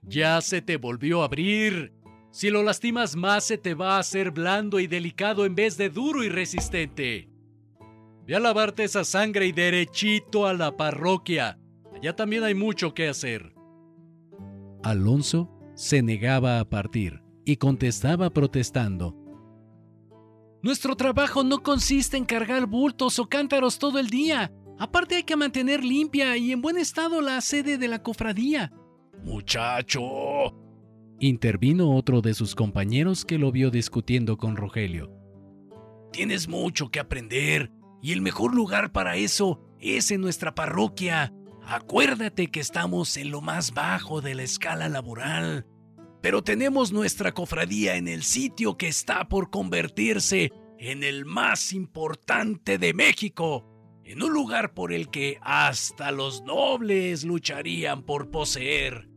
Ya 0.02 0.40
se 0.40 0.62
te 0.62 0.78
volvió 0.78 1.22
a 1.22 1.26
abrir. 1.26 1.92
Si 2.32 2.50
lo 2.50 2.64
lastimas 2.64 3.14
más 3.14 3.44
se 3.44 3.57
te 3.57 3.74
va 3.74 3.94
a 3.94 4.00
hacer 4.00 4.32
blando 4.32 4.80
y 4.80 4.88
delicado 4.88 5.46
en 5.46 5.55
vez 5.55 5.76
de 5.76 5.90
duro 5.90 6.24
y 6.24 6.28
resistente. 6.28 7.30
Ve 8.26 8.34
a 8.34 8.40
lavarte 8.40 8.82
esa 8.82 9.05
sangre 9.05 9.46
y 9.46 9.52
derechito 9.52 10.48
a 10.48 10.55
la 10.55 10.76
parroquia. 10.76 11.57
Allá 11.94 12.16
también 12.16 12.42
hay 12.42 12.57
mucho 12.57 12.92
que 12.92 13.07
hacer. 13.07 13.55
Alonso 14.82 15.48
se 15.76 16.02
negaba 16.02 16.59
a 16.59 16.68
partir 16.68 17.22
y 17.44 17.59
contestaba 17.59 18.28
protestando. 18.30 19.14
Nuestro 20.64 20.96
trabajo 20.96 21.44
no 21.44 21.62
consiste 21.62 22.16
en 22.16 22.24
cargar 22.24 22.66
bultos 22.66 23.20
o 23.20 23.28
cántaros 23.28 23.78
todo 23.78 24.00
el 24.00 24.09
día. 24.09 24.50
Aparte 24.79 25.16
hay 25.16 25.22
que 25.22 25.37
mantener 25.37 25.85
limpia 25.85 26.37
y 26.37 26.53
en 26.53 26.61
buen 26.61 26.77
estado 26.77 27.20
la 27.20 27.41
sede 27.41 27.79
de 27.79 27.89
la 27.89 28.03
cofradía. 28.03 28.72
Muchacho, 29.22 30.01
intervino 31.20 31.95
otro 31.95 32.20
de 32.20 32.35
sus 32.35 32.55
compañeros 32.55 33.25
que 33.25 33.39
lo 33.39 33.53
vio 33.53 33.70
discutiendo 33.70 34.37
con 34.37 34.57
Rogelio. 34.57 35.11
Tienes 36.12 36.49
mucho 36.49 36.91
que 36.91 37.01
aprender 37.01 37.70
y 38.03 38.12
el 38.12 38.20
mejor 38.20 38.55
lugar 38.55 38.93
para 38.93 39.16
eso 39.16 39.61
es 39.81 40.11
en 40.11 40.20
nuestra 40.20 40.55
parroquia. 40.55 41.33
Acuérdate 41.66 42.51
que 42.51 42.61
estamos 42.61 43.16
en 43.16 43.31
lo 43.31 43.41
más 43.41 43.72
bajo 43.72 44.20
de 44.20 44.35
la 44.35 44.43
escala 44.43 44.89
laboral, 44.89 45.66
pero 46.20 46.43
tenemos 46.43 46.93
nuestra 46.93 47.33
cofradía 47.33 47.97
en 47.97 48.09
el 48.09 48.22
sitio 48.22 48.77
que 48.77 48.89
está 48.89 49.29
por 49.29 49.51
convertirse 49.51 50.53
en 50.79 51.03
el 51.03 51.25
más 51.25 51.72
importante 51.72 52.77
de 52.77 52.93
México, 52.93 53.74
en 54.05 54.22
un 54.22 54.32
lugar 54.32 54.74
por 54.74 54.92
el 54.92 55.09
que 55.09 55.38
hasta 55.40 56.12
los 56.12 56.42
nobles 56.42 57.24
lucharían 57.24 58.02
por 58.02 58.30
poseer. 58.30 59.09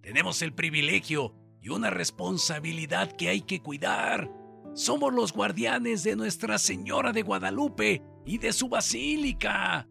Tenemos 0.00 0.40
el 0.42 0.54
privilegio 0.54 1.34
y 1.60 1.68
una 1.68 1.90
responsabilidad 1.90 3.12
que 3.12 3.28
hay 3.28 3.42
que 3.42 3.60
cuidar. 3.60 4.30
Somos 4.74 5.12
los 5.12 5.32
guardianes 5.32 6.02
de 6.02 6.16
Nuestra 6.16 6.58
Señora 6.58 7.12
de 7.12 7.22
Guadalupe 7.22 8.02
y 8.24 8.38
de 8.38 8.52
su 8.52 8.68
basílica. 8.68 9.88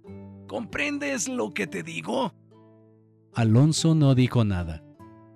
¿Comprendes 0.47 1.27
lo 1.27 1.53
que 1.53 1.67
te 1.67 1.83
digo? 1.83 2.33
Alonso 3.33 3.95
no 3.95 4.15
dijo 4.15 4.43
nada. 4.43 4.83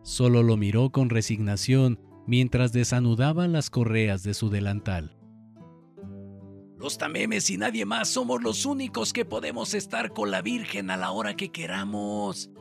Solo 0.02 0.42
lo 0.42 0.56
miró 0.56 0.92
con 0.92 1.10
resignación 1.10 2.00
mientras 2.26 2.72
desanudaba 2.72 3.48
las 3.48 3.70
correas 3.70 4.24
de 4.24 4.34
su 4.34 4.50
delantal. 4.50 5.19
Los 6.80 6.98
tamemes 6.98 7.50
y 7.50 7.58
nadie 7.58 7.84
más 7.84 8.08
somos 8.08 8.42
los 8.42 8.66
únicos 8.66 9.12
que 9.12 9.26
podemos 9.26 9.74
estar 9.74 10.14
con 10.14 10.32
la 10.32 10.42
Virgen 10.42 10.90
a 10.90 10.96
la 10.96 11.12
hora 11.12 11.36
que 11.36 11.52
queramos. 11.52 12.52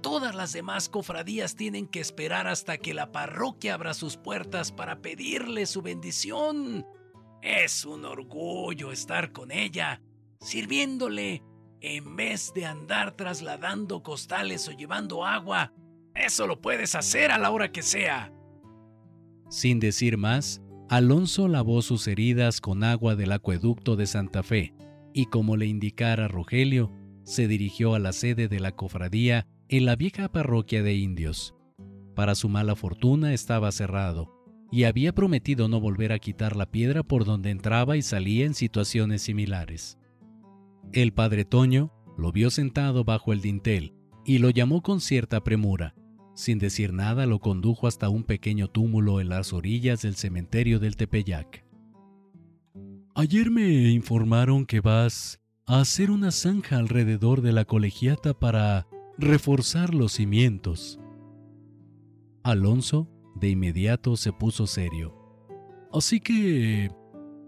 Todas 0.00 0.36
las 0.36 0.52
demás 0.52 0.88
cofradías 0.88 1.56
tienen 1.56 1.88
que 1.88 1.98
esperar 1.98 2.46
hasta 2.46 2.78
que 2.78 2.94
la 2.94 3.10
parroquia 3.10 3.74
abra 3.74 3.92
sus 3.92 4.16
puertas 4.16 4.70
para 4.70 5.02
pedirle 5.02 5.66
su 5.66 5.82
bendición. 5.82 6.86
Es 7.42 7.84
un 7.84 8.04
orgullo 8.04 8.92
estar 8.92 9.32
con 9.32 9.50
ella, 9.50 10.00
sirviéndole, 10.38 11.42
en 11.80 12.14
vez 12.14 12.52
de 12.54 12.66
andar 12.66 13.16
trasladando 13.16 14.04
costales 14.04 14.68
o 14.68 14.70
llevando 14.70 15.26
agua. 15.26 15.72
Eso 16.14 16.46
lo 16.46 16.60
puedes 16.60 16.94
hacer 16.94 17.32
a 17.32 17.38
la 17.38 17.50
hora 17.50 17.72
que 17.72 17.82
sea. 17.82 18.32
Sin 19.50 19.80
decir 19.80 20.16
más, 20.16 20.62
Alonso 20.88 21.48
lavó 21.48 21.82
sus 21.82 22.06
heridas 22.06 22.60
con 22.60 22.84
agua 22.84 23.16
del 23.16 23.32
acueducto 23.32 23.96
de 23.96 24.06
Santa 24.06 24.42
Fe 24.42 24.74
y 25.14 25.26
como 25.26 25.56
le 25.56 25.66
indicara 25.66 26.28
Rogelio, 26.28 26.92
se 27.22 27.48
dirigió 27.48 27.94
a 27.94 27.98
la 27.98 28.12
sede 28.12 28.48
de 28.48 28.60
la 28.60 28.72
cofradía 28.72 29.46
en 29.68 29.86
la 29.86 29.96
vieja 29.96 30.28
parroquia 30.28 30.82
de 30.82 30.94
indios. 30.94 31.54
Para 32.14 32.34
su 32.34 32.48
mala 32.48 32.74
fortuna 32.74 33.32
estaba 33.32 33.72
cerrado, 33.72 34.30
y 34.70 34.84
había 34.84 35.14
prometido 35.14 35.68
no 35.68 35.80
volver 35.80 36.12
a 36.12 36.18
quitar 36.18 36.56
la 36.56 36.70
piedra 36.70 37.04
por 37.04 37.24
donde 37.24 37.50
entraba 37.50 37.96
y 37.96 38.02
salía 38.02 38.44
en 38.44 38.54
situaciones 38.54 39.22
similares. 39.22 39.98
El 40.92 41.12
padre 41.12 41.44
Toño 41.44 41.92
lo 42.18 42.32
vio 42.32 42.50
sentado 42.50 43.04
bajo 43.04 43.32
el 43.32 43.40
dintel 43.40 43.94
y 44.24 44.38
lo 44.38 44.50
llamó 44.50 44.82
con 44.82 45.00
cierta 45.00 45.42
premura. 45.42 45.94
Sin 46.34 46.58
decir 46.58 46.92
nada 46.92 47.26
lo 47.26 47.38
condujo 47.38 47.86
hasta 47.86 48.08
un 48.08 48.24
pequeño 48.24 48.68
túmulo 48.68 49.20
en 49.20 49.28
las 49.28 49.52
orillas 49.52 50.02
del 50.02 50.16
cementerio 50.16 50.80
del 50.80 50.96
Tepeyac. 50.96 51.64
Ayer 53.14 53.52
me 53.52 53.90
informaron 53.92 54.66
que 54.66 54.80
vas 54.80 55.40
a 55.66 55.80
hacer 55.80 56.10
una 56.10 56.32
zanja 56.32 56.76
alrededor 56.78 57.40
de 57.40 57.52
la 57.52 57.64
colegiata 57.64 58.34
para 58.34 58.88
reforzar 59.16 59.94
los 59.94 60.12
cimientos. 60.12 60.98
Alonso 62.42 63.08
de 63.36 63.50
inmediato 63.50 64.16
se 64.16 64.32
puso 64.32 64.66
serio. 64.66 65.14
Así 65.92 66.20
que... 66.20 66.90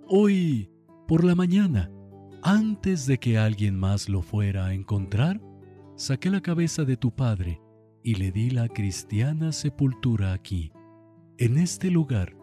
Hoy, 0.09 0.71
por 1.09 1.25
la 1.25 1.35
mañana, 1.35 1.91
antes 2.45 3.07
de 3.07 3.19
que 3.19 3.39
alguien 3.39 3.77
más 3.77 4.09
lo 4.09 4.23
fuera 4.23 4.67
a 4.67 4.75
encontrar, 4.75 5.41
saqué 5.97 6.31
la 6.31 6.41
cabeza 6.41 6.85
de 6.85 6.97
tu 6.97 7.13
padre 7.13 7.61
y 8.07 8.15
le 8.15 8.31
di 8.31 8.51
la 8.51 8.69
cristiana 8.69 9.51
sepultura 9.51 10.33
aquí, 10.33 10.71
en 11.39 11.59
este 11.59 11.91
lugar. 11.91 12.37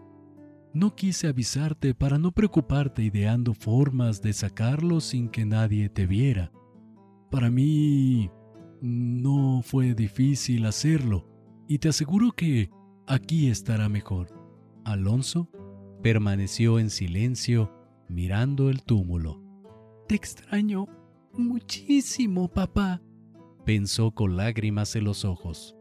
No 0.73 0.93
quise 0.93 1.29
avisarte 1.29 1.95
para 1.95 2.17
no 2.17 2.33
preocuparte 2.33 3.01
ideando 3.01 3.53
formas 3.53 4.21
de 4.21 4.33
sacarlo 4.33 4.99
sin 4.99 5.29
que 5.29 5.45
nadie 5.45 5.87
te 5.87 6.05
viera. 6.05 6.51
Para 7.31 7.49
mí 7.49 8.29
no 8.81 9.61
fue 9.63 9.93
difícil 9.93 10.65
hacerlo 10.65 11.29
y 11.69 11.79
te 11.79 11.87
aseguro 11.87 12.33
que 12.33 12.69
aquí 13.07 13.47
estará 13.47 13.87
mejor. 13.87 14.37
Alonso 14.83 15.49
permaneció 16.01 16.77
en 16.77 16.89
silencio 16.89 17.73
mirando 18.09 18.69
el 18.69 18.83
túmulo. 18.83 19.41
Te 20.09 20.15
extraño 20.15 20.87
muchísimo, 21.31 22.49
papá, 22.49 23.01
pensó 23.65 24.11
con 24.11 24.37
lágrimas 24.37 24.95
en 24.95 25.05
los 25.05 25.25
ojos. 25.25 25.75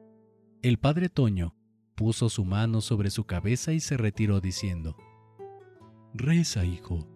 El 0.63 0.79
padre 0.79 1.09
Toño 1.09 1.55
puso 1.95 2.29
su 2.29 2.45
mano 2.45 2.81
sobre 2.81 3.11
su 3.11 3.25
cabeza 3.25 3.73
y 3.73 3.81
se 3.81 3.97
retiró 3.97 4.41
diciendo, 4.41 4.97
Reza, 6.15 6.65
hijo, 6.65 7.09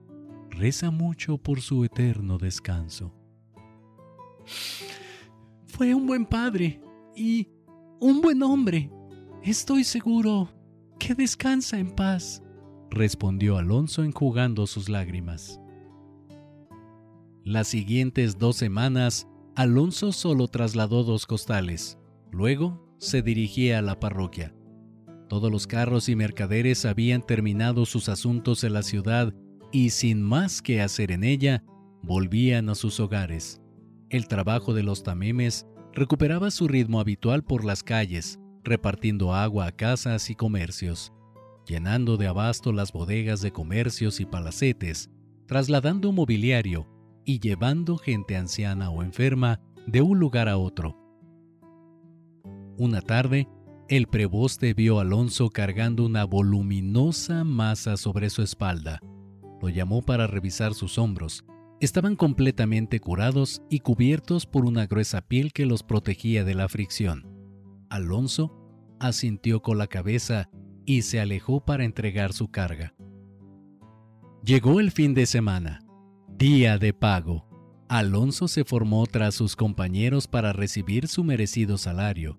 reza 0.50 0.90
mucho 0.90 1.38
por 1.38 1.60
su 1.60 1.84
eterno 1.84 2.38
descanso. 2.38 3.14
Fue 5.66 5.94
un 5.94 6.06
buen 6.06 6.24
padre 6.24 6.80
y 7.14 7.48
un 8.00 8.20
buen 8.20 8.42
hombre. 8.42 8.90
Estoy 9.42 9.84
seguro 9.84 10.50
que 10.98 11.14
descansa 11.14 11.78
en 11.78 11.90
paz, 11.90 12.42
respondió 12.90 13.58
Alonso 13.58 14.02
enjugando 14.02 14.66
sus 14.66 14.88
lágrimas. 14.88 15.60
Las 17.44 17.68
siguientes 17.68 18.38
dos 18.38 18.56
semanas, 18.56 19.28
Alonso 19.56 20.12
solo 20.12 20.48
trasladó 20.48 21.02
dos 21.02 21.24
costales. 21.24 21.98
Luego 22.30 22.94
se 22.98 23.22
dirigía 23.22 23.78
a 23.78 23.82
la 23.82 23.98
parroquia. 23.98 24.54
Todos 25.30 25.50
los 25.50 25.66
carros 25.66 26.10
y 26.10 26.14
mercaderes 26.14 26.84
habían 26.84 27.22
terminado 27.22 27.86
sus 27.86 28.10
asuntos 28.10 28.64
en 28.64 28.74
la 28.74 28.82
ciudad 28.82 29.32
y 29.72 29.90
sin 29.90 30.22
más 30.22 30.60
que 30.60 30.82
hacer 30.82 31.10
en 31.10 31.24
ella, 31.24 31.64
volvían 32.02 32.68
a 32.68 32.74
sus 32.74 33.00
hogares. 33.00 33.62
El 34.10 34.28
trabajo 34.28 34.74
de 34.74 34.82
los 34.82 35.02
tamemes 35.02 35.66
recuperaba 35.94 36.50
su 36.50 36.68
ritmo 36.68 37.00
habitual 37.00 37.42
por 37.42 37.64
las 37.64 37.82
calles, 37.82 38.38
repartiendo 38.62 39.32
agua 39.32 39.68
a 39.68 39.72
casas 39.72 40.28
y 40.28 40.34
comercios, 40.34 41.14
llenando 41.66 42.18
de 42.18 42.26
abasto 42.26 42.74
las 42.74 42.92
bodegas 42.92 43.40
de 43.40 43.52
comercios 43.52 44.20
y 44.20 44.26
palacetes, 44.26 45.08
trasladando 45.46 46.12
mobiliario 46.12 46.86
y 47.26 47.40
llevando 47.40 47.98
gente 47.98 48.36
anciana 48.36 48.88
o 48.88 49.02
enferma 49.02 49.60
de 49.86 50.00
un 50.00 50.18
lugar 50.18 50.48
a 50.48 50.56
otro. 50.56 50.96
Una 52.78 53.02
tarde, 53.02 53.48
el 53.88 54.06
preboste 54.06 54.72
vio 54.72 54.98
a 54.98 55.02
Alonso 55.02 55.50
cargando 55.50 56.06
una 56.06 56.24
voluminosa 56.24 57.44
masa 57.44 57.96
sobre 57.96 58.30
su 58.30 58.42
espalda. 58.42 59.00
Lo 59.60 59.68
llamó 59.68 60.02
para 60.02 60.26
revisar 60.26 60.74
sus 60.74 60.98
hombros. 60.98 61.44
Estaban 61.80 62.16
completamente 62.16 63.00
curados 63.00 63.62
y 63.68 63.80
cubiertos 63.80 64.46
por 64.46 64.64
una 64.64 64.86
gruesa 64.86 65.20
piel 65.20 65.52
que 65.52 65.66
los 65.66 65.82
protegía 65.82 66.44
de 66.44 66.54
la 66.54 66.68
fricción. 66.68 67.26
Alonso 67.90 68.52
asintió 69.00 69.62
con 69.62 69.78
la 69.78 69.86
cabeza 69.86 70.48
y 70.84 71.02
se 71.02 71.20
alejó 71.20 71.64
para 71.64 71.84
entregar 71.84 72.32
su 72.32 72.48
carga. 72.48 72.94
Llegó 74.44 74.80
el 74.80 74.92
fin 74.92 75.12
de 75.12 75.26
semana, 75.26 75.80
día 76.38 76.76
de 76.76 76.92
pago. 76.92 77.46
Alonso 77.88 78.46
se 78.46 78.64
formó 78.64 79.06
tras 79.06 79.34
sus 79.34 79.56
compañeros 79.56 80.26
para 80.28 80.52
recibir 80.52 81.08
su 81.08 81.24
merecido 81.24 81.78
salario. 81.78 82.38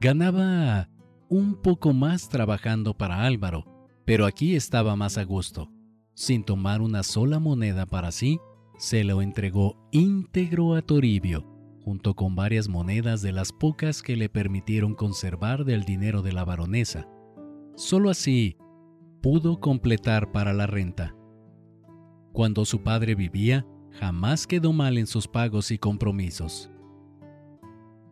Ganaba 0.00 0.88
un 1.28 1.60
poco 1.60 1.92
más 1.92 2.28
trabajando 2.28 2.96
para 2.96 3.24
Álvaro, 3.24 3.64
pero 4.04 4.26
aquí 4.26 4.54
estaba 4.54 4.94
más 4.94 5.18
a 5.18 5.24
gusto. 5.24 5.72
Sin 6.14 6.44
tomar 6.44 6.80
una 6.80 7.02
sola 7.02 7.40
moneda 7.40 7.86
para 7.86 8.12
sí, 8.12 8.38
se 8.78 9.02
lo 9.02 9.20
entregó 9.22 9.76
íntegro 9.90 10.74
a 10.74 10.82
Toribio, 10.82 11.44
junto 11.82 12.14
con 12.14 12.36
varias 12.36 12.68
monedas 12.68 13.22
de 13.22 13.32
las 13.32 13.50
pocas 13.50 14.02
que 14.02 14.14
le 14.14 14.28
permitieron 14.28 14.94
conservar 14.94 15.64
del 15.64 15.84
dinero 15.84 16.22
de 16.22 16.32
la 16.32 16.44
baronesa. 16.44 17.08
Solo 17.74 18.10
así 18.10 18.56
pudo 19.20 19.58
completar 19.58 20.30
para 20.30 20.52
la 20.52 20.68
renta. 20.68 21.15
Cuando 22.36 22.66
su 22.66 22.82
padre 22.82 23.14
vivía, 23.14 23.66
jamás 23.92 24.46
quedó 24.46 24.74
mal 24.74 24.98
en 24.98 25.06
sus 25.06 25.26
pagos 25.26 25.70
y 25.70 25.78
compromisos. 25.78 26.68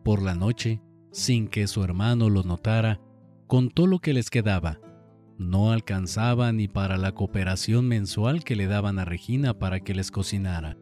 Por 0.03 0.23
la 0.23 0.33
noche, 0.33 0.81
sin 1.11 1.47
que 1.47 1.67
su 1.67 1.83
hermano 1.83 2.31
lo 2.31 2.41
notara, 2.41 2.99
contó 3.45 3.85
lo 3.85 3.99
que 3.99 4.13
les 4.13 4.31
quedaba. 4.31 4.79
No 5.37 5.71
alcanzaba 5.71 6.51
ni 6.51 6.67
para 6.67 6.97
la 6.97 7.11
cooperación 7.11 7.87
mensual 7.87 8.43
que 8.43 8.55
le 8.55 8.65
daban 8.65 8.97
a 8.97 9.05
Regina 9.05 9.59
para 9.59 9.81
que 9.81 9.93
les 9.93 10.09
cocinara. 10.09 10.75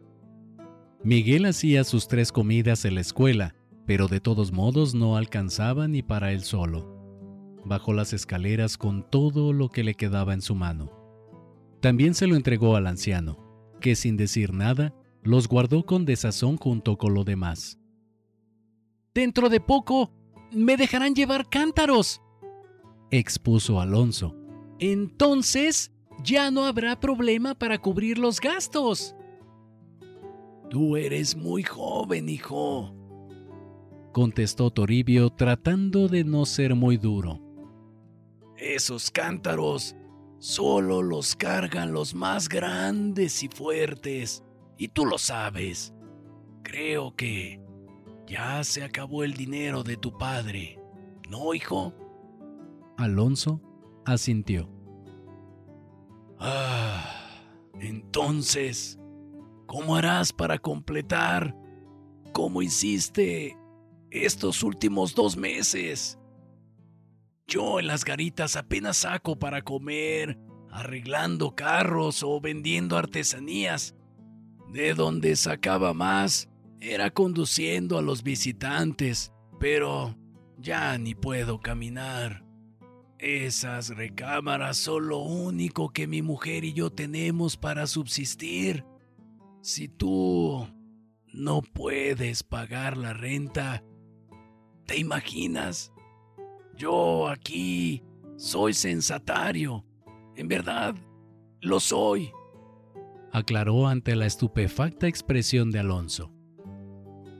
Miguel 1.02 1.44
hacía 1.44 1.84
sus 1.84 2.08
tres 2.08 2.32
comidas 2.32 2.86
en 2.86 2.94
la 2.94 3.02
escuela, 3.02 3.54
pero 3.84 4.08
de 4.08 4.20
todos 4.20 4.52
modos 4.52 4.94
no 4.94 5.18
alcanzaba 5.18 5.86
ni 5.86 6.02
para 6.02 6.32
él 6.32 6.44
solo. 6.44 7.58
Bajó 7.66 7.92
las 7.92 8.14
escaleras 8.14 8.78
con 8.78 9.06
todo 9.10 9.52
lo 9.52 9.68
que 9.68 9.84
le 9.84 9.96
quedaba 9.96 10.32
en 10.32 10.40
su 10.40 10.54
mano. 10.54 10.93
También 11.84 12.14
se 12.14 12.26
lo 12.26 12.34
entregó 12.34 12.76
al 12.76 12.86
anciano, 12.86 13.36
que 13.78 13.94
sin 13.94 14.16
decir 14.16 14.54
nada, 14.54 14.94
los 15.22 15.48
guardó 15.48 15.84
con 15.84 16.06
desazón 16.06 16.56
junto 16.56 16.96
con 16.96 17.12
lo 17.12 17.24
demás. 17.24 17.78
Dentro 19.12 19.50
de 19.50 19.60
poco 19.60 20.10
me 20.50 20.78
dejarán 20.78 21.14
llevar 21.14 21.46
cántaros, 21.50 22.22
expuso 23.10 23.82
Alonso. 23.82 24.34
Entonces 24.78 25.92
ya 26.22 26.50
no 26.50 26.64
habrá 26.64 26.98
problema 26.98 27.54
para 27.54 27.76
cubrir 27.76 28.16
los 28.16 28.40
gastos. 28.40 29.14
Tú 30.70 30.96
eres 30.96 31.36
muy 31.36 31.64
joven, 31.64 32.30
hijo, 32.30 32.94
contestó 34.12 34.70
Toribio 34.70 35.28
tratando 35.28 36.08
de 36.08 36.24
no 36.24 36.46
ser 36.46 36.74
muy 36.74 36.96
duro. 36.96 37.42
Esos 38.56 39.10
cántaros 39.10 39.94
solo 40.44 41.00
los 41.00 41.36
cargan 41.36 41.94
los 41.94 42.14
más 42.14 42.50
grandes 42.50 43.42
y 43.42 43.48
fuertes, 43.48 44.44
y 44.76 44.88
tú 44.88 45.06
lo 45.06 45.16
sabes. 45.16 45.94
Creo 46.62 47.16
que 47.16 47.62
ya 48.26 48.62
se 48.62 48.84
acabó 48.84 49.24
el 49.24 49.32
dinero 49.32 49.82
de 49.82 49.96
tu 49.96 50.18
padre, 50.18 50.78
¿no, 51.30 51.54
hijo? 51.54 51.94
Alonso 52.98 53.62
asintió. 54.04 54.68
Ah, 56.38 57.08
entonces, 57.80 58.98
¿cómo 59.64 59.96
harás 59.96 60.30
para 60.30 60.58
completar? 60.58 61.56
¿Cómo 62.34 62.60
hiciste 62.60 63.56
estos 64.10 64.62
últimos 64.62 65.14
dos 65.14 65.38
meses? 65.38 66.18
Yo 67.46 67.78
en 67.78 67.86
las 67.86 68.04
garitas 68.04 68.56
apenas 68.56 68.98
saco 68.98 69.38
para 69.38 69.62
comer, 69.62 70.38
arreglando 70.70 71.54
carros 71.54 72.22
o 72.22 72.40
vendiendo 72.40 72.96
artesanías. 72.96 73.94
De 74.72 74.94
donde 74.94 75.36
sacaba 75.36 75.94
más 75.94 76.48
era 76.80 77.10
conduciendo 77.10 77.96
a 77.96 78.02
los 78.02 78.22
visitantes, 78.22 79.32
pero 79.60 80.16
ya 80.58 80.98
ni 80.98 81.14
puedo 81.14 81.60
caminar. 81.60 82.44
Esas 83.18 83.90
recámaras 83.90 84.76
son 84.76 85.08
lo 85.08 85.18
único 85.18 85.90
que 85.90 86.06
mi 86.06 86.20
mujer 86.20 86.64
y 86.64 86.72
yo 86.72 86.90
tenemos 86.90 87.56
para 87.56 87.86
subsistir. 87.86 88.84
Si 89.62 89.88
tú 89.88 90.68
no 91.32 91.62
puedes 91.62 92.42
pagar 92.42 92.96
la 92.98 93.14
renta, 93.14 93.82
¿te 94.86 94.98
imaginas? 94.98 95.93
Yo 96.76 97.28
aquí 97.28 98.02
soy 98.36 98.74
sensatario. 98.74 99.84
En 100.36 100.48
verdad, 100.48 100.94
lo 101.60 101.80
soy. 101.80 102.30
Aclaró 103.32 103.86
ante 103.86 104.16
la 104.16 104.26
estupefacta 104.26 105.06
expresión 105.06 105.70
de 105.70 105.80
Alonso. 105.80 106.32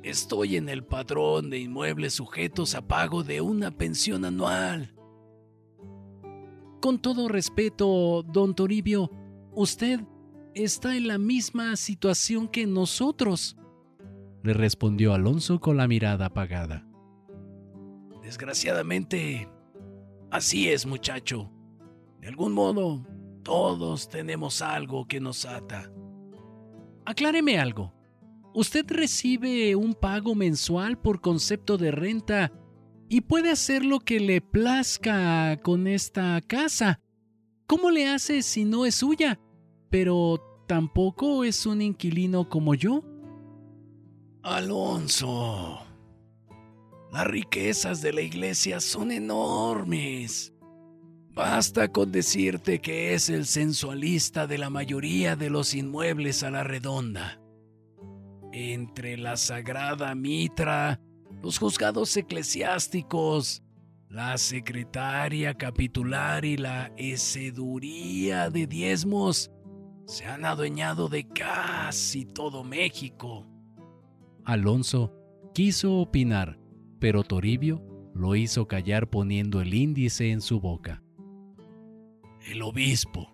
Estoy 0.03 0.57
en 0.57 0.68
el 0.68 0.85
padrón 0.85 1.51
de 1.51 1.61
inmuebles 1.61 2.14
sujetos 2.14 2.74
a 2.74 2.87
pago 2.87 3.22
de 3.22 3.41
una 3.41 3.70
pensión 3.70 4.24
anual. 4.24 4.95
Con 6.80 6.99
todo 7.01 7.28
respeto, 7.28 8.22
don 8.22 8.55
Toribio, 8.55 9.11
usted 9.53 10.01
está 10.55 10.97
en 10.97 11.09
la 11.09 11.18
misma 11.18 11.74
situación 11.76 12.49
que 12.49 12.66
nosotros, 12.66 13.57
le 14.43 14.53
respondió 14.53 15.14
Alonso 15.14 15.59
con 15.59 15.78
la 15.78 15.89
mirada 15.89 16.26
apagada. 16.26 16.87
Desgraciadamente, 18.25 19.49
así 20.31 20.70
es, 20.70 20.87
muchacho. 20.87 21.51
De 22.20 22.29
algún 22.29 22.55
modo, 22.55 23.07
todos 23.43 24.09
tenemos 24.09 24.62
algo 24.62 25.07
que 25.07 25.20
nos 25.20 25.45
ata. 25.45 25.93
Acláreme 27.05 27.59
algo. 27.59 27.93
Usted 28.55 28.87
recibe 28.89 29.77
un 29.77 29.93
pago 29.93 30.35
mensual 30.35 30.99
por 30.99 31.20
concepto 31.20 31.77
de 31.77 31.91
renta 31.91 32.51
y 33.11 33.20
puede 33.20 33.51
hacer 33.51 33.85
lo 33.85 34.01
que 34.01 34.20
le 34.20 34.41
plazca 34.41 35.61
con 35.61 35.87
esta 35.87 36.41
casa. 36.41 37.01
¿Cómo 37.66 37.91
le 37.91 38.09
hace 38.09 38.41
si 38.41 38.64
no 38.64 38.87
es 38.87 38.95
suya? 38.95 39.39
Pero 39.91 40.64
tampoco 40.66 41.45
es 41.45 41.66
un 41.66 41.83
inquilino 41.83 42.49
como 42.49 42.75
yo. 42.75 43.05
Alonso, 44.43 45.83
las 47.15 47.29
riquezas 47.29 48.03
de 48.03 48.12
la 48.12 48.23
iglesia 48.23 48.81
son 48.81 49.12
enormes. 49.12 50.53
Basta 51.33 51.87
con 51.87 52.11
decirte 52.11 52.81
que 52.81 53.15
es 53.15 53.29
el 53.29 53.47
sensualista 53.47 54.49
de 54.49 54.59
la 54.59 54.69
mayoría 54.69 55.37
de 55.37 55.49
los 55.49 55.75
inmuebles 55.75 56.43
a 56.43 56.51
la 56.51 56.65
redonda 56.65 57.41
entre 58.53 59.17
la 59.17 59.37
Sagrada 59.37 60.12
Mitra, 60.17 61.01
los 61.41 61.59
juzgados 61.59 62.17
eclesiásticos, 62.17 63.62
la 64.09 64.37
secretaria 64.37 65.55
capitular 65.55 66.45
y 66.45 66.57
la 66.57 66.93
heceduría 66.97 68.51
de 68.51 68.67
diezmos, 68.67 69.53
se 70.07 70.25
han 70.25 70.45
adueñado 70.45 71.09
de 71.09 71.29
casi 71.29 72.25
todo 72.25 72.65
México. 72.65 73.47
Alonso 74.45 75.12
quiso 75.55 75.99
opinar, 75.99 76.59
pero 77.05 77.22
Toribio 77.22 77.82
lo 78.14 78.34
hizo 78.34 78.66
callar 78.66 79.11
poniendo 79.11 79.61
el 79.61 79.74
índice 79.74 80.30
en 80.30 80.40
su 80.40 80.59
boca. 80.59 81.02
El 82.50 82.62
obispo 82.62 83.30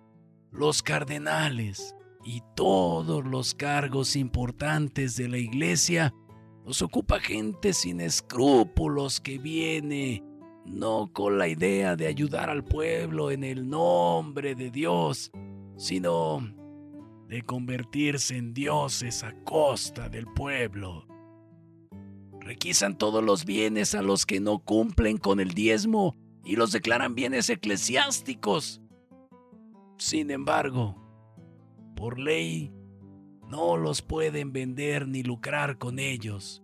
los 0.51 0.83
cardenales 0.83 1.95
y 2.25 2.43
todos 2.53 3.25
los 3.25 3.53
cargos 3.53 4.17
importantes 4.17 5.15
de 5.15 5.29
la 5.29 5.37
iglesia 5.37 6.13
los 6.65 6.81
ocupa 6.81 7.21
gente 7.21 7.71
sin 7.71 8.01
escrúpulos 8.01 9.21
que 9.21 9.37
viene 9.37 10.21
no 10.65 11.09
con 11.13 11.37
la 11.37 11.47
idea 11.47 11.95
de 11.95 12.07
ayudar 12.07 12.49
al 12.49 12.65
pueblo 12.65 13.31
en 13.31 13.45
el 13.45 13.69
nombre 13.69 14.53
de 14.53 14.69
Dios, 14.69 15.31
sino 15.77 16.41
de 17.29 17.41
convertirse 17.43 18.35
en 18.35 18.53
dioses 18.53 19.23
a 19.23 19.33
costa 19.45 20.09
del 20.09 20.25
pueblo. 20.25 21.07
Requisan 22.51 22.97
todos 22.97 23.23
los 23.23 23.45
bienes 23.45 23.95
a 23.95 24.01
los 24.01 24.25
que 24.25 24.41
no 24.41 24.59
cumplen 24.59 25.17
con 25.17 25.39
el 25.39 25.53
diezmo 25.53 26.17
y 26.43 26.57
los 26.57 26.73
declaran 26.73 27.15
bienes 27.15 27.49
eclesiásticos. 27.49 28.81
Sin 29.97 30.29
embargo, 30.31 30.97
por 31.95 32.19
ley, 32.19 32.73
no 33.47 33.77
los 33.77 34.01
pueden 34.01 34.51
vender 34.51 35.07
ni 35.07 35.23
lucrar 35.23 35.77
con 35.77 35.97
ellos. 35.97 36.61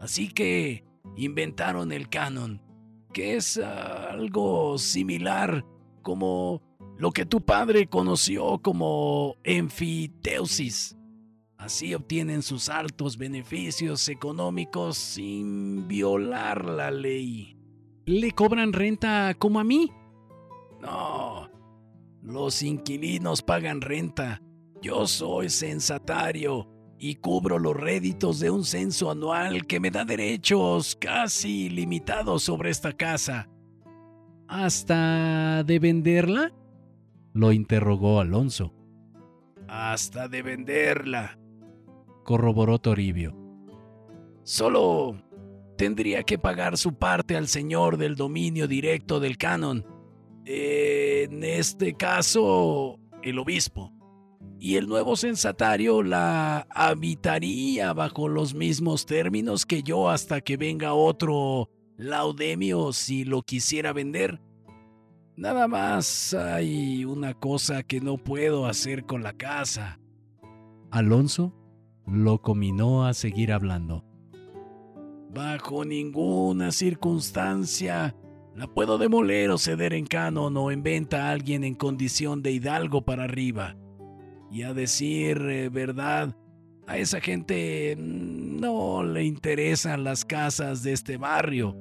Así 0.00 0.28
que 0.28 0.86
inventaron 1.16 1.92
el 1.92 2.08
canon, 2.08 2.62
que 3.12 3.36
es 3.36 3.58
algo 3.58 4.78
similar 4.78 5.66
como 6.00 6.62
lo 6.96 7.12
que 7.12 7.26
tu 7.26 7.42
padre 7.42 7.88
conoció 7.88 8.62
como 8.62 9.36
enfiteusis. 9.44 10.96
Así 11.60 11.94
obtienen 11.94 12.40
sus 12.42 12.70
altos 12.70 13.18
beneficios 13.18 14.08
económicos 14.08 14.96
sin 14.96 15.86
violar 15.86 16.64
la 16.64 16.90
ley. 16.90 17.54
¿Le 18.06 18.32
cobran 18.32 18.72
renta 18.72 19.34
como 19.38 19.60
a 19.60 19.64
mí? 19.64 19.92
No, 20.80 21.50
los 22.22 22.62
inquilinos 22.62 23.42
pagan 23.42 23.82
renta. 23.82 24.40
Yo 24.80 25.06
soy 25.06 25.50
censatario 25.50 26.66
y 26.98 27.16
cubro 27.16 27.58
los 27.58 27.76
réditos 27.76 28.40
de 28.40 28.50
un 28.50 28.64
censo 28.64 29.10
anual 29.10 29.66
que 29.66 29.80
me 29.80 29.90
da 29.90 30.06
derechos 30.06 30.96
casi 30.96 31.68
limitados 31.68 32.42
sobre 32.42 32.70
esta 32.70 32.94
casa. 32.94 33.50
¿Hasta 34.48 35.62
de 35.64 35.78
venderla? 35.78 36.54
lo 37.34 37.52
interrogó 37.52 38.20
Alonso. 38.20 38.74
Hasta 39.68 40.26
de 40.26 40.42
venderla, 40.42 41.38
corroboró 42.24 42.78
Toribio. 42.78 43.36
Solo 44.42 45.22
tendría 45.76 46.22
que 46.22 46.38
pagar 46.38 46.76
su 46.76 46.94
parte 46.94 47.36
al 47.36 47.48
señor 47.48 47.96
del 47.96 48.16
dominio 48.16 48.68
directo 48.68 49.20
del 49.20 49.38
canon. 49.38 49.86
En 50.44 51.44
este 51.44 51.94
caso, 51.94 52.98
el 53.22 53.38
obispo. 53.38 53.92
Y 54.58 54.76
el 54.76 54.88
nuevo 54.88 55.16
censatario 55.16 56.02
la 56.02 56.66
habitaría 56.70 57.92
bajo 57.94 58.28
los 58.28 58.54
mismos 58.54 59.06
términos 59.06 59.64
que 59.64 59.82
yo 59.82 60.10
hasta 60.10 60.42
que 60.42 60.58
venga 60.58 60.92
otro 60.92 61.70
laudemio 61.96 62.92
si 62.92 63.24
lo 63.24 63.42
quisiera 63.42 63.92
vender. 63.92 64.40
Nada 65.36 65.66
más 65.66 66.34
hay 66.34 67.06
una 67.06 67.32
cosa 67.32 67.82
que 67.82 68.00
no 68.02 68.18
puedo 68.18 68.66
hacer 68.66 69.06
con 69.06 69.22
la 69.22 69.32
casa. 69.32 69.98
Alonso 70.90 71.54
lo 72.10 72.40
cominó 72.40 73.06
a 73.06 73.14
seguir 73.14 73.52
hablando. 73.52 74.04
Bajo 75.32 75.84
ninguna 75.84 76.72
circunstancia 76.72 78.16
la 78.56 78.66
puedo 78.66 78.98
demoler 78.98 79.50
o 79.50 79.58
ceder 79.58 79.94
en 79.94 80.06
canon 80.06 80.56
o 80.56 80.70
en 80.70 80.82
venta 80.82 81.28
a 81.28 81.30
alguien 81.30 81.62
en 81.62 81.74
condición 81.74 82.42
de 82.42 82.52
hidalgo 82.52 83.02
para 83.02 83.24
arriba. 83.24 83.76
Y 84.50 84.62
a 84.62 84.74
decir 84.74 85.40
eh, 85.48 85.68
verdad, 85.68 86.36
a 86.88 86.98
esa 86.98 87.20
gente 87.20 87.94
no 87.96 89.04
le 89.04 89.24
interesan 89.24 90.02
las 90.02 90.24
casas 90.24 90.82
de 90.82 90.92
este 90.92 91.16
barrio. 91.16 91.76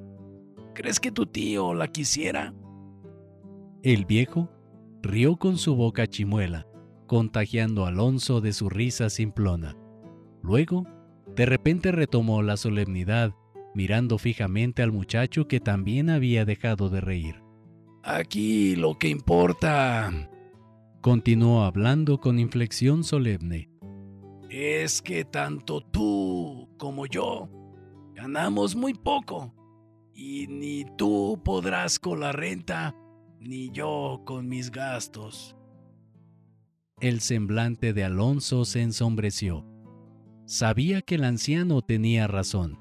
¿Crees 0.76 1.00
que 1.00 1.12
tu 1.12 1.26
tío 1.26 1.74
la 1.74 1.88
quisiera? 1.88 2.54
El 3.82 4.06
viejo 4.06 4.50
rió 5.02 5.38
con 5.38 5.58
su 5.58 5.76
boca 5.76 6.06
chimuela, 6.06 6.68
contagiando 7.08 7.86
a 7.86 7.88
Alonso 7.88 8.40
de 8.42 8.54
su 8.54 8.70
risa 8.70 9.10
simplona. 9.10 9.76
Luego, 10.42 10.86
de 11.36 11.46
repente 11.46 11.92
retomó 11.92 12.42
la 12.42 12.58
solemnidad, 12.58 13.34
mirando 13.74 14.18
fijamente 14.18 14.82
al 14.82 14.92
muchacho 14.92 15.48
que 15.48 15.60
también 15.60 16.10
había 16.10 16.46
dejado 16.46 16.90
de 16.90 17.02
reír. 17.02 17.44
Aquí 18.04 18.76
lo 18.76 18.98
que 18.98 19.10
importa, 19.10 20.12
continuó 21.02 21.64
hablando 21.64 22.20
con 22.20 22.40
inflexión 22.40 23.04
solemne, 23.04 23.70
es 24.50 25.02
que 25.02 25.26
tanto 25.26 25.82
tú 25.82 26.70
como 26.78 27.06
yo 27.06 27.50
ganamos 28.16 28.76
muy 28.76 28.94
poco, 28.94 29.54
y 30.14 30.48
ni 30.48 30.86
tú 30.98 31.40
podrás 31.44 32.00
con 32.00 32.20
la 32.20 32.32
renta 32.32 32.96
ni 33.40 33.70
yo 33.72 34.24
con 34.26 34.48
mis 34.48 34.72
gastos. 34.72 35.56
El 37.00 37.22
semblante 37.22 37.94
de 37.94 38.04
Alonso 38.04 38.66
se 38.66 38.82
ensombreció. 38.82 39.66
Sabía 40.50 41.04
que 41.04 41.14
el 41.14 41.26
anciano 41.26 41.84
tenía 41.84 42.26
razón. 42.26 42.80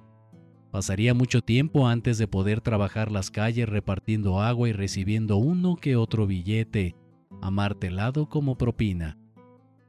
Pasaría 0.71 1.13
mucho 1.13 1.43
tiempo 1.43 1.87
antes 1.87 2.17
de 2.17 2.27
poder 2.27 2.63
trabajar 2.63 3.13
las 3.13 3.31
calles 3.31 3.69
repartiendo 3.69 4.41
agua 4.41 4.71
y 4.71 4.73
recibiendo 4.73 5.37
uno 5.37 5.77
que 5.77 5.95
otro 5.95 6.27
billete, 6.27 6.97
amartelado 7.43 8.27
como 8.31 8.57
propina, 8.57 9.19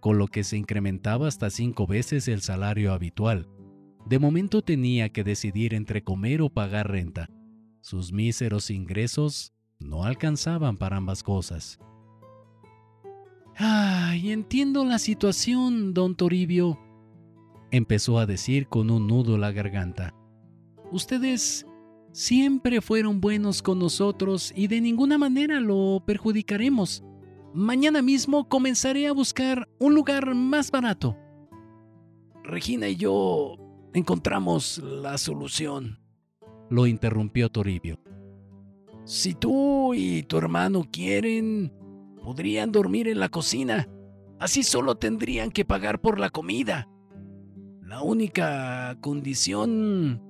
con 0.01 0.17
lo 0.17 0.27
que 0.27 0.43
se 0.43 0.57
incrementaba 0.57 1.29
hasta 1.29 1.49
cinco 1.49 1.87
veces 1.87 2.27
el 2.27 2.41
salario 2.41 2.91
habitual. 2.91 3.47
De 4.05 4.19
momento 4.19 4.61
tenía 4.61 5.07
que 5.07 5.23
decidir 5.23 5.73
entre 5.73 6.03
comer 6.03 6.41
o 6.41 6.49
pagar 6.49 6.91
renta. 6.91 7.29
Sus 7.79 8.11
míseros 8.11 8.71
ingresos 8.71 9.53
no 9.79 10.03
alcanzaban 10.03 10.75
para 10.75 10.97
ambas 10.97 11.23
cosas. 11.23 11.79
Ay, 13.55 14.33
entiendo 14.33 14.83
la 14.83 14.99
situación, 14.99 15.93
don 15.93 16.15
Toribio, 16.15 16.77
empezó 17.71 18.19
a 18.19 18.25
decir 18.25 18.67
con 18.67 18.89
un 18.89 19.07
nudo 19.07 19.37
la 19.37 19.51
garganta. 19.51 20.13
Ustedes 20.91 21.65
siempre 22.11 22.81
fueron 22.81 23.21
buenos 23.21 23.61
con 23.61 23.79
nosotros 23.79 24.51
y 24.55 24.67
de 24.67 24.81
ninguna 24.81 25.17
manera 25.17 25.59
lo 25.59 26.03
perjudicaremos. 26.05 27.03
Mañana 27.53 28.01
mismo 28.01 28.47
comenzaré 28.47 29.07
a 29.07 29.13
buscar 29.13 29.67
un 29.79 29.95
lugar 29.95 30.35
más 30.35 30.71
barato. 30.71 31.17
Regina 32.43 32.87
y 32.87 32.95
yo 32.95 33.57
encontramos 33.93 34.79
la 34.79 35.17
solución. 35.17 35.99
Lo 36.69 36.87
interrumpió 36.87 37.49
Toribio. 37.49 37.99
Si 39.03 39.33
tú 39.33 39.93
y 39.95 40.23
tu 40.23 40.37
hermano 40.37 40.87
quieren, 40.91 41.73
podrían 42.23 42.71
dormir 42.71 43.07
en 43.07 43.19
la 43.19 43.29
cocina. 43.29 43.87
Así 44.39 44.63
solo 44.63 44.95
tendrían 44.95 45.51
que 45.51 45.65
pagar 45.65 45.99
por 45.99 46.19
la 46.19 46.29
comida. 46.29 46.87
La 47.89 48.03
única 48.03 48.95
condición 49.01 50.21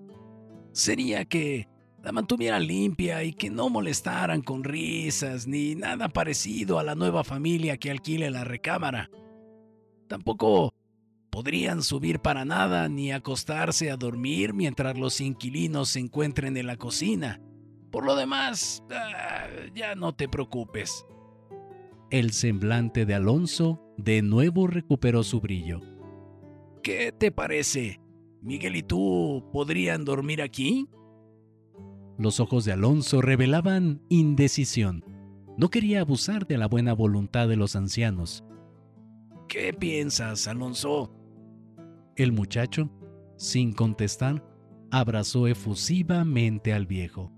sería 0.72 1.26
que 1.26 1.68
la 2.02 2.14
mantuvieran 2.14 2.66
limpia 2.66 3.26
y 3.26 3.34
que 3.34 3.50
no 3.50 3.70
molestaran 3.70 4.42
con 4.42 4.64
risas 4.64 5.46
ni 5.46 5.76
nada 5.76 6.08
parecido 6.08 6.80
a 6.80 6.84
la 6.84 6.96
nueva 6.96 7.26
familia 7.26 7.76
que 7.76 7.92
alquile 7.92 8.32
la 8.32 8.46
recámara. 8.46 9.10
Tampoco 10.08 10.74
podrían 11.30 11.84
subir 11.84 12.22
para 12.22 12.46
nada 12.46 12.88
ni 12.88 13.12
acostarse 13.12 13.92
a 13.92 13.98
dormir 13.98 14.54
mientras 14.54 14.98
los 14.98 15.20
inquilinos 15.20 15.90
se 15.90 16.00
encuentren 16.00 16.56
en 16.56 16.66
la 16.66 16.78
cocina. 16.78 17.42
Por 17.92 18.06
lo 18.06 18.16
demás, 18.16 18.86
ah, 18.90 19.48
ya 19.76 19.96
no 19.96 20.16
te 20.16 20.30
preocupes. 20.30 21.06
El 22.10 22.32
semblante 22.32 23.06
de 23.06 23.16
Alonso 23.16 23.82
de 23.98 24.22
nuevo 24.22 24.66
recuperó 24.68 25.24
su 25.24 25.42
brillo. 25.42 25.89
¿Qué 26.84 27.12
te 27.12 27.32
parece? 27.32 28.00
¿Miguel 28.42 28.78
y 28.78 28.84
tú 28.84 29.50
podrían 29.52 30.06
dormir 30.06 30.42
aquí? 30.42 30.88
Los 32.18 32.40
ojos 32.40 32.66
de 32.66 32.74
Alonso 32.74 33.22
revelaban 33.22 34.02
indecisión. 34.10 35.04
No 35.58 35.70
quería 35.70 36.02
abusar 36.02 36.48
de 36.48 36.58
la 36.58 36.68
buena 36.68 36.94
voluntad 36.94 37.48
de 37.48 37.58
los 37.58 37.76
ancianos. 37.76 38.46
¿Qué 39.48 39.74
piensas, 39.74 40.48
Alonso? 40.48 41.14
El 42.16 42.32
muchacho, 42.32 42.90
sin 43.36 43.74
contestar, 43.74 44.46
abrazó 44.92 45.48
efusivamente 45.48 46.74
al 46.74 46.88
viejo. 46.88 47.32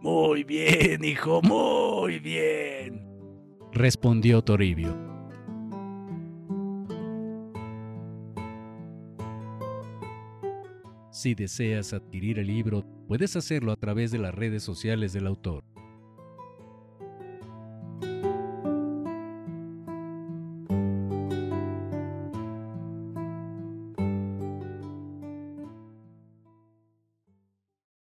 Muy 0.00 0.44
bien, 0.44 1.02
hijo, 1.04 1.40
muy 1.42 2.18
bien, 2.18 3.08
respondió 3.72 4.42
Toribio. 4.42 5.13
Si 11.14 11.36
deseas 11.36 11.92
adquirir 11.92 12.40
el 12.40 12.48
libro, 12.48 12.84
puedes 13.06 13.36
hacerlo 13.36 13.70
a 13.70 13.76
través 13.76 14.10
de 14.10 14.18
las 14.18 14.34
redes 14.34 14.64
sociales 14.64 15.12
del 15.12 15.28
autor. 15.28 15.62